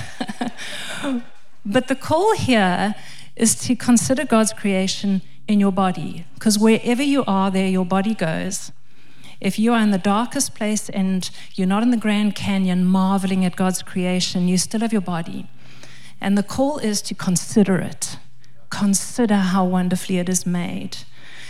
but 1.66 1.88
the 1.88 1.96
call 1.96 2.36
here 2.36 2.96
is 3.36 3.56
to 3.56 3.76
consider 3.76 4.26
God's 4.26 4.54
creation 4.54 5.22
in 5.48 5.60
your 5.60 5.72
body, 5.72 6.26
because 6.36 6.58
wherever 6.58 7.04
you 7.04 7.24
are, 7.28 7.52
there 7.52 7.68
your 7.68 7.86
body 7.86 8.14
goes. 8.14 8.72
If 9.42 9.60
you 9.60 9.74
are 9.74 9.82
in 9.82 9.92
the 9.92 9.98
darkest 9.98 10.56
place 10.56 10.90
and 10.90 11.30
you're 11.56 11.68
not 11.68 11.84
in 11.84 11.92
the 11.92 11.98
Grand 11.98 12.34
Canyon 12.34 12.86
marveling 12.86 13.44
at 13.44 13.58
God's 13.58 13.84
creation, 13.84 14.48
you 14.48 14.58
still 14.58 14.80
have 14.80 14.94
your 14.94 15.02
body. 15.02 15.50
And 16.24 16.38
the 16.38 16.44
call 16.44 16.78
is 16.78 17.02
to 17.04 17.14
consider 17.14 17.78
it. 17.80 18.18
Consider 18.70 19.36
how 19.36 19.66
wonderfully 19.66 20.20
it 20.20 20.30
is 20.30 20.46
made. 20.46 21.00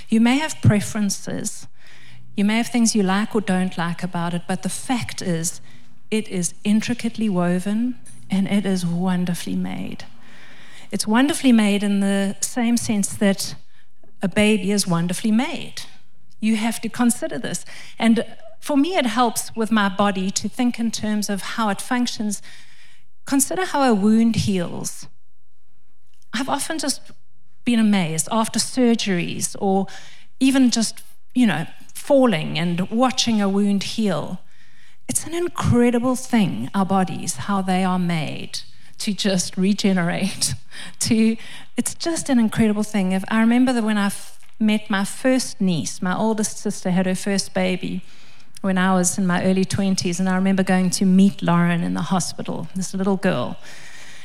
You 0.10 0.20
may 0.20 0.40
have 0.40 0.56
preferences, 0.64 1.68
you 2.36 2.44
may 2.44 2.58
have 2.58 2.68
things 2.68 2.96
you 2.96 3.04
like 3.04 3.36
or 3.36 3.42
don't 3.42 3.78
like 3.78 4.02
about 4.04 4.34
it, 4.34 4.42
but 4.48 4.64
the 4.64 4.70
fact 4.70 5.22
is, 5.22 5.62
it 6.10 6.28
is 6.28 6.56
intricately 6.64 7.30
woven 7.30 8.00
and 8.32 8.48
it 8.48 8.66
is 8.66 8.84
wonderfully 8.84 9.56
made. 9.56 10.06
It's 10.92 11.06
wonderfully 11.06 11.52
made 11.52 11.84
in 11.84 12.00
the 12.00 12.36
same 12.42 12.76
sense 12.78 13.16
that 13.18 13.56
a 14.24 14.28
baby 14.28 14.72
is 14.72 14.88
wonderfully 14.88 15.32
made. 15.32 15.84
You 16.40 16.56
have 16.56 16.82
to 16.82 16.90
consider 16.90 17.38
this. 17.38 17.64
And 18.00 18.26
for 18.60 18.76
me, 18.76 18.96
it 18.96 19.06
helps 19.06 19.56
with 19.56 19.72
my 19.72 19.88
body 19.88 20.32
to 20.32 20.50
think 20.50 20.80
in 20.80 20.90
terms 20.90 21.30
of 21.30 21.42
how 21.42 21.70
it 21.70 21.80
functions. 21.80 22.42
Consider 23.26 23.66
how 23.66 23.84
a 23.84 23.94
wound 23.94 24.36
heals. 24.36 25.08
I've 26.34 26.50
often 26.50 26.80
just 26.80 27.02
been 27.66 27.80
amazed 27.80 28.28
after 28.32 28.60
surgeries 28.60 29.56
or 29.60 29.88
even 30.40 30.72
just, 30.72 31.02
you 31.34 31.48
know, 31.48 31.66
falling 31.94 32.60
and 32.60 32.90
watching 32.90 33.42
a 33.42 33.48
wound 33.48 33.84
heal. 33.84 34.40
It's 35.08 35.26
an 35.26 35.34
incredible 35.34 36.16
thing, 36.16 36.70
our 36.74 36.86
bodies, 36.86 37.36
how 37.36 37.62
they 37.62 37.84
are 37.84 38.00
made 38.00 38.60
to 39.00 39.14
just 39.14 39.58
regenerate. 39.68 40.54
To 41.02 41.38
it's 41.78 41.94
just 41.94 42.30
an 42.30 42.40
incredible 42.40 42.84
thing. 42.84 43.12
If 43.12 43.24
I 43.30 43.40
remember 43.40 43.74
that 43.74 43.84
when 43.84 43.98
I 43.98 44.12
met 44.60 44.90
my 44.90 45.06
first 45.06 45.62
niece, 45.62 46.02
my 46.02 46.16
oldest 46.16 46.58
sister 46.58 46.92
had 46.92 47.06
her 47.06 47.16
first 47.16 47.54
baby 47.54 48.02
when 48.64 48.78
I 48.78 48.94
was 48.96 49.18
in 49.18 49.28
my 49.28 49.44
early 49.44 49.66
20s, 49.66 50.22
and 50.22 50.30
I 50.30 50.36
remember 50.36 50.64
going 50.64 50.90
to 50.92 51.06
meet 51.06 51.42
Lauren 51.42 51.84
in 51.84 51.96
the 51.96 52.02
hospital, 52.02 52.70
this 52.76 52.94
little 52.94 53.18
girl. 53.18 53.58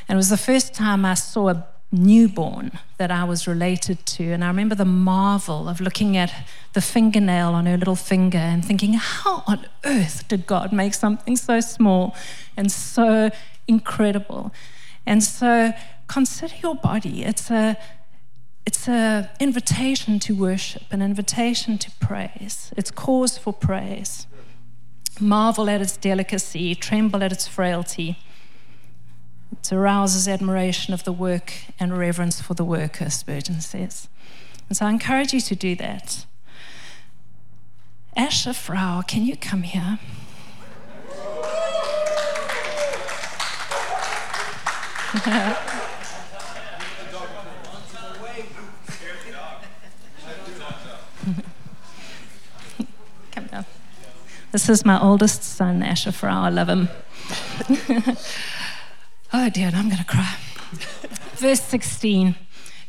And 0.07 0.15
it 0.15 0.17
was 0.17 0.29
the 0.29 0.37
first 0.37 0.73
time 0.73 1.03
I 1.03 1.15
saw 1.15 1.49
a 1.49 1.67
newborn 1.91 2.71
that 2.97 3.11
I 3.11 3.25
was 3.25 3.49
related 3.49 4.05
to. 4.05 4.31
And 4.31 4.41
I 4.41 4.47
remember 4.47 4.75
the 4.75 4.85
marvel 4.85 5.67
of 5.67 5.81
looking 5.81 6.15
at 6.15 6.31
the 6.71 6.79
fingernail 6.79 7.49
on 7.49 7.65
her 7.65 7.75
little 7.75 7.97
finger 7.97 8.37
and 8.37 8.63
thinking, 8.63 8.93
how 8.93 9.43
on 9.45 9.65
earth 9.83 10.25
did 10.29 10.47
God 10.47 10.71
make 10.71 10.93
something 10.93 11.35
so 11.35 11.59
small 11.59 12.15
and 12.55 12.71
so 12.71 13.31
incredible. 13.67 14.53
And 15.05 15.21
so 15.21 15.73
consider 16.07 16.55
your 16.63 16.75
body. 16.75 17.25
It's 17.25 17.51
a 17.51 17.77
it's 18.69 18.87
an 18.87 19.27
invitation 19.39 20.19
to 20.19 20.35
worship, 20.35 20.83
an 20.91 21.01
invitation 21.01 21.79
to 21.79 21.89
praise. 21.99 22.71
It's 22.77 22.91
cause 22.91 23.35
for 23.35 23.51
praise. 23.51 24.27
Marvel 25.19 25.71
at 25.71 25.81
its 25.81 25.97
delicacy, 25.97 26.75
tremble 26.75 27.23
at 27.23 27.31
its 27.31 27.47
frailty. 27.47 28.19
It 29.51 29.73
arouses 29.73 30.27
admiration 30.27 30.93
of 30.93 31.03
the 31.03 31.11
work 31.11 31.51
and 31.79 31.97
reverence 31.97 32.41
for 32.41 32.53
the 32.53 32.63
worker, 32.63 33.09
Spurgeon 33.09 33.59
says. 33.59 34.07
And 34.67 34.77
so 34.77 34.85
I 34.85 34.91
encourage 34.91 35.33
you 35.33 35.41
to 35.41 35.55
do 35.55 35.75
that. 35.77 36.27
Asher 38.15 38.53
Frau, 38.53 39.01
can 39.01 39.25
you 39.25 39.35
come 39.35 39.63
here? 39.63 39.97
This 54.51 54.67
is 54.67 54.83
my 54.83 54.99
oldest 54.99 55.43
son, 55.43 55.83
Asher 55.83 56.11
Frau. 56.11 56.41
I 56.41 56.49
love 56.49 56.69
him. 56.69 56.89
oh 59.31 59.47
dear, 59.51 59.69
I'm 59.71 59.89
going 59.89 59.97
to 59.97 60.03
cry. 60.03 60.37
Verse 61.35 61.61
16 61.61 62.35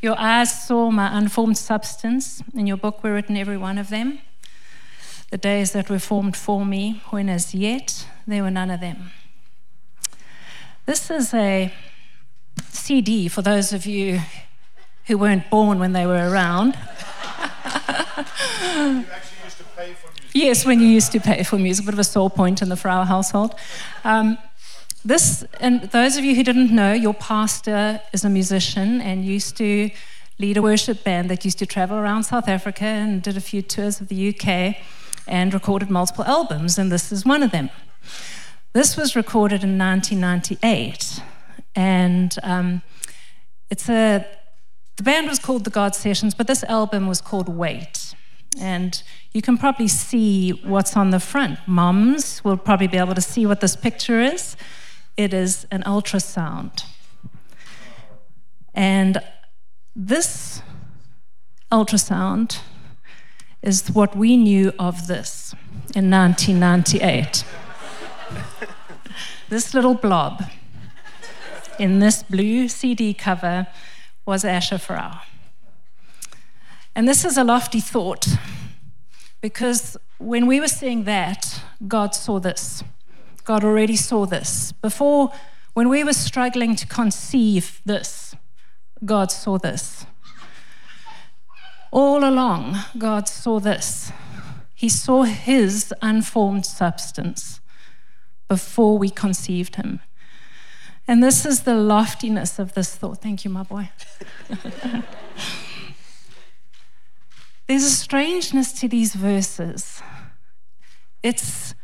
Your 0.01 0.19
eyes 0.19 0.67
saw 0.67 0.91
my 0.91 1.15
unformed 1.19 1.59
substance. 1.59 2.43
In 2.55 2.67
your 2.67 2.79
book 2.79 3.05
were 3.05 3.13
written 3.13 3.37
every 3.37 3.59
one 3.59 3.77
of 3.77 3.91
them. 3.91 4.21
The 5.31 5.37
days 5.37 5.73
that 5.73 5.91
were 5.91 5.99
formed 5.99 6.35
for 6.35 6.65
me, 6.65 7.03
when 7.11 7.29
as 7.29 7.55
yet 7.55 8.07
there 8.27 8.43
were 8.43 8.51
none 8.51 8.71
of 8.71 8.81
them. 8.81 9.11
This 10.87 11.11
is 11.11 11.35
a 11.35 11.71
CD 12.71 13.29
for 13.29 13.43
those 13.43 13.75
of 13.75 13.85
you 13.85 14.21
who 15.09 15.19
weren't 15.19 15.51
born 15.51 15.79
when 15.79 15.93
they 15.93 16.07
were 16.07 16.31
around. 16.31 16.79
Yes, 20.33 20.65
when 20.65 20.79
you 20.79 20.87
used 20.87 21.11
to 21.13 21.21
pay 21.21 21.43
for 21.43 21.59
music, 21.59 21.85
a 21.85 21.87
bit 21.87 21.95
of 21.95 21.99
a 21.99 22.05
sore 22.05 22.31
point 22.31 22.63
in 22.63 22.69
the 22.69 22.77
Frau 22.77 23.05
household. 23.05 23.57
Um, 24.05 24.39
this, 25.05 25.45
and 25.59 25.83
those 25.91 26.17
of 26.17 26.25
you 26.25 26.37
who 26.37 26.45
didn't 26.45 26.71
know, 26.71 26.93
your 26.93 27.15
pastor 27.15 28.01
is 28.13 28.23
a 28.23 28.31
musician 28.31 29.01
and 29.01 29.25
used 29.25 29.57
to 29.57 29.91
lead 30.39 30.57
a 30.57 30.63
worship 30.63 31.03
band 31.03 31.31
that 31.31 31.45
used 31.45 31.59
to 31.59 31.67
travel 31.67 31.99
around 31.99 32.25
South 32.25 32.49
Africa 32.49 32.85
and 32.85 33.23
did 33.23 33.37
a 33.37 33.41
few 33.41 33.61
tours 33.61 34.01
of 34.01 34.07
the 34.07 34.29
UK 34.29 34.77
and 35.27 35.53
recorded 35.53 35.91
multiple 35.91 36.25
albums, 36.25 36.79
and 36.79 36.93
this 36.93 37.11
is 37.11 37.25
one 37.25 37.43
of 37.43 37.51
them. 37.51 37.71
This 38.73 38.97
was 38.97 39.17
recorded 39.17 39.65
in 39.65 39.77
1998, 39.79 41.23
and 41.75 42.37
um, 42.45 42.83
it's 43.69 43.89
a. 43.89 44.25
The 44.97 45.03
band 45.03 45.29
was 45.29 45.39
called 45.39 45.65
the 45.65 45.71
God 45.71 45.95
Sessions, 45.95 46.35
but 46.35 46.47
this 46.47 46.63
album 46.65 47.09
was 47.09 47.21
called 47.21 47.49
Wait. 47.49 48.10
And 48.59 49.03
you 49.33 49.43
can 49.43 49.57
probably 49.57 49.89
see 49.89 50.51
what's 50.51 50.97
on 50.97 51.11
the 51.11 51.21
front. 51.21 51.59
Moms 51.67 52.43
will 52.45 52.57
probably 52.57 52.89
be 52.89 52.99
able 52.99 53.15
to 53.15 53.21
see 53.21 53.47
what 53.47 53.61
this 53.61 53.77
picture 53.77 54.21
is. 54.21 54.57
It 55.17 55.33
is 55.33 55.67
an 55.71 55.83
ultrasound. 55.85 56.85
And 58.75 59.19
this 59.95 60.63
ultrasound 61.71 62.61
is 63.63 63.91
what 63.91 64.17
we 64.17 64.37
knew 64.37 64.73
of 64.79 65.07
this 65.07 65.55
in 65.95 66.11
1998. 66.11 67.45
this 69.49 69.75
little 69.75 69.95
blob 69.95 70.43
in 71.79 71.99
this 71.99 72.23
blue 72.23 72.69
CD 72.69 73.15
cover 73.15 73.67
was 74.27 74.45
Asher 74.45 74.79
Frau. 74.79 75.21
And 77.01 77.09
this 77.09 77.25
is 77.25 77.39
a 77.39 77.45
lofty 77.45 77.81
thought 77.81 78.27
because 79.41 79.97
when 80.19 80.47
we 80.47 80.61
were 80.61 80.69
seeing 80.69 81.05
that, 81.05 81.63
God 81.89 82.15
saw 82.15 82.39
this. 82.39 82.85
God 83.45 83.65
already 83.65 83.97
saw 83.97 84.27
this. 84.27 84.73
Before, 84.73 85.33
when 85.73 85.89
we 85.89 86.05
were 86.05 86.13
struggling 86.13 86.77
to 86.77 86.87
conceive 86.87 87.81
this, 87.87 88.35
God 89.03 89.33
saw 89.33 89.57
this. 89.57 90.05
All 91.91 92.23
along, 92.23 92.77
God 92.99 93.29
saw 93.29 93.61
this. 93.61 94.13
He 94.75 94.91
saw 94.91 95.23
his 95.23 95.95
unformed 96.03 96.67
substance 96.67 97.63
before 98.47 98.99
we 98.99 99.09
conceived 99.09 99.77
him. 99.77 100.01
And 101.09 101.23
this 101.23 101.47
is 101.47 101.63
the 101.63 101.77
loftiness 101.77 102.59
of 102.59 102.75
this 102.75 102.95
thought. 102.95 103.23
Thank 103.23 103.47
you, 103.47 103.51
my 103.51 103.63
boy. 103.63 103.89
There's 107.71 107.85
a 107.85 107.91
strangeness 107.91 108.73
to 108.81 108.89
these 108.89 109.15
verses. 109.15 110.03
It's, 111.23 111.77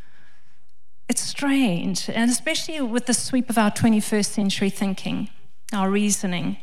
it's 1.08 1.20
strange, 1.20 2.10
and 2.10 2.28
especially 2.28 2.80
with 2.80 3.06
the 3.06 3.14
sweep 3.14 3.48
of 3.48 3.56
our 3.56 3.70
21st 3.70 4.26
century 4.26 4.68
thinking, 4.68 5.30
our 5.72 5.88
reasoning. 5.88 6.56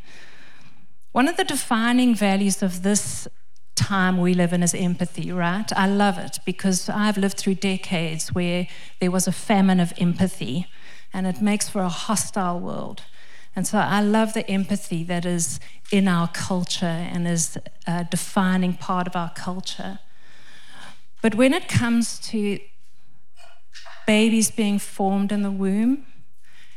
One 1.14 1.30
of 1.30 1.38
the 1.38 1.46
defining 1.46 2.14
values 2.14 2.62
of 2.62 2.84
this 2.84 3.30
time 3.76 4.18
we 4.18 4.34
live 4.34 4.52
in 4.52 4.62
is 4.62 4.76
empathy, 4.76 5.32
right? 5.32 5.72
I 5.72 5.88
love 5.88 6.18
it 6.18 6.40
because 6.46 6.90
I've 6.90 7.18
lived 7.18 7.38
through 7.38 7.56
decades 7.56 8.34
where 8.34 8.68
there 9.00 9.10
was 9.10 9.26
a 9.26 9.32
famine 9.32 9.80
of 9.80 9.94
empathy, 9.98 10.68
and 11.14 11.26
it 11.28 11.42
makes 11.42 11.70
for 11.70 11.80
a 11.80 11.88
hostile 11.88 12.60
world. 12.60 13.04
And 13.56 13.68
so 13.68 13.78
I 13.78 14.02
love 14.02 14.34
the 14.34 14.50
empathy 14.50 15.04
that 15.04 15.26
is 15.26 15.60
in 15.92 16.08
our 16.08 16.28
culture 16.28 16.86
and 16.86 17.28
is 17.28 17.58
a 17.86 18.04
defining 18.04 18.74
part 18.74 19.08
of 19.08 19.16
our 19.16 19.32
culture. 19.36 20.00
But 21.22 21.36
when 21.36 21.54
it 21.54 21.68
comes 21.68 22.20
to 22.20 22.60
babies 24.08 24.50
being 24.52 24.80
formed 24.80 25.32
in 25.32 25.44
the 25.44 25.52
womb, 25.52 26.06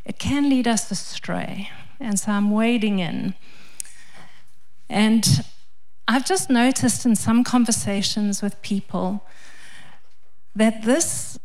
it 0.04 0.18
can 0.18 0.48
lead 0.48 0.68
us 0.68 0.90
astray. 0.90 1.70
And 1.98 2.20
so 2.20 2.32
I'm 2.32 2.50
wading 2.50 2.98
in. 2.98 3.34
And 4.88 5.44
I've 6.06 6.24
just 6.24 6.50
noticed 6.50 7.04
in 7.04 7.16
some 7.16 7.42
conversations 7.42 8.42
with 8.42 8.60
people 8.62 9.26
that 10.54 10.84
this 10.84 11.38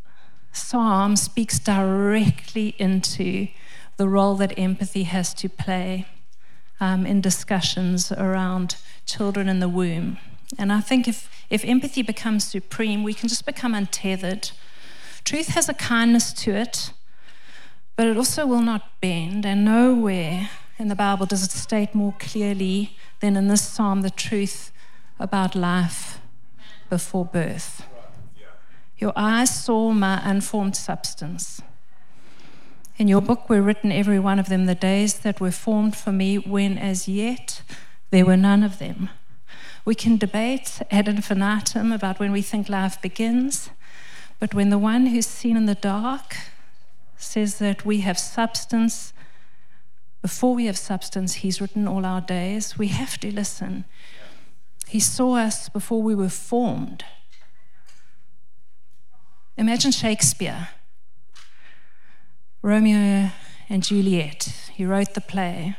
psalm 0.52 1.16
speaks 1.16 1.58
directly 1.58 2.76
into 2.78 3.48
the 4.02 4.10
role 4.10 4.34
that 4.34 4.58
empathy 4.58 5.04
has 5.04 5.32
to 5.32 5.48
play 5.48 6.08
um, 6.80 7.06
in 7.06 7.22
discussions 7.22 8.12
around 8.12 8.76
children 9.06 9.48
in 9.48 9.60
the 9.60 9.70
womb. 9.70 10.18
And 10.58 10.74
I 10.74 10.82
think 10.82 11.08
if, 11.08 11.30
if 11.52 11.64
empathy 11.64 12.02
becomes 12.02 12.44
supreme, 12.44 13.04
we 13.04 13.14
can 13.14 13.30
just 13.30 13.46
become 13.46 13.76
untethered. 13.76 14.50
Truth 15.24 15.50
has 15.50 15.70
a 15.70 15.76
kindness 15.76 16.34
to 16.34 16.50
it, 16.50 16.94
but 17.96 18.08
it 18.08 18.18
also 18.18 18.48
will 18.48 18.64
not 18.64 19.00
bend. 19.02 19.46
And 19.46 19.64
nowhere 19.64 20.50
in 20.80 20.88
the 20.88 20.96
Bible 20.96 21.28
does 21.28 21.44
it 21.44 21.52
state 21.52 21.94
more 21.94 22.16
clearly 22.18 22.98
than 23.20 23.38
in 23.38 23.50
this 23.50 23.62
psalm 23.62 24.02
the 24.02 24.10
truth 24.10 24.72
about 25.20 25.54
life 25.54 26.20
before 26.90 27.26
birth. 27.26 27.86
Your 28.98 29.14
eyes 29.16 29.64
saw 29.64 29.92
my 29.92 30.20
unformed 30.28 30.76
substance. 30.76 31.62
In 33.02 33.08
your 33.08 33.20
book 33.20 33.50
were 33.50 33.64
written, 33.64 33.92
every 33.92 34.20
one 34.20 34.38
of 34.38 34.48
them, 34.48 34.68
the 34.68 34.76
days 34.76 35.22
that 35.22 35.42
were 35.42 35.50
formed 35.50 35.96
for 35.96 36.12
me, 36.12 36.38
when 36.38 36.78
as 36.78 37.08
yet 37.08 37.64
there 38.12 38.28
were 38.28 38.38
none 38.38 38.62
of 38.62 38.78
them. 38.78 39.10
We 39.86 39.96
can 39.96 40.18
debate 40.18 40.84
ad 40.92 41.08
infinitum 41.08 41.92
about 41.92 42.20
when 42.20 42.32
we 42.32 42.44
think 42.44 42.70
life 42.70 43.02
begins, 43.02 43.72
but 44.40 44.54
when 44.54 44.70
the 44.70 44.78
one 44.78 45.08
who's 45.08 45.26
seen 45.26 45.58
in 45.58 45.66
the 45.66 45.74
dark 45.74 46.38
says 47.18 47.58
that 47.58 47.84
we 47.84 48.02
have 48.02 48.20
substance, 48.20 49.14
before 50.22 50.54
we 50.54 50.68
have 50.68 50.78
substance, 50.78 51.34
he's 51.42 51.60
written 51.60 51.88
all 51.88 52.06
our 52.06 52.22
days, 52.22 52.78
we 52.78 52.90
have 52.90 53.18
to 53.22 53.34
listen. 53.34 53.86
He 54.88 55.00
saw 55.00 55.38
us 55.38 55.70
before 55.70 56.04
we 56.04 56.14
were 56.14 56.30
formed. 56.30 57.04
Imagine 59.58 59.92
Shakespeare 59.92 60.70
Romeo 62.62 63.32
and 63.70 63.84
Juliet. 63.84 64.54
He 64.74 64.86
wrote 64.86 65.14
the 65.14 65.22
play. 65.22 65.76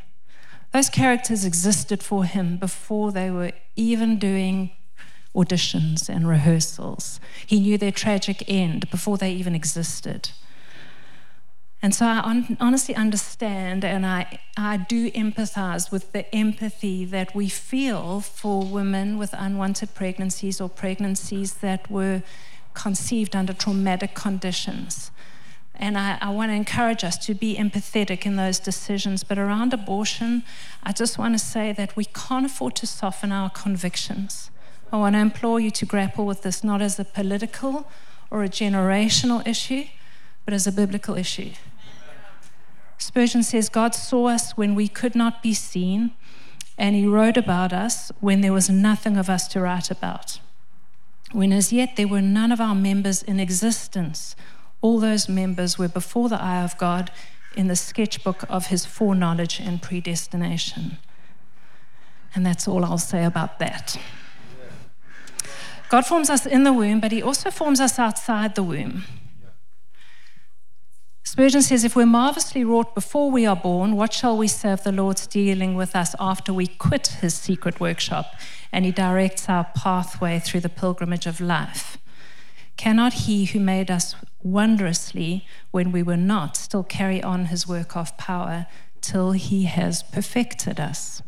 Those 0.73 0.89
characters 0.89 1.45
existed 1.45 2.03
for 2.03 2.25
him 2.25 2.57
before 2.57 3.13
they 3.13 3.31
were 3.31 3.53
even 3.77 4.19
doing 4.19 4.73
auditions 5.35 6.09
and 6.09 6.29
rehearsals. 6.29 7.21
He 7.47 7.61
knew 7.61 7.79
their 7.79 7.93
tragic 7.93 8.45
end 8.49 8.91
before 8.91 9.17
they 9.17 9.33
even 9.33 9.55
existed. 9.55 10.31
And 11.85 11.95
so 11.95 12.07
I 12.07 12.21
on, 12.21 12.57
honestly 12.61 12.95
understand 12.95 13.85
and 13.85 14.07
I, 14.07 14.39
I 14.57 14.77
do 14.77 15.11
empathize 15.11 15.91
with 15.91 16.13
the 16.13 16.33
empathy 16.35 17.05
that 17.07 17.35
we 17.35 17.49
feel 17.49 18.21
for 18.21 18.65
women 18.65 19.19
with 19.19 19.35
unwanted 19.37 19.95
pregnancies 19.95 20.61
or 20.61 20.69
pregnancies 20.69 21.55
that 21.55 21.91
were 21.91 22.23
conceived 22.75 23.35
under 23.35 23.53
traumatic 23.53 24.15
conditions. 24.15 25.11
And 25.83 25.99
I, 25.99 26.17
I 26.21 26.31
want 26.31 26.53
to 26.53 26.55
encourage 26.55 27.03
us 27.03 27.19
to 27.27 27.35
be 27.35 27.57
empathetic 27.57 28.25
in 28.25 28.37
those 28.37 28.61
decisions. 28.61 29.25
But 29.25 29.37
around 29.37 29.75
abortion, 29.75 30.45
I 30.85 30.93
just 30.93 31.19
want 31.19 31.35
to 31.35 31.41
say 31.41 31.73
that 31.73 31.97
we 31.97 32.05
can't 32.05 32.47
afford 32.47 32.77
to 32.77 32.87
soften 32.87 33.33
our 33.33 33.51
convictions. 33.51 34.53
I 34.93 34.97
want 34.99 35.17
to 35.17 35.19
implore 35.19 35.59
you 35.59 35.73
to 35.73 35.85
grapple 35.85 36.25
with 36.25 36.43
this 36.43 36.63
not 36.63 36.81
as 36.81 37.01
a 37.01 37.05
political 37.05 37.89
or 38.31 38.45
a 38.45 38.49
generational 38.49 39.45
issue, 39.45 39.87
but 40.45 40.55
as 40.55 40.69
a 40.69 40.73
biblical 40.73 41.17
issue. 41.17 41.51
Spurgeon 42.97 43.43
says, 43.43 43.69
God 43.69 43.97
saw 43.97 44.29
us 44.29 44.57
when 44.57 44.77
we 44.77 44.87
could 44.87 45.17
not 45.17 45.43
be 45.43 45.53
seen, 45.53 46.13
and 46.79 46.95
he 46.95 47.09
wrote 47.09 47.37
about 47.37 47.73
us 47.73 48.13
when 48.21 48.41
there 48.41 48.53
was 48.53 48.71
nothing 48.71 49.17
of 49.17 49.29
us 49.29 49.49
to 49.49 49.61
write 49.61 49.91
about. 49.91 50.39
When 51.33 51.53
as 51.53 51.73
yet 51.73 51.97
there 51.97 52.07
were 52.07 52.23
none 52.23 52.53
of 52.53 52.61
our 52.61 52.77
members 52.77 53.21
in 53.25 53.41
existence 53.41 54.37
all 54.83 55.01
those 55.01 55.29
members 55.29 55.79
were 55.79 55.89
before 55.89 56.29
the 56.29 56.41
eye 56.41 56.63
of 56.63 56.77
God 56.77 57.11
in 57.57 57.69
the 57.69 57.77
sketchbook 57.77 58.45
of 58.49 58.67
his 58.67 58.85
foreknowledge 58.85 59.61
and 59.61 59.81
predestination. 59.81 60.99
And 62.35 62.45
that's 62.45 62.67
all 62.67 62.85
I'll 62.85 62.99
say 62.99 63.25
about 63.25 63.59
that. 63.59 63.97
God 65.93 66.07
forms 66.07 66.31
us 66.31 66.47
in 66.47 66.65
the 66.65 66.73
womb, 66.73 67.01
but 67.01 67.13
He 67.13 67.23
also 67.23 67.51
forms 67.51 67.79
us 67.79 67.99
outside 67.99 68.55
the 68.55 68.63
womb. 68.63 69.05
Spurgeon 71.23 71.61
says, 71.61 71.85
If 71.85 71.95
we're 71.95 72.07
marvelously 72.07 72.65
wrought 72.65 72.95
before 72.95 73.31
we 73.31 73.45
are 73.45 73.57
born, 73.57 73.95
what 73.95 74.15
shall 74.15 74.39
we 74.39 74.49
say 74.49 74.73
of 74.73 74.85
the 74.85 74.91
Lord's 74.91 75.27
dealing 75.27 75.75
with 75.75 75.95
us 75.95 76.15
after 76.19 76.53
we 76.53 76.67
quit 76.67 77.09
his 77.21 77.35
secret 77.35 77.79
workshop 77.79 78.35
and 78.73 78.87
he 78.87 78.91
directs 78.91 79.51
our 79.51 79.67
pathway 79.77 80.39
through 80.39 80.61
the 80.61 80.71
pilgrimage 80.71 81.27
of 81.27 81.43
life? 81.43 81.99
Cannot 82.79 83.13
he 83.13 83.45
who 83.45 83.61
made 83.61 83.91
us 83.91 84.17
wondrously 84.43 85.47
when 85.71 85.93
we 85.93 86.03
were 86.03 86.17
not 86.17 86.57
still 86.57 86.83
carry 86.83 87.23
on 87.23 87.47
his 87.47 87.67
work 87.67 87.97
of 87.97 88.17
power 88.17 88.67
till 89.01 89.33
he 89.33 89.65
has 89.65 90.03
perfected 90.03 90.79
us? 90.81 91.23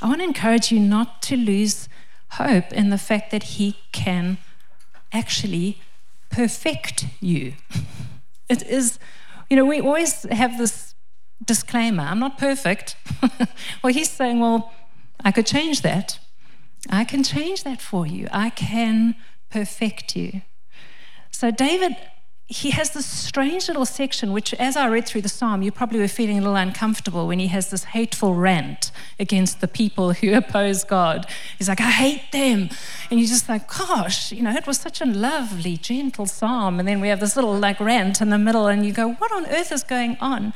I 0.00 0.08
want 0.08 0.20
to 0.20 0.24
encourage 0.24 0.70
you 0.70 0.80
not 0.80 1.22
to 1.22 1.36
lose 1.36 1.88
hope 2.32 2.72
in 2.72 2.90
the 2.90 2.98
fact 2.98 3.30
that 3.30 3.44
he 3.44 3.78
can 3.92 4.38
actually 5.12 5.80
perfect 6.30 7.06
you. 7.20 7.54
It 8.48 8.62
is 8.62 9.00
you 9.50 9.56
know, 9.56 9.64
we 9.64 9.80
always 9.80 10.22
have 10.30 10.58
this 10.58 10.94
disclaimer 11.44 12.02
I'm 12.02 12.18
not 12.18 12.38
perfect. 12.38 12.96
well, 13.82 13.92
he's 13.92 14.10
saying, 14.10 14.40
well, 14.40 14.72
I 15.24 15.32
could 15.32 15.46
change 15.46 15.82
that. 15.82 16.18
I 16.90 17.04
can 17.04 17.22
change 17.22 17.64
that 17.64 17.80
for 17.80 18.06
you. 18.06 18.28
I 18.30 18.50
can 18.50 19.16
perfect 19.50 20.16
you. 20.16 20.42
So, 21.30 21.50
David 21.50 21.96
he 22.48 22.70
has 22.70 22.90
this 22.90 23.06
strange 23.06 23.66
little 23.66 23.84
section, 23.84 24.32
which, 24.32 24.54
as 24.54 24.76
I 24.76 24.86
read 24.86 25.04
through 25.04 25.22
the 25.22 25.28
psalm, 25.28 25.62
you 25.62 25.72
probably 25.72 25.98
were 25.98 26.06
feeling 26.06 26.38
a 26.38 26.40
little 26.40 26.54
uncomfortable 26.54 27.26
when 27.26 27.40
he 27.40 27.48
has 27.48 27.70
this 27.70 27.84
hateful 27.84 28.34
rant 28.34 28.92
against 29.18 29.60
the 29.60 29.66
people 29.66 30.12
who 30.12 30.32
oppose 30.36 30.84
God. 30.84 31.26
He's 31.58 31.68
like, 31.68 31.80
I 31.80 31.90
hate 31.90 32.30
them. 32.30 32.68
And 33.10 33.18
you're 33.18 33.28
just 33.28 33.48
like, 33.48 33.66
gosh, 33.66 34.30
you 34.30 34.42
know, 34.42 34.52
it 34.52 34.64
was 34.64 34.78
such 34.78 35.00
a 35.00 35.04
lovely, 35.04 35.76
gentle 35.76 36.26
psalm. 36.26 36.78
And 36.78 36.86
then 36.86 37.00
we 37.00 37.08
have 37.08 37.18
this 37.18 37.34
little 37.34 37.58
like 37.58 37.80
rant 37.80 38.20
in 38.20 38.30
the 38.30 38.38
middle, 38.38 38.68
and 38.68 38.86
you 38.86 38.92
go, 38.92 39.12
what 39.14 39.32
on 39.32 39.46
earth 39.46 39.72
is 39.72 39.82
going 39.82 40.16
on? 40.20 40.54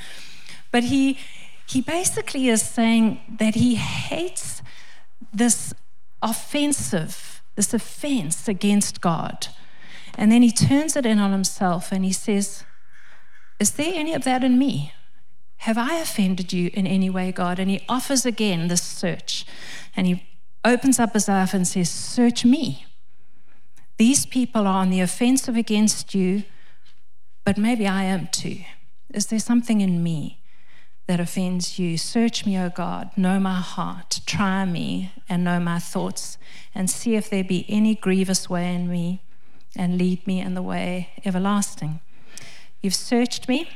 But 0.71 0.85
he, 0.85 1.19
he 1.67 1.81
basically 1.81 2.49
is 2.49 2.63
saying 2.63 3.21
that 3.29 3.57
he 3.57 3.75
hates 3.75 4.63
this 5.35 5.75
offensive, 6.23 7.43
this 7.57 7.75
offense 7.75 8.47
against 8.47 9.01
God 9.01 9.49
and 10.21 10.31
then 10.31 10.43
he 10.43 10.53
turns 10.53 10.97
it 10.97 11.07
in 11.07 11.19
on 11.19 11.33
himself 11.33 11.91
and 11.91 12.05
he 12.05 12.13
says, 12.13 12.65
Is 13.59 13.71
there 13.71 13.93
any 13.95 14.13
of 14.13 14.25
that 14.25 14.45
in 14.45 14.59
me? 14.59 14.93
Have 15.65 15.79
I 15.79 15.95
offended 15.95 16.53
you 16.53 16.69
in 16.75 16.87
any 16.87 17.09
way, 17.09 17.33
God? 17.33 17.59
And 17.59 17.71
he 17.71 17.83
offers 17.89 18.27
again 18.27 18.69
this 18.69 18.83
search. 18.83 19.47
And 19.97 20.07
he 20.07 20.23
opens 20.63 21.01
up 21.01 21.15
his 21.15 21.27
life 21.27 21.55
and 21.55 21.67
says, 21.67 21.89
Search 21.89 22.45
me. 22.45 22.85
These 23.97 24.27
people 24.27 24.67
are 24.67 24.83
on 24.83 24.91
the 24.91 25.01
offensive 25.01 25.57
against 25.57 26.15
you, 26.15 26.43
but 27.43 27.57
maybe 27.57 27.87
I 27.87 28.03
am 28.03 28.29
too. 28.31 28.59
Is 29.15 29.27
there 29.27 29.39
something 29.39 29.81
in 29.81 30.03
me 30.03 30.43
that 31.07 31.19
offends 31.19 31.79
you? 31.79 31.97
Search 31.97 32.45
me, 32.45 32.59
O 32.59 32.69
God, 32.69 33.11
know 33.17 33.41
my 33.41 33.61
heart, 33.61 34.21
try 34.27 34.67
me, 34.67 35.13
and 35.31 35.45
know 35.45 35.61
my 35.61 35.79
thoughts, 35.79 36.37
and 36.75 36.91
see 36.91 37.17
if 37.17 37.31
there 37.31 37.43
be 37.43 37.65
any 37.71 37.95
grievous 37.95 38.51
way 38.51 38.75
in 38.75 38.87
me 38.91 39.23
and 39.77 39.99
lead 39.99 40.27
me 40.27 40.41
in 40.41 40.55
the 40.55 40.63
way 40.63 41.11
everlasting. 41.25 42.01
You've 42.83 42.95
searched 42.95 43.49
me, 43.49 43.69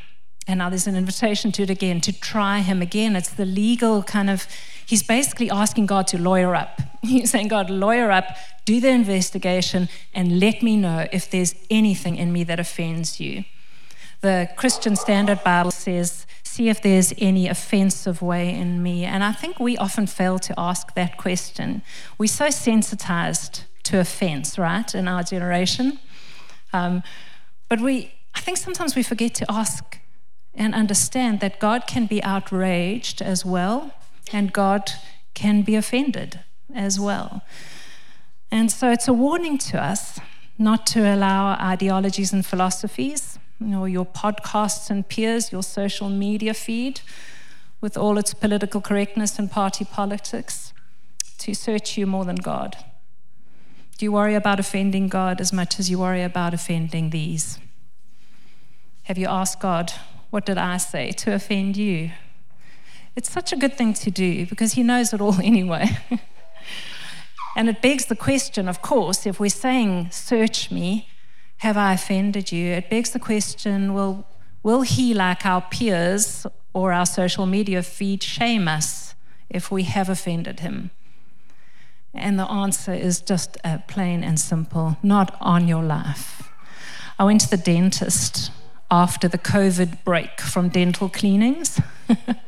and 0.47 0.59
now 0.59 0.69
there's 0.69 0.87
an 0.87 0.97
invitation 0.97 1.53
to 1.53 1.63
it 1.63 1.71
again, 1.71 2.01
to 2.03 2.13
try 2.13 2.61
him 2.61 2.83
again. 2.83 3.17
It's 3.17 3.31
the 3.31 3.47
legal 3.47 4.03
kind 4.03 4.31
of, 4.31 4.47
he's 4.87 5.03
basically 5.03 5.51
asking 5.51 5.87
God 5.87 6.07
to 6.09 6.19
lawyer 6.19 6.55
up. 6.55 6.81
He's 7.03 7.31
saying, 7.31 7.49
God, 7.49 7.69
lawyer 7.69 8.11
up, 8.11 8.25
do 8.65 8.81
the 8.81 8.89
investigation, 8.89 9.91
and 10.15 10.41
let 10.41 10.63
me 10.63 10.75
know 10.75 11.07
if 11.13 11.31
there's 11.31 11.55
anything 11.69 12.17
in 12.17 12.33
me 12.33 12.45
that 12.45 12.59
offends 12.59 13.21
you. 13.21 13.45
The 14.23 14.49
Christian 14.57 14.97
Standard 14.97 15.45
Bible 15.45 15.71
says, 15.71 16.27
see 16.55 16.71
if 16.71 16.81
there's 16.81 17.13
any 17.19 17.49
offensive 17.49 18.23
way 18.23 18.55
in 18.55 18.83
me. 18.83 19.05
And 19.05 19.23
I 19.23 19.33
think 19.33 19.61
we 19.61 19.77
often 19.77 20.07
fail 20.07 20.39
to 20.39 20.55
ask 20.57 20.95
that 20.95 21.19
question. 21.19 21.83
We're 22.17 22.29
so 22.29 22.49
sensitized 22.49 23.65
to 23.85 24.01
offense, 24.01 24.59
right, 24.59 24.94
in 24.94 25.09
our 25.09 25.23
generation. 25.23 25.99
Um, 26.73 27.03
but 27.68 27.81
we, 27.81 28.14
I 28.35 28.40
think 28.40 28.59
sometimes 28.59 28.97
we 28.97 29.03
forget 29.03 29.35
to 29.37 29.47
ask 29.51 29.99
and 30.55 30.75
understand 30.75 31.40
that 31.40 31.59
God 31.59 31.87
can 31.87 32.07
be 32.07 32.23
outraged 32.23 33.23
as 33.23 33.44
well, 33.44 33.92
and 34.33 34.53
God 34.53 34.90
can 35.35 35.62
be 35.62 35.75
offended 35.75 36.40
as 36.75 36.99
well. 36.99 37.42
And 38.51 38.70
so 38.70 38.90
it's 38.90 39.09
a 39.09 39.12
warning 39.12 39.59
to 39.59 39.83
us 39.83 40.20
not 40.59 40.87
to 40.87 41.01
allow 41.01 41.55
ideologies 41.55 42.33
and 42.33 42.47
philosophies, 42.47 43.38
you 43.59 43.66
know, 43.66 43.85
your 43.85 44.07
podcasts 44.07 44.90
and 44.90 45.09
peers, 45.09 45.51
your 45.51 45.62
social 45.62 46.09
media 46.09 46.55
feed, 46.55 47.01
with 47.81 47.97
all 47.97 48.18
its 48.18 48.33
political 48.33 48.81
correctness 48.81 49.38
and 49.38 49.51
party 49.51 49.85
politics, 49.85 50.73
to 51.38 51.53
search 51.55 51.99
you 51.99 52.07
more 52.07 52.25
than 52.25 52.37
God. 52.37 52.77
Do 53.97 54.07
you 54.07 54.13
worry 54.13 54.35
about 54.35 54.59
offending 54.59 55.09
God 55.09 55.41
as 55.41 55.53
much 55.53 55.79
as 55.79 55.89
you 55.89 55.99
worry 56.01 56.23
about 56.23 56.53
offending 56.53 57.11
these? 57.11 57.59
Have 59.05 59.19
you 59.19 59.27
asked 59.29 59.61
God, 59.61 59.93
What 60.31 60.47
did 60.47 60.59
I 60.59 60.79
say 60.79 61.13
to 61.13 61.33
offend 61.33 61.77
you? 61.77 62.11
It's 63.15 63.31
such 63.31 63.53
a 63.53 63.57
good 63.57 63.79
thing 63.79 63.95
to 63.95 64.11
do 64.11 64.47
because 64.47 64.73
He 64.73 64.83
knows 64.83 65.13
it 65.13 65.21
all 65.21 65.41
anyway. 65.43 65.97
and 67.55 67.69
it 67.69 67.81
begs 67.81 68.07
the 68.07 68.17
question, 68.17 68.69
of 68.69 68.83
course, 68.83 69.27
if 69.27 69.39
we're 69.39 69.49
saying, 69.49 70.11
Search 70.11 70.73
me, 70.73 71.09
have 71.59 71.77
I 71.77 71.93
offended 71.93 72.51
you? 72.51 72.73
It 72.73 72.91
begs 72.91 73.11
the 73.11 73.21
question, 73.21 73.95
well, 73.95 74.27
will 74.65 74.83
He, 74.83 75.15
like 75.15 75.47
our 75.47 75.61
peers 75.61 76.47
or 76.73 76.93
our 76.93 77.07
social 77.07 77.47
media 77.47 77.83
feed, 77.83 78.25
shame 78.25 78.67
us 78.67 79.15
if 79.49 79.71
we 79.71 79.85
have 79.85 80.09
offended 80.09 80.61
Him? 80.61 80.91
And 82.14 82.38
the 82.38 82.48
answer 82.50 82.94
is 82.94 83.20
just 83.20 83.57
uh, 83.64 83.79
plain 83.88 84.22
and 84.22 84.38
simple 84.38 84.96
not 85.03 85.37
on 85.40 85.66
your 85.66 85.83
life. 85.83 86.50
I 87.18 87.24
went 87.24 87.40
to 87.42 87.50
the 87.50 87.57
dentist 87.57 88.50
after 88.90 89.29
the 89.29 89.38
COVID 89.38 90.05
break 90.05 90.40
from 90.40 90.68
dental 90.68 91.09
cleanings. 91.09 91.81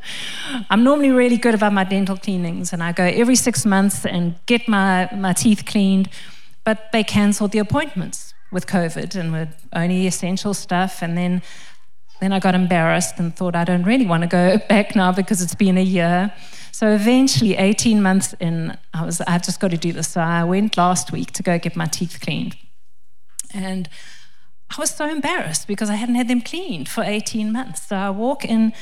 I'm 0.71 0.85
normally 0.85 1.11
really 1.11 1.39
good 1.39 1.55
about 1.55 1.73
my 1.73 1.85
dental 1.85 2.17
cleanings, 2.17 2.73
and 2.73 2.83
I 2.83 2.93
go 2.93 3.05
every 3.05 3.37
six 3.37 3.67
months 3.67 4.05
and 4.07 4.37
get 4.47 4.69
my, 4.69 5.09
my 5.15 5.33
teeth 5.33 5.65
cleaned, 5.67 6.09
but 6.65 6.93
they 6.93 7.03
cancelled 7.03 7.53
the 7.53 7.59
appointments 7.59 8.35
with 8.53 8.67
COVID 8.67 9.17
and 9.17 9.33
with 9.33 9.49
only 9.73 10.07
essential 10.07 10.55
stuff. 10.55 11.03
And 11.03 11.17
then, 11.17 11.43
then 12.21 12.33
I 12.33 12.39
got 12.39 12.55
embarrassed 12.55 13.19
and 13.19 13.35
thought, 13.35 13.57
I 13.57 13.65
don't 13.65 13.85
really 13.85 14.07
want 14.07 14.23
to 14.23 14.29
go 14.29 14.59
back 14.69 14.95
now 14.95 15.13
because 15.13 15.43
it's 15.43 15.55
been 15.55 15.79
a 15.79 15.83
year. 15.83 16.33
So 16.79 16.91
eventually, 16.91 17.57
18 17.57 18.03
months 18.03 18.35
in, 18.39 18.77
I 18.93 19.07
was, 19.07 19.23
I've 19.23 19.43
just 19.43 19.61
got 19.61 19.71
to 19.71 19.79
do 19.79 19.95
this. 19.95 20.09
So 20.09 20.21
I 20.21 20.45
went 20.45 20.77
last 20.77 21.11
week 21.11 21.33
to 21.33 21.43
go 21.43 21.59
get 21.59 21.75
my 21.75 21.87
teeth 21.87 22.19
cleaned. 22.21 22.55
And 23.55 23.89
I 24.69 24.79
was 24.79 24.91
so 24.91 25.09
embarrassed 25.09 25.67
because 25.69 25.89
I 25.89 25.95
hadn't 25.95 26.17
had 26.17 26.29
them 26.29 26.43
cleaned 26.43 26.91
for 26.91 27.03
18 27.03 27.51
months. 27.51 27.89
So 27.89 27.97
I 27.97 28.11
walk 28.11 28.45
in 28.45 28.75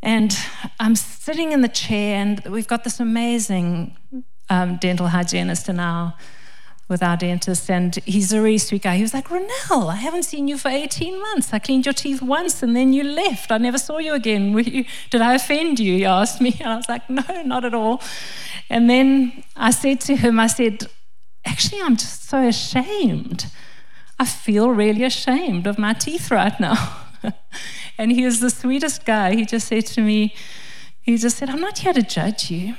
and 0.00 0.34
I'm 0.80 0.96
sitting 0.96 1.52
in 1.52 1.60
the 1.60 1.68
chair, 1.68 2.16
and 2.16 2.42
we've 2.46 2.66
got 2.66 2.82
this 2.82 2.98
amazing 2.98 3.94
um, 4.48 4.78
dental 4.78 5.08
hygienist 5.08 5.68
in 5.68 5.80
our 5.80 6.14
with 6.88 7.02
our 7.02 7.16
dentist, 7.16 7.70
and 7.70 7.94
he's 8.06 8.32
a 8.32 8.40
really 8.40 8.58
sweet 8.58 8.82
guy. 8.82 8.96
He 8.96 9.02
was 9.02 9.12
like, 9.12 9.28
Ronelle, 9.28 9.92
I 9.92 9.96
haven't 9.96 10.22
seen 10.22 10.48
you 10.48 10.56
for 10.56 10.68
18 10.68 11.20
months. 11.20 11.52
I 11.52 11.58
cleaned 11.58 11.84
your 11.84 11.92
teeth 11.92 12.22
once 12.22 12.62
and 12.62 12.74
then 12.74 12.94
you 12.94 13.04
left. 13.04 13.52
I 13.52 13.58
never 13.58 13.76
saw 13.76 13.98
you 13.98 14.14
again. 14.14 14.56
You, 14.58 14.84
did 15.10 15.20
I 15.20 15.34
offend 15.34 15.78
you? 15.78 15.94
He 15.94 16.04
asked 16.04 16.40
me. 16.40 16.56
And 16.60 16.72
I 16.72 16.76
was 16.76 16.88
like, 16.88 17.08
no, 17.10 17.22
not 17.44 17.64
at 17.64 17.74
all. 17.74 18.02
And 18.70 18.88
then 18.88 19.44
I 19.54 19.70
said 19.70 20.00
to 20.02 20.16
him, 20.16 20.40
I 20.40 20.46
said, 20.46 20.86
actually, 21.44 21.82
I'm 21.82 21.96
just 21.96 22.28
so 22.28 22.46
ashamed. 22.46 23.46
I 24.18 24.24
feel 24.24 24.70
really 24.70 25.04
ashamed 25.04 25.66
of 25.66 25.78
my 25.78 25.92
teeth 25.92 26.30
right 26.30 26.58
now. 26.58 26.96
and 27.98 28.12
he 28.12 28.24
was 28.24 28.40
the 28.40 28.50
sweetest 28.50 29.04
guy. 29.04 29.34
He 29.34 29.44
just 29.44 29.68
said 29.68 29.86
to 29.86 30.00
me, 30.00 30.34
he 31.02 31.16
just 31.16 31.36
said, 31.36 31.48
I'm 31.50 31.60
not 31.60 31.78
here 31.78 31.92
to 31.92 32.02
judge 32.02 32.50
you. 32.50 32.74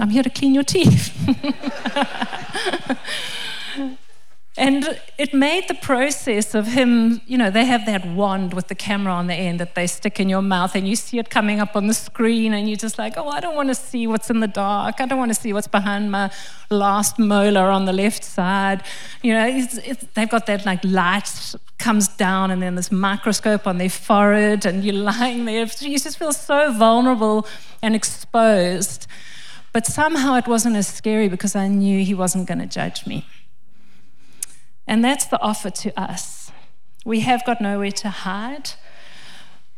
I'm 0.00 0.10
here 0.10 0.22
to 0.22 0.30
clean 0.30 0.54
your 0.54 0.64
teeth. 0.64 1.12
and 4.56 4.98
it 5.18 5.32
made 5.32 5.68
the 5.68 5.74
process 5.74 6.54
of 6.54 6.66
him, 6.66 7.20
you 7.26 7.38
know, 7.38 7.50
they 7.50 7.64
have 7.64 7.86
that 7.86 8.04
wand 8.04 8.54
with 8.54 8.68
the 8.68 8.74
camera 8.74 9.12
on 9.12 9.28
the 9.28 9.34
end 9.34 9.60
that 9.60 9.74
they 9.74 9.86
stick 9.86 10.18
in 10.18 10.28
your 10.28 10.42
mouth, 10.42 10.74
and 10.74 10.88
you 10.88 10.96
see 10.96 11.18
it 11.18 11.30
coming 11.30 11.60
up 11.60 11.76
on 11.76 11.86
the 11.86 11.94
screen, 11.94 12.52
and 12.52 12.68
you're 12.68 12.76
just 12.76 12.98
like, 12.98 13.14
oh, 13.16 13.28
I 13.28 13.40
don't 13.40 13.54
want 13.54 13.68
to 13.68 13.74
see 13.74 14.06
what's 14.06 14.30
in 14.30 14.40
the 14.40 14.48
dark. 14.48 15.00
I 15.00 15.06
don't 15.06 15.18
want 15.18 15.30
to 15.32 15.40
see 15.40 15.52
what's 15.52 15.68
behind 15.68 16.10
my 16.10 16.30
last 16.70 17.18
molar 17.18 17.70
on 17.70 17.84
the 17.84 17.92
left 17.92 18.24
side. 18.24 18.82
You 19.22 19.34
know, 19.34 19.46
it's, 19.46 19.78
it's, 19.78 20.04
they've 20.14 20.28
got 20.28 20.46
that 20.46 20.66
like 20.66 20.84
light 20.84 21.54
comes 21.78 22.08
down, 22.08 22.50
and 22.50 22.60
then 22.60 22.74
this 22.74 22.90
microscope 22.90 23.66
on 23.66 23.78
their 23.78 23.90
forehead, 23.90 24.66
and 24.66 24.84
you're 24.84 24.94
lying 24.94 25.44
there. 25.44 25.66
You 25.80 25.98
just 25.98 26.18
feel 26.18 26.32
so 26.32 26.72
vulnerable 26.72 27.46
and 27.80 27.94
exposed. 27.94 29.06
But 29.72 29.86
somehow 29.86 30.36
it 30.36 30.46
wasn't 30.46 30.76
as 30.76 30.88
scary 30.88 31.28
because 31.28 31.54
I 31.54 31.68
knew 31.68 32.04
he 32.04 32.14
wasn't 32.14 32.48
going 32.48 32.58
to 32.58 32.66
judge 32.66 33.06
me. 33.06 33.26
And 34.86 35.04
that's 35.04 35.26
the 35.26 35.40
offer 35.40 35.70
to 35.70 36.00
us. 36.00 36.50
We 37.04 37.20
have 37.20 37.44
got 37.44 37.60
nowhere 37.60 37.92
to 37.92 38.08
hide, 38.08 38.70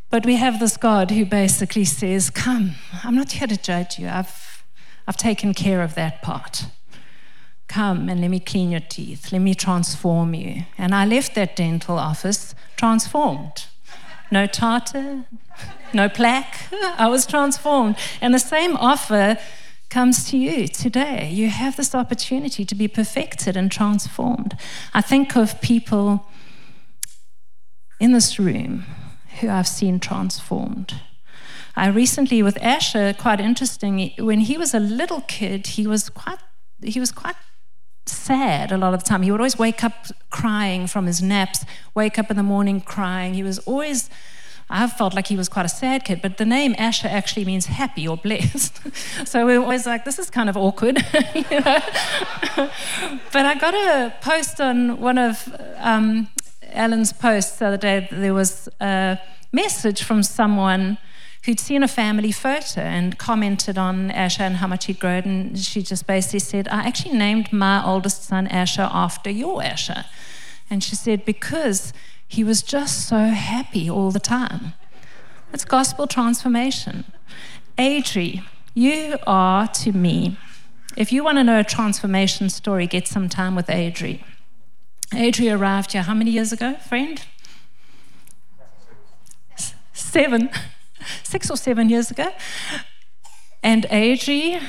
but 0.08 0.24
we 0.24 0.36
have 0.36 0.58
this 0.60 0.76
God 0.76 1.10
who 1.10 1.24
basically 1.24 1.84
says, 1.84 2.30
Come, 2.30 2.76
I'm 3.04 3.14
not 3.14 3.32
here 3.32 3.48
to 3.48 3.56
judge 3.56 3.98
you. 3.98 4.08
I've, 4.08 4.64
I've 5.06 5.16
taken 5.16 5.54
care 5.54 5.82
of 5.82 5.94
that 5.96 6.22
part. 6.22 6.66
Come 7.68 8.08
and 8.08 8.20
let 8.20 8.30
me 8.30 8.40
clean 8.40 8.72
your 8.72 8.80
teeth. 8.80 9.30
Let 9.30 9.42
me 9.42 9.54
transform 9.54 10.34
you. 10.34 10.64
And 10.76 10.92
I 10.92 11.04
left 11.04 11.36
that 11.36 11.54
dental 11.54 11.98
office 11.98 12.54
transformed. 12.76 13.66
No 14.32 14.46
tartar, 14.46 15.24
no 15.92 16.08
plaque. 16.08 16.66
I 16.72 17.08
was 17.08 17.26
transformed. 17.26 17.96
And 18.20 18.34
the 18.34 18.40
same 18.40 18.76
offer 18.76 19.38
comes 19.90 20.30
to 20.30 20.38
you 20.38 20.68
today. 20.68 21.28
You 21.30 21.48
have 21.48 21.76
this 21.76 21.94
opportunity 21.94 22.64
to 22.64 22.74
be 22.74 22.88
perfected 22.88 23.56
and 23.56 23.70
transformed. 23.70 24.56
I 24.94 25.00
think 25.00 25.36
of 25.36 25.60
people 25.60 26.26
in 27.98 28.12
this 28.12 28.38
room 28.38 28.84
who 29.40 29.50
I've 29.50 29.68
seen 29.68 29.98
transformed. 29.98 30.94
I 31.76 31.88
recently, 31.88 32.42
with 32.42 32.56
Asher, 32.62 33.12
quite 33.12 33.40
interesting. 33.40 34.12
When 34.18 34.40
he 34.40 34.56
was 34.56 34.74
a 34.74 34.80
little 34.80 35.22
kid, 35.22 35.66
he 35.68 35.86
was 35.86 36.08
quite 36.08 36.38
he 36.82 36.98
was 36.98 37.12
quite 37.12 37.36
sad 38.06 38.72
a 38.72 38.78
lot 38.78 38.94
of 38.94 39.02
the 39.02 39.08
time. 39.08 39.22
He 39.22 39.30
would 39.30 39.40
always 39.40 39.58
wake 39.58 39.84
up 39.84 40.06
crying 40.30 40.86
from 40.86 41.06
his 41.06 41.20
naps, 41.20 41.64
wake 41.94 42.18
up 42.18 42.30
in 42.30 42.36
the 42.36 42.42
morning 42.42 42.80
crying. 42.80 43.34
He 43.34 43.42
was 43.42 43.58
always 43.60 44.08
I 44.72 44.86
felt 44.86 45.14
like 45.14 45.26
he 45.26 45.36
was 45.36 45.48
quite 45.48 45.66
a 45.66 45.68
sad 45.68 46.04
kid, 46.04 46.22
but 46.22 46.36
the 46.38 46.46
name 46.46 46.76
Asher 46.78 47.08
actually 47.08 47.44
means 47.44 47.66
happy 47.66 48.06
or 48.06 48.16
blessed. 48.16 48.80
so 49.26 49.44
we 49.44 49.58
were 49.58 49.64
always 49.64 49.84
like, 49.84 50.04
this 50.04 50.18
is 50.18 50.30
kind 50.30 50.48
of 50.48 50.56
awkward, 50.56 50.98
you 51.34 51.60
know. 51.60 51.80
but 53.32 53.46
I 53.46 53.56
got 53.58 53.74
a 53.74 54.14
post 54.20 54.60
on 54.60 55.00
one 55.00 55.18
of 55.18 55.52
um, 55.78 56.28
Alan's 56.72 57.12
posts 57.12 57.58
the 57.58 57.66
other 57.66 57.76
day. 57.76 58.08
There 58.12 58.32
was 58.32 58.68
a 58.80 59.18
message 59.52 60.04
from 60.04 60.22
someone 60.22 60.98
who'd 61.44 61.58
seen 61.58 61.82
a 61.82 61.88
family 61.88 62.30
photo 62.30 62.82
and 62.82 63.18
commented 63.18 63.76
on 63.76 64.10
Asher 64.12 64.44
and 64.44 64.56
how 64.56 64.68
much 64.68 64.84
he'd 64.86 65.00
grown. 65.00 65.22
And 65.24 65.58
she 65.58 65.82
just 65.82 66.06
basically 66.06 66.38
said, 66.38 66.68
I 66.68 66.86
actually 66.86 67.16
named 67.16 67.52
my 67.52 67.84
oldest 67.84 68.24
son 68.24 68.46
Asher 68.46 68.88
after 68.92 69.30
your 69.30 69.64
Asher. 69.64 70.04
And 70.68 70.84
she 70.84 70.94
said, 70.94 71.24
because 71.24 71.92
he 72.30 72.44
was 72.44 72.62
just 72.62 73.08
so 73.08 73.24
happy 73.24 73.90
all 73.90 74.12
the 74.12 74.20
time. 74.20 74.74
It's 75.52 75.64
gospel 75.64 76.06
transformation. 76.06 77.04
Adri, 77.76 78.44
you 78.72 79.16
are 79.26 79.66
to 79.66 79.90
me. 79.90 80.38
If 80.96 81.10
you 81.10 81.24
want 81.24 81.38
to 81.38 81.44
know 81.44 81.58
a 81.58 81.64
transformation 81.64 82.48
story, 82.48 82.86
get 82.86 83.08
some 83.08 83.28
time 83.28 83.56
with 83.56 83.66
Adri. 83.66 84.22
Adri 85.12 85.52
arrived 85.52 85.90
here 85.90 86.02
how 86.02 86.14
many 86.14 86.30
years 86.30 86.52
ago, 86.52 86.74
friend? 86.74 87.20
Seven. 89.92 90.50
Six 91.24 91.50
or 91.50 91.56
seven 91.56 91.88
years 91.88 92.12
ago. 92.12 92.28
And 93.60 93.86
Adri 93.90 94.62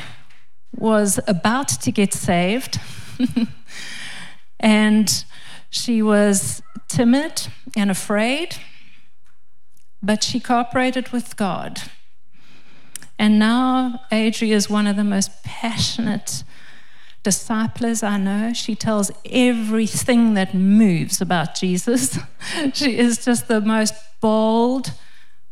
was 0.75 1.19
about 1.27 1.67
to 1.67 1.91
get 1.91 2.11
saved. 2.11 2.79
and 4.59 5.25
she 5.69 6.01
was 6.01 6.63
timid 6.91 7.47
and 7.75 7.89
afraid, 7.89 8.57
but 10.03 10.23
she 10.23 10.39
cooperated 10.39 11.09
with 11.09 11.37
God. 11.37 11.83
And 13.17 13.39
now 13.39 14.01
Adria 14.11 14.55
is 14.55 14.69
one 14.69 14.87
of 14.87 14.95
the 14.95 15.03
most 15.03 15.43
passionate 15.43 16.43
disciples 17.23 18.03
I 18.03 18.17
know. 18.17 18.51
She 18.53 18.75
tells 18.75 19.11
everything 19.25 20.33
that 20.33 20.53
moves 20.53 21.21
about 21.21 21.55
Jesus. 21.55 22.19
she 22.73 22.97
is 22.97 23.23
just 23.23 23.47
the 23.47 23.61
most 23.61 23.93
bold 24.19 24.93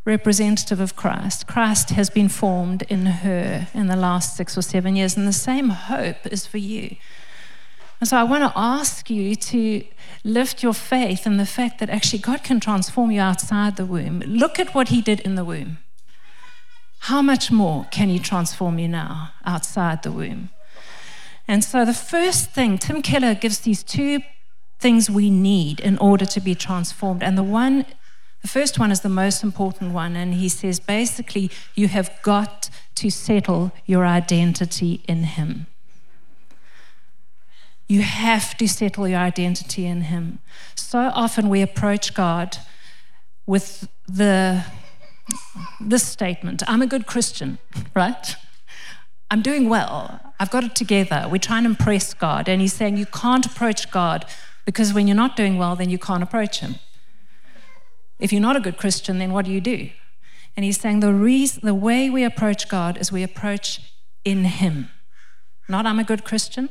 representative 0.04 0.80
of 0.80 0.96
Christ. 0.96 1.48
Christ 1.48 1.92
has 1.92 2.10
been 2.10 2.30
formed 2.30 2.84
in 2.90 3.06
her 3.06 3.68
in 3.74 3.88
the 3.88 3.96
last 3.96 4.36
six 4.36 4.58
or 4.58 4.64
seven 4.64 4.96
years, 4.96 5.16
and 5.16 5.28
the 5.28 5.34
same 5.34 5.70
hope 5.70 6.26
is 6.26 6.48
for 6.48 6.58
you. 6.58 6.96
And 8.00 8.08
so 8.08 8.18
I 8.18 8.24
want 8.24 8.44
to 8.44 8.58
ask 8.58 9.10
you 9.10 9.36
to 9.36 9.84
lift 10.24 10.64
your 10.64 10.74
faith 10.74 11.26
in 11.26 11.38
the 11.38 11.46
fact 11.46 11.80
that 11.80 11.90
actually 11.90 12.20
God 12.20 12.44
can 12.44 12.60
transform 12.60 13.12
you 13.12 13.20
outside 13.20 13.76
the 13.76 13.86
womb. 13.86 14.22
Look 14.26 14.58
at 14.60 14.74
what 14.74 14.88
He 14.88 15.02
did 15.02 15.20
in 15.22 15.36
the 15.36 15.44
womb. 15.44 15.80
How 17.04 17.22
much 17.22 17.52
more 17.52 17.88
can 17.92 18.10
He 18.10 18.20
transform 18.20 18.80
you 18.80 18.88
now 18.88 19.32
outside 19.46 20.04
the 20.04 20.12
womb? 20.12 20.50
And 21.48 21.64
so 21.64 21.84
the 21.84 21.94
first 21.94 22.52
thing, 22.52 22.78
Tim 22.78 23.02
Keller 23.02 23.34
gives 23.34 23.60
these 23.60 23.84
two 23.84 24.22
things 24.80 25.10
we 25.10 25.30
need 25.30 25.80
in 25.80 25.98
order 25.98 26.26
to 26.26 26.40
be 26.40 26.56
transformed. 26.56 27.22
And 27.22 27.38
the 27.38 27.44
one, 27.44 27.86
the 28.42 28.48
first 28.48 28.80
one 28.80 28.92
is 28.92 29.02
the 29.02 29.10
most 29.10 29.44
important 29.44 29.92
one. 29.94 30.16
And 30.16 30.36
he 30.36 30.48
says 30.48 30.80
basically, 30.80 31.52
you 31.76 31.90
have 31.90 32.12
got 32.22 32.70
to 32.96 33.10
settle 33.10 33.72
your 33.86 34.06
identity 34.06 35.02
in 35.08 35.24
Him. 35.24 35.68
You 37.90 38.04
have 38.04 38.56
to 38.58 38.68
settle 38.68 39.08
your 39.08 39.20
identity 39.20 39.86
in 39.86 40.02
Him. 40.02 40.40
So 40.76 41.12
often 41.14 41.50
we 41.50 41.62
approach 41.62 42.14
God 42.14 42.58
with 43.46 43.90
the 44.08 44.64
this 45.82 46.04
statement 46.04 46.64
I'm 46.68 46.82
a 46.82 46.88
good 46.88 47.06
Christian, 47.06 47.58
right? 47.96 48.36
I'm 49.32 49.42
doing 49.42 49.70
well. 49.70 50.20
I've 50.40 50.50
got 50.50 50.64
it 50.64 50.76
together. 50.76 51.28
We 51.30 51.40
try 51.40 51.58
and 51.58 51.66
impress 51.66 52.14
God. 52.14 52.48
And 52.48 52.62
He's 52.62 52.74
saying 52.74 52.98
you 52.98 53.06
can't 53.06 53.46
approach 53.46 53.92
God 53.92 54.26
because 54.66 54.94
when 54.94 55.08
you're 55.08 55.16
not 55.16 55.36
doing 55.36 55.58
well, 55.58 55.76
then 55.76 55.90
you 55.90 56.00
can't 56.00 56.24
approach 56.24 56.60
Him. 56.60 56.76
If 58.20 58.32
you're 58.32 58.42
not 58.42 58.56
a 58.56 58.60
good 58.60 58.78
Christian, 58.78 59.18
then 59.18 59.32
what 59.32 59.46
do 59.46 59.52
you 59.52 59.62
do? 59.62 59.90
And 60.56 60.64
He's 60.64 60.80
saying 60.80 61.00
the, 61.00 61.14
reason, 61.14 61.62
the 61.64 61.76
way 61.76 62.10
we 62.10 62.24
approach 62.24 62.68
God 62.70 62.98
is 62.98 63.12
we 63.12 63.24
approach 63.24 63.82
in 64.26 64.46
Him. 64.46 64.90
Not 65.68 65.86
I'm 65.86 66.00
a 66.00 66.04
good 66.04 66.24
Christian, 66.24 66.70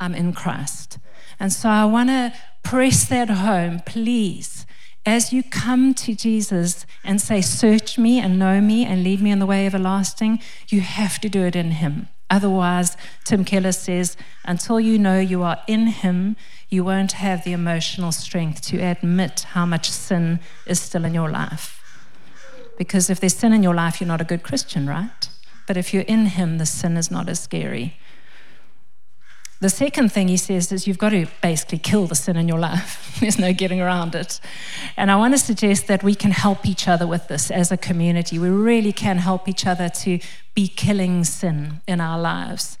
I'm 0.00 0.14
in 0.14 0.32
Christ. 0.32 0.98
And 1.38 1.52
so 1.52 1.68
I 1.68 1.84
want 1.84 2.08
to 2.08 2.32
press 2.62 3.04
that 3.06 3.30
home, 3.30 3.80
please. 3.86 4.66
As 5.06 5.32
you 5.32 5.42
come 5.42 5.94
to 5.94 6.14
Jesus 6.14 6.84
and 7.04 7.20
say, 7.20 7.40
Search 7.40 7.98
me 7.98 8.18
and 8.18 8.38
know 8.38 8.60
me 8.60 8.84
and 8.84 9.04
lead 9.04 9.22
me 9.22 9.30
in 9.30 9.38
the 9.38 9.46
way 9.46 9.66
everlasting, 9.66 10.40
you 10.68 10.80
have 10.80 11.18
to 11.20 11.28
do 11.28 11.44
it 11.44 11.56
in 11.56 11.72
Him. 11.72 12.08
Otherwise, 12.30 12.96
Tim 13.24 13.44
Keller 13.44 13.72
says, 13.72 14.16
until 14.44 14.78
you 14.78 14.98
know 14.98 15.18
you 15.18 15.42
are 15.42 15.60
in 15.66 15.88
Him, 15.88 16.36
you 16.68 16.84
won't 16.84 17.12
have 17.12 17.42
the 17.42 17.52
emotional 17.52 18.12
strength 18.12 18.62
to 18.62 18.78
admit 18.78 19.40
how 19.50 19.66
much 19.66 19.90
sin 19.90 20.38
is 20.64 20.80
still 20.80 21.04
in 21.04 21.12
your 21.12 21.28
life. 21.28 21.82
Because 22.78 23.10
if 23.10 23.18
there's 23.18 23.34
sin 23.34 23.52
in 23.52 23.64
your 23.64 23.74
life, 23.74 24.00
you're 24.00 24.08
not 24.08 24.20
a 24.20 24.24
good 24.24 24.44
Christian, 24.44 24.88
right? 24.88 25.28
But 25.66 25.76
if 25.76 25.92
you're 25.92 26.04
in 26.04 26.26
Him, 26.26 26.58
the 26.58 26.66
sin 26.66 26.96
is 26.96 27.10
not 27.10 27.28
as 27.28 27.40
scary. 27.40 27.98
The 29.60 29.68
second 29.68 30.10
thing 30.10 30.28
he 30.28 30.38
says 30.38 30.72
is 30.72 30.86
you've 30.86 30.96
got 30.96 31.10
to 31.10 31.26
basically 31.42 31.76
kill 31.76 32.06
the 32.06 32.14
sin 32.14 32.38
in 32.38 32.48
your 32.48 32.58
life. 32.58 33.16
There's 33.20 33.38
no 33.38 33.52
getting 33.52 33.78
around 33.78 34.14
it. 34.14 34.40
And 34.96 35.10
I 35.10 35.16
want 35.16 35.34
to 35.34 35.38
suggest 35.38 35.86
that 35.86 36.02
we 36.02 36.14
can 36.14 36.30
help 36.30 36.64
each 36.64 36.88
other 36.88 37.06
with 37.06 37.28
this 37.28 37.50
as 37.50 37.70
a 37.70 37.76
community. 37.76 38.38
We 38.38 38.48
really 38.48 38.92
can 38.92 39.18
help 39.18 39.48
each 39.48 39.66
other 39.66 39.90
to 39.90 40.18
be 40.54 40.66
killing 40.66 41.24
sin 41.24 41.82
in 41.86 42.00
our 42.00 42.18
lives. 42.18 42.78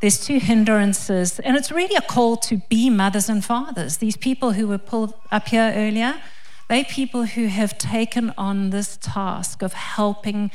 There's 0.00 0.24
two 0.24 0.38
hindrances, 0.38 1.40
and 1.40 1.56
it's 1.56 1.72
really 1.72 1.96
a 1.96 2.00
call 2.02 2.36
to 2.36 2.58
be 2.68 2.90
mothers 2.90 3.28
and 3.28 3.44
fathers. 3.44 3.96
These 3.96 4.16
people 4.16 4.52
who 4.52 4.68
were 4.68 4.78
pulled 4.78 5.14
up 5.32 5.48
here 5.48 5.72
earlier, 5.74 6.20
they 6.68 6.84
people 6.84 7.24
who 7.24 7.46
have 7.46 7.76
taken 7.76 8.32
on 8.38 8.70
this 8.70 8.98
task 9.00 9.62
of 9.62 9.72
helping 9.72 10.52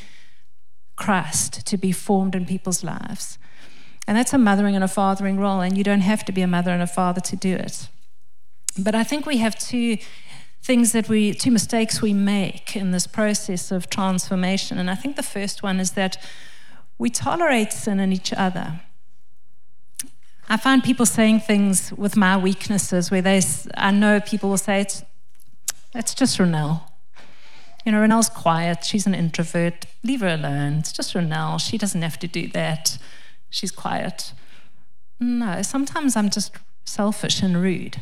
Christ 0.96 1.66
to 1.66 1.78
be 1.78 1.92
formed 1.92 2.34
in 2.34 2.46
people's 2.46 2.84
lives. 2.84 3.38
And 4.10 4.18
that's 4.18 4.34
a 4.34 4.40
mothering 4.40 4.74
and 4.74 4.84
a 4.84 4.88
fathering 4.88 5.40
role, 5.40 5.62
and 5.62 5.78
you 5.78 5.84
don't 5.84 6.02
have 6.02 6.26
to 6.26 6.32
be 6.32 6.42
a 6.42 6.48
mother 6.48 6.72
and 6.72 6.82
a 6.82 6.88
father 6.88 7.22
to 7.22 7.36
do 7.36 7.54
it. 7.54 7.90
But 8.76 8.96
I 8.96 9.04
think 9.04 9.28
we 9.28 9.38
have 9.38 9.56
two 9.56 10.00
things 10.64 10.94
that 10.94 11.08
we, 11.08 11.32
two 11.32 11.52
mistakes 11.52 12.02
we 12.02 12.12
make 12.12 12.76
in 12.76 12.90
this 12.90 13.06
process 13.06 13.72
of 13.72 13.88
transformation. 13.88 14.80
And 14.80 14.90
I 14.90 14.96
think 14.96 15.16
the 15.16 15.22
first 15.22 15.62
one 15.62 15.80
is 15.80 15.92
that 15.92 16.18
we 16.98 17.12
tolerate 17.12 17.72
sin 17.72 18.00
in 18.00 18.12
each 18.12 18.34
other. 18.34 18.82
I 20.50 20.58
find 20.58 20.84
people 20.84 21.06
saying 21.06 21.42
things 21.42 21.94
with 21.94 22.18
my 22.18 22.36
weaknesses 22.36 23.12
where 23.12 23.22
they, 23.22 23.44
I 23.78 23.92
know 23.92 24.20
people 24.22 24.50
will 24.50 24.58
say, 24.58 24.82
it's, 24.82 25.04
it's 25.94 26.16
just 26.16 26.40
Ronelle. 26.40 26.82
You 27.86 27.92
know, 27.92 28.00
Ronelle's 28.00 28.30
quiet. 28.30 28.84
She's 28.84 29.06
an 29.06 29.14
introvert. 29.14 29.86
Leave 30.04 30.22
her 30.22 30.30
alone. 30.30 30.80
It's 30.80 30.92
just 30.92 31.14
Ronelle. 31.14 31.60
She 31.60 31.78
doesn't 31.78 32.02
have 32.02 32.18
to 32.18 32.28
do 32.28 32.48
that 32.48 32.98
she's 33.50 33.72
quiet. 33.72 34.34
No, 35.20 35.62
sometimes 35.62 36.16
I'm 36.16 36.30
just 36.30 36.56
selfish 36.86 37.42
and 37.42 37.62
rude. 37.62 37.98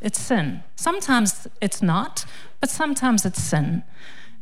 It's 0.00 0.20
sin. 0.20 0.62
Sometimes 0.74 1.46
it's 1.60 1.80
not, 1.82 2.24
but 2.60 2.70
sometimes 2.70 3.24
it's 3.24 3.42
sin. 3.42 3.84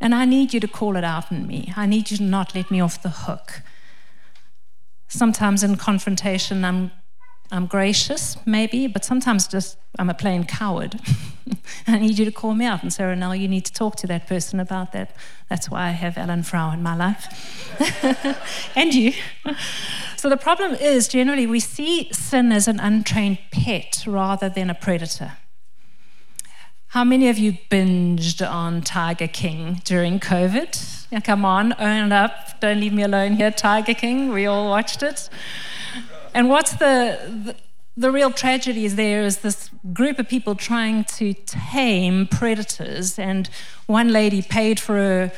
And 0.00 0.14
I 0.14 0.24
need 0.24 0.54
you 0.54 0.60
to 0.60 0.68
call 0.68 0.96
it 0.96 1.04
out 1.04 1.30
in 1.30 1.46
me. 1.46 1.72
I 1.76 1.86
need 1.86 2.10
you 2.10 2.16
to 2.16 2.22
not 2.22 2.54
let 2.54 2.70
me 2.70 2.80
off 2.80 3.02
the 3.02 3.10
hook. 3.10 3.62
Sometimes 5.08 5.62
in 5.62 5.76
confrontation, 5.76 6.64
I'm 6.64 6.92
I'm 7.52 7.66
gracious, 7.66 8.36
maybe, 8.46 8.86
but 8.86 9.04
sometimes 9.04 9.48
just 9.48 9.76
I'm 9.98 10.08
a 10.08 10.14
plain 10.14 10.44
coward. 10.44 11.00
I 11.86 11.98
need 11.98 12.18
you 12.18 12.24
to 12.24 12.30
call 12.30 12.54
me 12.54 12.64
out 12.64 12.82
and 12.82 12.92
say, 12.92 13.02
Ronelle, 13.02 13.38
you 13.38 13.48
need 13.48 13.64
to 13.64 13.72
talk 13.72 13.96
to 13.96 14.06
that 14.06 14.28
person 14.28 14.60
about 14.60 14.92
that. 14.92 15.16
That's 15.48 15.68
why 15.68 15.88
I 15.88 15.90
have 15.90 16.16
Ellen 16.16 16.44
Frau 16.44 16.70
in 16.70 16.82
my 16.82 16.94
life. 16.94 17.26
and 18.76 18.94
you. 18.94 19.12
So 20.16 20.28
the 20.28 20.36
problem 20.36 20.74
is 20.74 21.08
generally 21.08 21.46
we 21.46 21.58
see 21.58 22.12
sin 22.12 22.52
as 22.52 22.68
an 22.68 22.78
untrained 22.78 23.38
pet 23.50 24.04
rather 24.06 24.48
than 24.48 24.70
a 24.70 24.74
predator. 24.74 25.32
How 26.88 27.04
many 27.04 27.28
of 27.28 27.38
you 27.38 27.52
binged 27.70 28.48
on 28.48 28.82
Tiger 28.82 29.28
King 29.28 29.80
during 29.84 30.20
COVID? 30.20 31.06
Yeah, 31.10 31.20
come 31.20 31.44
on, 31.44 31.74
own 31.80 32.06
it 32.06 32.12
up. 32.12 32.60
Don't 32.60 32.80
leave 32.80 32.92
me 32.92 33.02
alone 33.02 33.34
here, 33.34 33.50
Tiger 33.50 33.94
King. 33.94 34.32
We 34.32 34.46
all 34.46 34.68
watched 34.68 35.02
it. 35.02 35.28
And 36.34 36.48
what's 36.48 36.72
the, 36.72 37.18
the, 37.44 37.56
the 37.96 38.10
real 38.10 38.30
tragedy 38.30 38.84
is 38.84 38.96
there 38.96 39.22
is 39.22 39.38
this 39.38 39.70
group 39.92 40.18
of 40.18 40.28
people 40.28 40.54
trying 40.54 41.04
to 41.04 41.34
tame 41.34 42.26
predators, 42.26 43.18
and 43.18 43.48
one 43.86 44.08
lady 44.08 44.42
paid 44.42 44.78
for 44.78 44.94
her. 44.94 45.32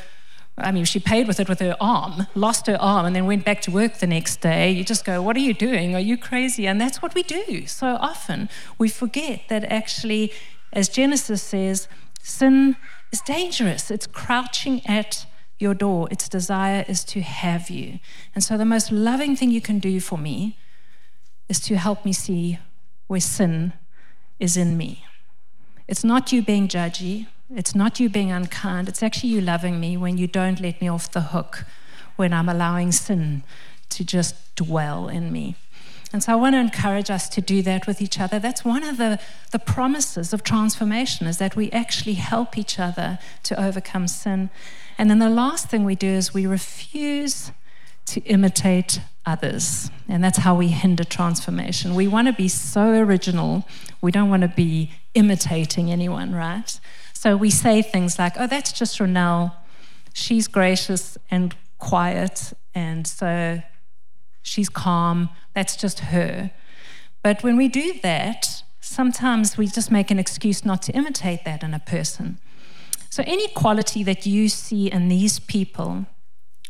I 0.55 0.71
mean, 0.71 0.85
she 0.85 0.99
paid 0.99 1.27
with 1.27 1.39
it 1.39 1.49
with 1.49 1.59
her 1.59 1.75
arm, 1.81 2.27
lost 2.35 2.67
her 2.67 2.79
arm, 2.79 3.07
and 3.07 3.15
then 3.15 3.25
went 3.25 3.43
back 3.43 3.61
to 3.61 3.71
work 3.71 3.95
the 3.95 4.07
next 4.07 4.39
day. 4.41 4.69
You 4.71 4.83
just 4.83 5.03
go, 5.03 5.21
What 5.21 5.35
are 5.35 5.41
you 5.41 5.53
doing? 5.53 5.95
Are 5.95 5.99
you 5.99 6.15
crazy? 6.15 6.67
And 6.67 6.79
that's 6.79 7.01
what 7.01 7.15
we 7.15 7.23
do 7.23 7.65
so 7.65 7.97
often. 7.99 8.49
We 8.77 8.89
forget 8.89 9.41
that 9.49 9.63
actually, 9.65 10.31
as 10.71 10.89
Genesis 10.89 11.41
says, 11.41 11.87
sin 12.21 12.75
is 13.11 13.21
dangerous. 13.21 13.89
It's 13.89 14.05
crouching 14.05 14.85
at 14.85 15.25
your 15.57 15.73
door. 15.73 16.07
Its 16.11 16.29
desire 16.29 16.85
is 16.87 17.03
to 17.05 17.21
have 17.21 17.71
you. 17.71 17.99
And 18.35 18.43
so, 18.43 18.57
the 18.57 18.65
most 18.65 18.91
loving 18.91 19.35
thing 19.35 19.49
you 19.49 19.61
can 19.61 19.79
do 19.79 19.99
for 19.99 20.19
me 20.19 20.57
is 21.49 21.59
to 21.61 21.77
help 21.77 22.05
me 22.05 22.13
see 22.13 22.59
where 23.07 23.19
sin 23.19 23.73
is 24.39 24.57
in 24.57 24.77
me. 24.77 25.05
It's 25.87 26.03
not 26.03 26.31
you 26.31 26.41
being 26.41 26.67
judgy, 26.67 27.27
it's 27.53 27.75
not 27.75 27.99
you 27.99 28.09
being 28.09 28.31
unkind, 28.31 28.87
it's 28.87 29.03
actually 29.03 29.29
you 29.29 29.41
loving 29.41 29.79
me 29.79 29.97
when 29.97 30.17
you 30.17 30.27
don't 30.27 30.59
let 30.59 30.81
me 30.81 30.87
off 30.87 31.11
the 31.11 31.21
hook, 31.21 31.65
when 32.15 32.33
I'm 32.33 32.49
allowing 32.49 32.91
sin 32.91 33.43
to 33.89 34.03
just 34.03 34.55
dwell 34.55 35.07
in 35.07 35.31
me. 35.31 35.55
And 36.13 36.23
so 36.23 36.33
I 36.33 36.35
want 36.35 36.53
to 36.53 36.59
encourage 36.59 37.09
us 37.09 37.27
to 37.29 37.41
do 37.41 37.63
that 37.63 37.87
with 37.87 37.99
each 37.99 38.19
other. 38.19 38.37
That's 38.37 38.63
one 38.63 38.83
of 38.83 38.97
the, 38.97 39.19
the 39.51 39.57
promises 39.57 40.31
of 40.31 40.43
transformation 40.43 41.25
is 41.25 41.39
that 41.39 41.55
we 41.55 41.71
actually 41.71 42.13
help 42.13 42.55
each 42.55 42.79
other 42.79 43.17
to 43.43 43.59
overcome 43.59 44.07
sin. 44.07 44.51
And 44.99 45.09
then 45.09 45.17
the 45.17 45.29
last 45.29 45.69
thing 45.69 45.83
we 45.83 45.95
do 45.95 46.07
is 46.07 46.31
we 46.31 46.45
refuse 46.45 47.51
to 48.05 48.21
imitate 48.21 48.99
others. 49.25 49.89
And 50.07 50.23
that's 50.23 50.39
how 50.39 50.55
we 50.55 50.67
hinder 50.67 51.03
transformation. 51.03 51.95
We 51.95 52.07
want 52.07 52.27
to 52.27 52.33
be 52.33 52.47
so 52.47 52.89
original, 52.99 53.65
we 54.01 54.11
don't 54.11 54.29
want 54.29 54.41
to 54.41 54.49
be 54.49 54.91
imitating 55.13 55.91
anyone, 55.91 56.33
right? 56.33 56.79
So 57.13 57.37
we 57.37 57.49
say 57.49 57.81
things 57.81 58.19
like, 58.19 58.33
oh, 58.37 58.47
that's 58.47 58.73
just 58.73 58.99
Ronelle. 58.99 59.53
She's 60.13 60.47
gracious 60.47 61.17
and 61.31 61.55
quiet, 61.79 62.53
and 62.75 63.07
so 63.07 63.61
she's 64.41 64.69
calm. 64.69 65.29
That's 65.55 65.75
just 65.75 65.99
her. 65.99 66.51
But 67.23 67.41
when 67.41 67.55
we 67.55 67.69
do 67.69 67.93
that, 68.03 68.63
sometimes 68.81 69.57
we 69.57 69.67
just 69.67 69.89
make 69.89 70.11
an 70.11 70.19
excuse 70.19 70.65
not 70.65 70.81
to 70.83 70.91
imitate 70.91 71.45
that 71.45 71.63
in 71.63 71.73
a 71.73 71.79
person. 71.79 72.39
So, 73.09 73.23
any 73.25 73.47
quality 73.49 74.03
that 74.03 74.25
you 74.25 74.49
see 74.49 74.91
in 74.91 75.07
these 75.07 75.39
people 75.39 76.05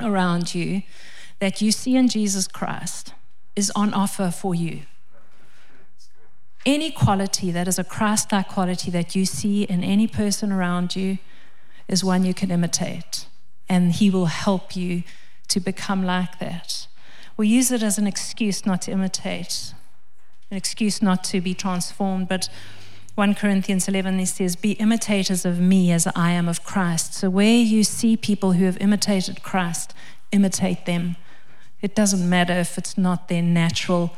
around 0.01 0.53
you, 0.53 0.83
that 1.43 1.61
you 1.61 1.73
see 1.73 1.97
in 1.97 2.07
Jesus 2.07 2.47
Christ 2.47 3.13
is 3.53 3.69
on 3.75 3.93
offer 3.93 4.31
for 4.31 4.55
you. 4.55 4.83
Any 6.65 6.89
quality 6.89 7.51
that 7.51 7.67
is 7.67 7.77
a 7.77 7.83
Christ 7.83 8.31
like 8.31 8.47
quality 8.47 8.89
that 8.91 9.13
you 9.13 9.25
see 9.25 9.63
in 9.63 9.83
any 9.83 10.07
person 10.07 10.53
around 10.53 10.95
you 10.95 11.17
is 11.89 12.01
one 12.01 12.23
you 12.23 12.33
can 12.33 12.49
imitate, 12.49 13.27
and 13.67 13.91
He 13.91 14.09
will 14.09 14.27
help 14.27 14.77
you 14.77 15.03
to 15.49 15.59
become 15.59 16.05
like 16.05 16.39
that. 16.39 16.87
We 17.35 17.49
use 17.49 17.73
it 17.73 17.83
as 17.83 17.97
an 17.97 18.07
excuse 18.07 18.65
not 18.65 18.81
to 18.83 18.91
imitate, 18.91 19.73
an 20.49 20.55
excuse 20.55 21.01
not 21.01 21.25
to 21.25 21.41
be 21.41 21.53
transformed, 21.53 22.29
but 22.29 22.47
1 23.15 23.35
Corinthians 23.35 23.89
11, 23.89 24.17
he 24.17 24.25
says, 24.25 24.55
Be 24.55 24.71
imitators 24.73 25.43
of 25.43 25.59
me 25.59 25.91
as 25.91 26.07
I 26.15 26.31
am 26.31 26.47
of 26.47 26.63
Christ. 26.63 27.15
So, 27.15 27.29
where 27.29 27.57
you 27.57 27.83
see 27.83 28.15
people 28.15 28.53
who 28.53 28.63
have 28.63 28.77
imitated 28.77 29.43
Christ, 29.43 29.93
imitate 30.31 30.85
them. 30.85 31.17
It 31.83 31.93
doesn't 31.93 32.27
matter 32.27 32.53
if 32.53 32.79
it's 32.79 32.97
not 32.97 33.27
their 33.27 33.43
natural. 33.43 34.15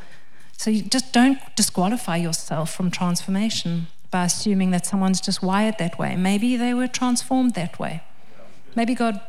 So 0.56 0.70
you 0.70 0.82
just 0.82 1.12
don't 1.12 1.38
disqualify 1.56 2.16
yourself 2.16 2.72
from 2.72 2.90
transformation 2.90 3.88
by 4.10 4.24
assuming 4.24 4.70
that 4.70 4.86
someone's 4.86 5.20
just 5.20 5.42
wired 5.42 5.76
that 5.78 5.98
way. 5.98 6.16
Maybe 6.16 6.56
they 6.56 6.72
were 6.72 6.86
transformed 6.86 7.54
that 7.54 7.78
way. 7.78 8.02
Maybe 8.74 8.94
God 8.94 9.20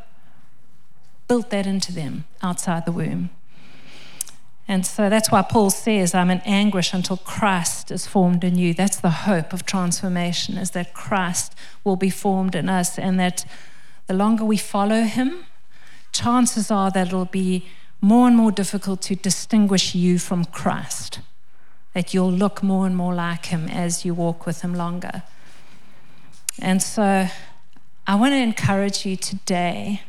built 1.27 1.49
that 1.49 1.65
into 1.65 1.91
them 1.91 2.25
outside 2.41 2.85
the 2.85 2.91
womb. 2.91 3.31
And 4.67 4.85
so 4.85 5.09
that's 5.09 5.31
why 5.31 5.41
Paul 5.41 5.69
says, 5.69 6.13
I'm 6.13 6.29
in 6.29 6.41
anguish 6.41 6.93
until 6.93 7.17
Christ 7.17 7.89
is 7.89 8.05
formed 8.05 8.43
in 8.43 8.57
you. 8.57 8.73
That's 8.73 8.99
the 8.99 9.09
hope 9.09 9.53
of 9.53 9.65
transformation, 9.65 10.57
is 10.57 10.71
that 10.71 10.93
Christ 10.93 11.55
will 11.83 11.95
be 11.95 12.09
formed 12.09 12.53
in 12.53 12.69
us, 12.69 12.99
and 12.99 13.19
that 13.19 13.45
the 14.05 14.13
longer 14.13 14.45
we 14.45 14.57
follow 14.57 15.03
him, 15.03 15.45
chances 16.11 16.69
are 16.69 16.91
that 16.91 17.07
it'll 17.07 17.25
be 17.25 17.67
more 18.01 18.27
and 18.27 18.35
more 18.35 18.51
difficult 18.51 19.01
to 19.03 19.15
distinguish 19.15 19.95
you 19.95 20.19
from 20.19 20.45
Christ, 20.45 21.19
that 21.93 22.13
you'll 22.13 22.31
look 22.31 22.61
more 22.61 22.85
and 22.85 22.95
more 22.95 23.13
like 23.13 23.47
Him 23.47 23.67
as 23.67 24.05
you 24.05 24.13
walk 24.13 24.45
with 24.45 24.61
Him 24.61 24.73
longer. 24.73 25.23
And 26.59 26.81
so 26.81 27.27
I 28.05 28.15
want 28.15 28.33
to 28.33 28.37
encourage 28.37 29.05
you 29.05 29.15
today 29.15 30.01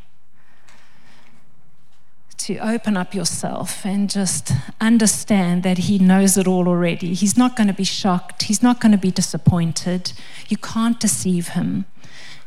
to 2.38 2.58
open 2.58 2.96
up 2.96 3.14
yourself 3.14 3.84
and 3.84 4.08
just 4.08 4.52
understand 4.80 5.62
that 5.64 5.78
He 5.78 5.98
knows 5.98 6.38
it 6.38 6.46
all 6.46 6.68
already. 6.68 7.12
He's 7.14 7.36
not 7.36 7.56
going 7.56 7.66
to 7.66 7.74
be 7.74 7.84
shocked, 7.84 8.44
He's 8.44 8.62
not 8.62 8.80
going 8.80 8.92
to 8.92 8.98
be 8.98 9.10
disappointed. 9.10 10.12
You 10.48 10.56
can't 10.56 11.00
deceive 11.00 11.48
Him. 11.48 11.86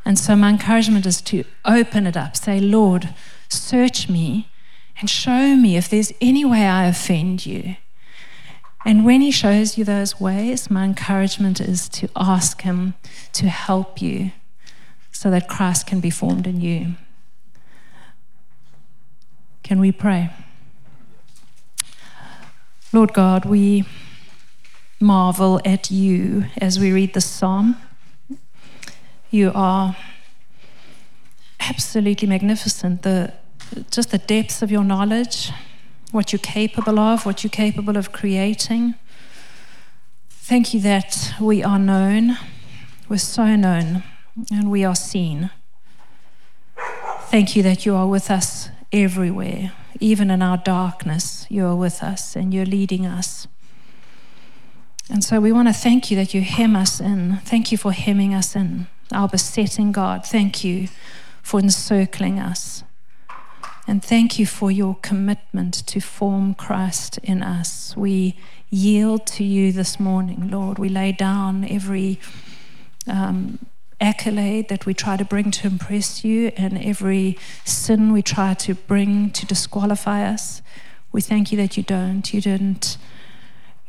And 0.04 0.18
so, 0.18 0.36
my 0.36 0.50
encouragement 0.50 1.06
is 1.06 1.22
to 1.24 1.44
open 1.66 2.08
it 2.08 2.18
up. 2.18 2.36
Say, 2.36 2.60
Lord, 2.60 3.14
search 3.50 4.10
me 4.10 4.48
and 5.00 5.10
show 5.10 5.56
me 5.56 5.78
if 5.78 5.90
there's 5.90 6.14
any 6.22 6.46
way 6.46 6.66
I 6.66 6.86
offend 6.86 7.46
you. 7.46 7.76
And 8.86 9.06
when 9.06 9.22
He 9.22 9.32
shows 9.32 9.78
you 9.78 9.84
those 9.84 10.20
ways, 10.20 10.70
my 10.70 10.86
encouragement 10.86 11.60
is 11.60 11.88
to 11.90 12.10
ask 12.16 12.62
Him 12.62 12.96
to 13.34 13.48
help 13.48 14.02
you 14.02 14.32
so 15.12 15.30
that 15.30 15.48
Christ 15.48 15.86
can 15.86 16.00
be 16.00 16.10
formed 16.10 16.48
in 16.48 16.62
you. 16.62 16.96
Can 19.64 19.80
we 19.80 19.92
pray? 19.92 20.32
Lord 22.92 23.14
God, 23.14 23.46
we 23.46 23.86
marvel 25.00 25.62
at 25.64 25.92
you 25.92 26.46
as 26.58 26.80
we 26.80 26.92
read 26.92 27.14
the 27.14 27.22
psalm. 27.22 27.78
You 29.30 29.52
are 29.56 29.96
absolutely 31.60 32.28
magnificent. 32.28 33.04
The 33.04 33.34
just 33.90 34.12
the 34.12 34.18
depth 34.18 34.62
of 34.62 34.72
your 34.72 34.84
knowledge, 34.84 35.52
what 36.12 36.32
you're 36.32 36.40
capable 36.40 37.00
of, 37.00 37.26
what 37.26 37.44
you're 37.44 37.50
capable 37.50 37.98
of 37.98 38.12
creating. 38.12 38.96
Thank 40.30 40.74
you 40.74 40.82
that 40.82 41.34
we 41.40 41.64
are 41.64 41.80
known, 41.80 42.38
we're 43.08 43.18
so 43.18 43.56
known, 43.56 44.04
and 44.52 44.70
we 44.70 44.84
are 44.84 44.96
seen. 44.96 45.50
Thank 47.26 47.56
you 47.56 47.64
that 47.64 47.86
you 47.86 47.96
are 47.96 48.08
with 48.08 48.30
us 48.30 48.70
everywhere, 48.92 49.72
even 50.00 50.30
in 50.30 50.42
our 50.42 50.58
darkness, 50.58 51.46
you 51.50 51.66
are 51.66 51.76
with 51.76 52.04
us 52.04 52.36
and 52.36 52.54
you're 52.54 52.66
leading 52.66 53.06
us. 53.06 53.48
And 55.10 55.24
so 55.24 55.40
we 55.40 55.52
want 55.52 55.68
to 55.68 55.74
thank 55.74 56.10
you 56.10 56.18
that 56.18 56.34
you 56.34 56.42
hem 56.42 56.76
us 56.76 57.00
in. 57.00 57.38
Thank 57.46 57.72
you 57.72 57.78
for 57.78 57.92
hemming 57.92 58.34
us 58.34 58.56
in, 58.56 58.88
our 59.14 59.28
besetting 59.28 59.92
God. 59.92 60.26
Thank 60.26 60.64
you 60.64 60.88
for 61.42 61.60
encircling 61.60 62.40
us. 62.40 62.84
And 63.92 64.02
thank 64.02 64.40
you 64.40 64.46
for 64.46 64.72
your 64.72 64.96
commitment 65.02 65.74
to 65.88 66.00
form 66.00 66.54
Christ 66.54 67.18
in 67.24 67.44
us. 67.44 67.94
We 67.98 68.38
yield 68.70 69.28
to 69.36 69.44
you 69.44 69.74
this 69.74 70.00
morning, 70.00 70.50
Lord. 70.50 70.80
We 70.80 70.88
lay 70.88 71.12
down 71.12 71.66
every 71.66 72.18
um, 73.06 73.60
accolade 74.00 74.70
that 74.70 74.86
we 74.86 74.94
try 74.94 75.18
to 75.18 75.26
bring 75.26 75.52
to 75.52 75.68
impress 75.68 76.24
you 76.24 76.54
and 76.56 76.82
every 76.82 77.38
sin 77.66 78.14
we 78.14 78.22
try 78.22 78.54
to 78.54 78.76
bring 78.76 79.30
to 79.32 79.46
disqualify 79.46 80.24
us. 80.24 80.62
We 81.12 81.20
thank 81.20 81.52
you 81.52 81.58
that 81.58 81.76
you 81.76 81.84
don't. 81.84 82.34
You 82.34 82.40
didn't. 82.40 82.98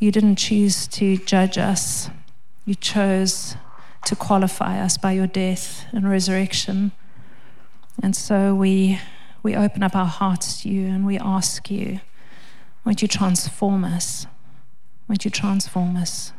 You 0.00 0.10
didn't 0.10 0.34
choose 0.34 0.88
to 0.98 1.16
judge 1.18 1.58
us. 1.58 2.10
You 2.64 2.74
chose 2.74 3.54
to 4.06 4.16
qualify 4.16 4.80
us 4.80 4.98
by 4.98 5.12
your 5.12 5.28
death 5.28 5.86
and 5.92 6.10
resurrection. 6.10 6.90
And 8.02 8.16
so 8.16 8.52
we 8.52 8.98
we 9.42 9.56
open 9.56 9.82
up 9.82 9.96
our 9.96 10.06
hearts 10.06 10.62
to 10.62 10.68
you 10.68 10.86
and 10.86 11.04
we 11.04 11.18
ask 11.18 11.70
you, 11.70 12.00
would 12.84 13.02
you 13.02 13.08
transform 13.08 13.84
us? 13.84 14.26
Would 15.08 15.24
you 15.24 15.30
transform 15.30 15.96
us? 15.96 16.32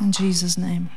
In 0.00 0.12
Jesus' 0.12 0.58
name. 0.58 0.90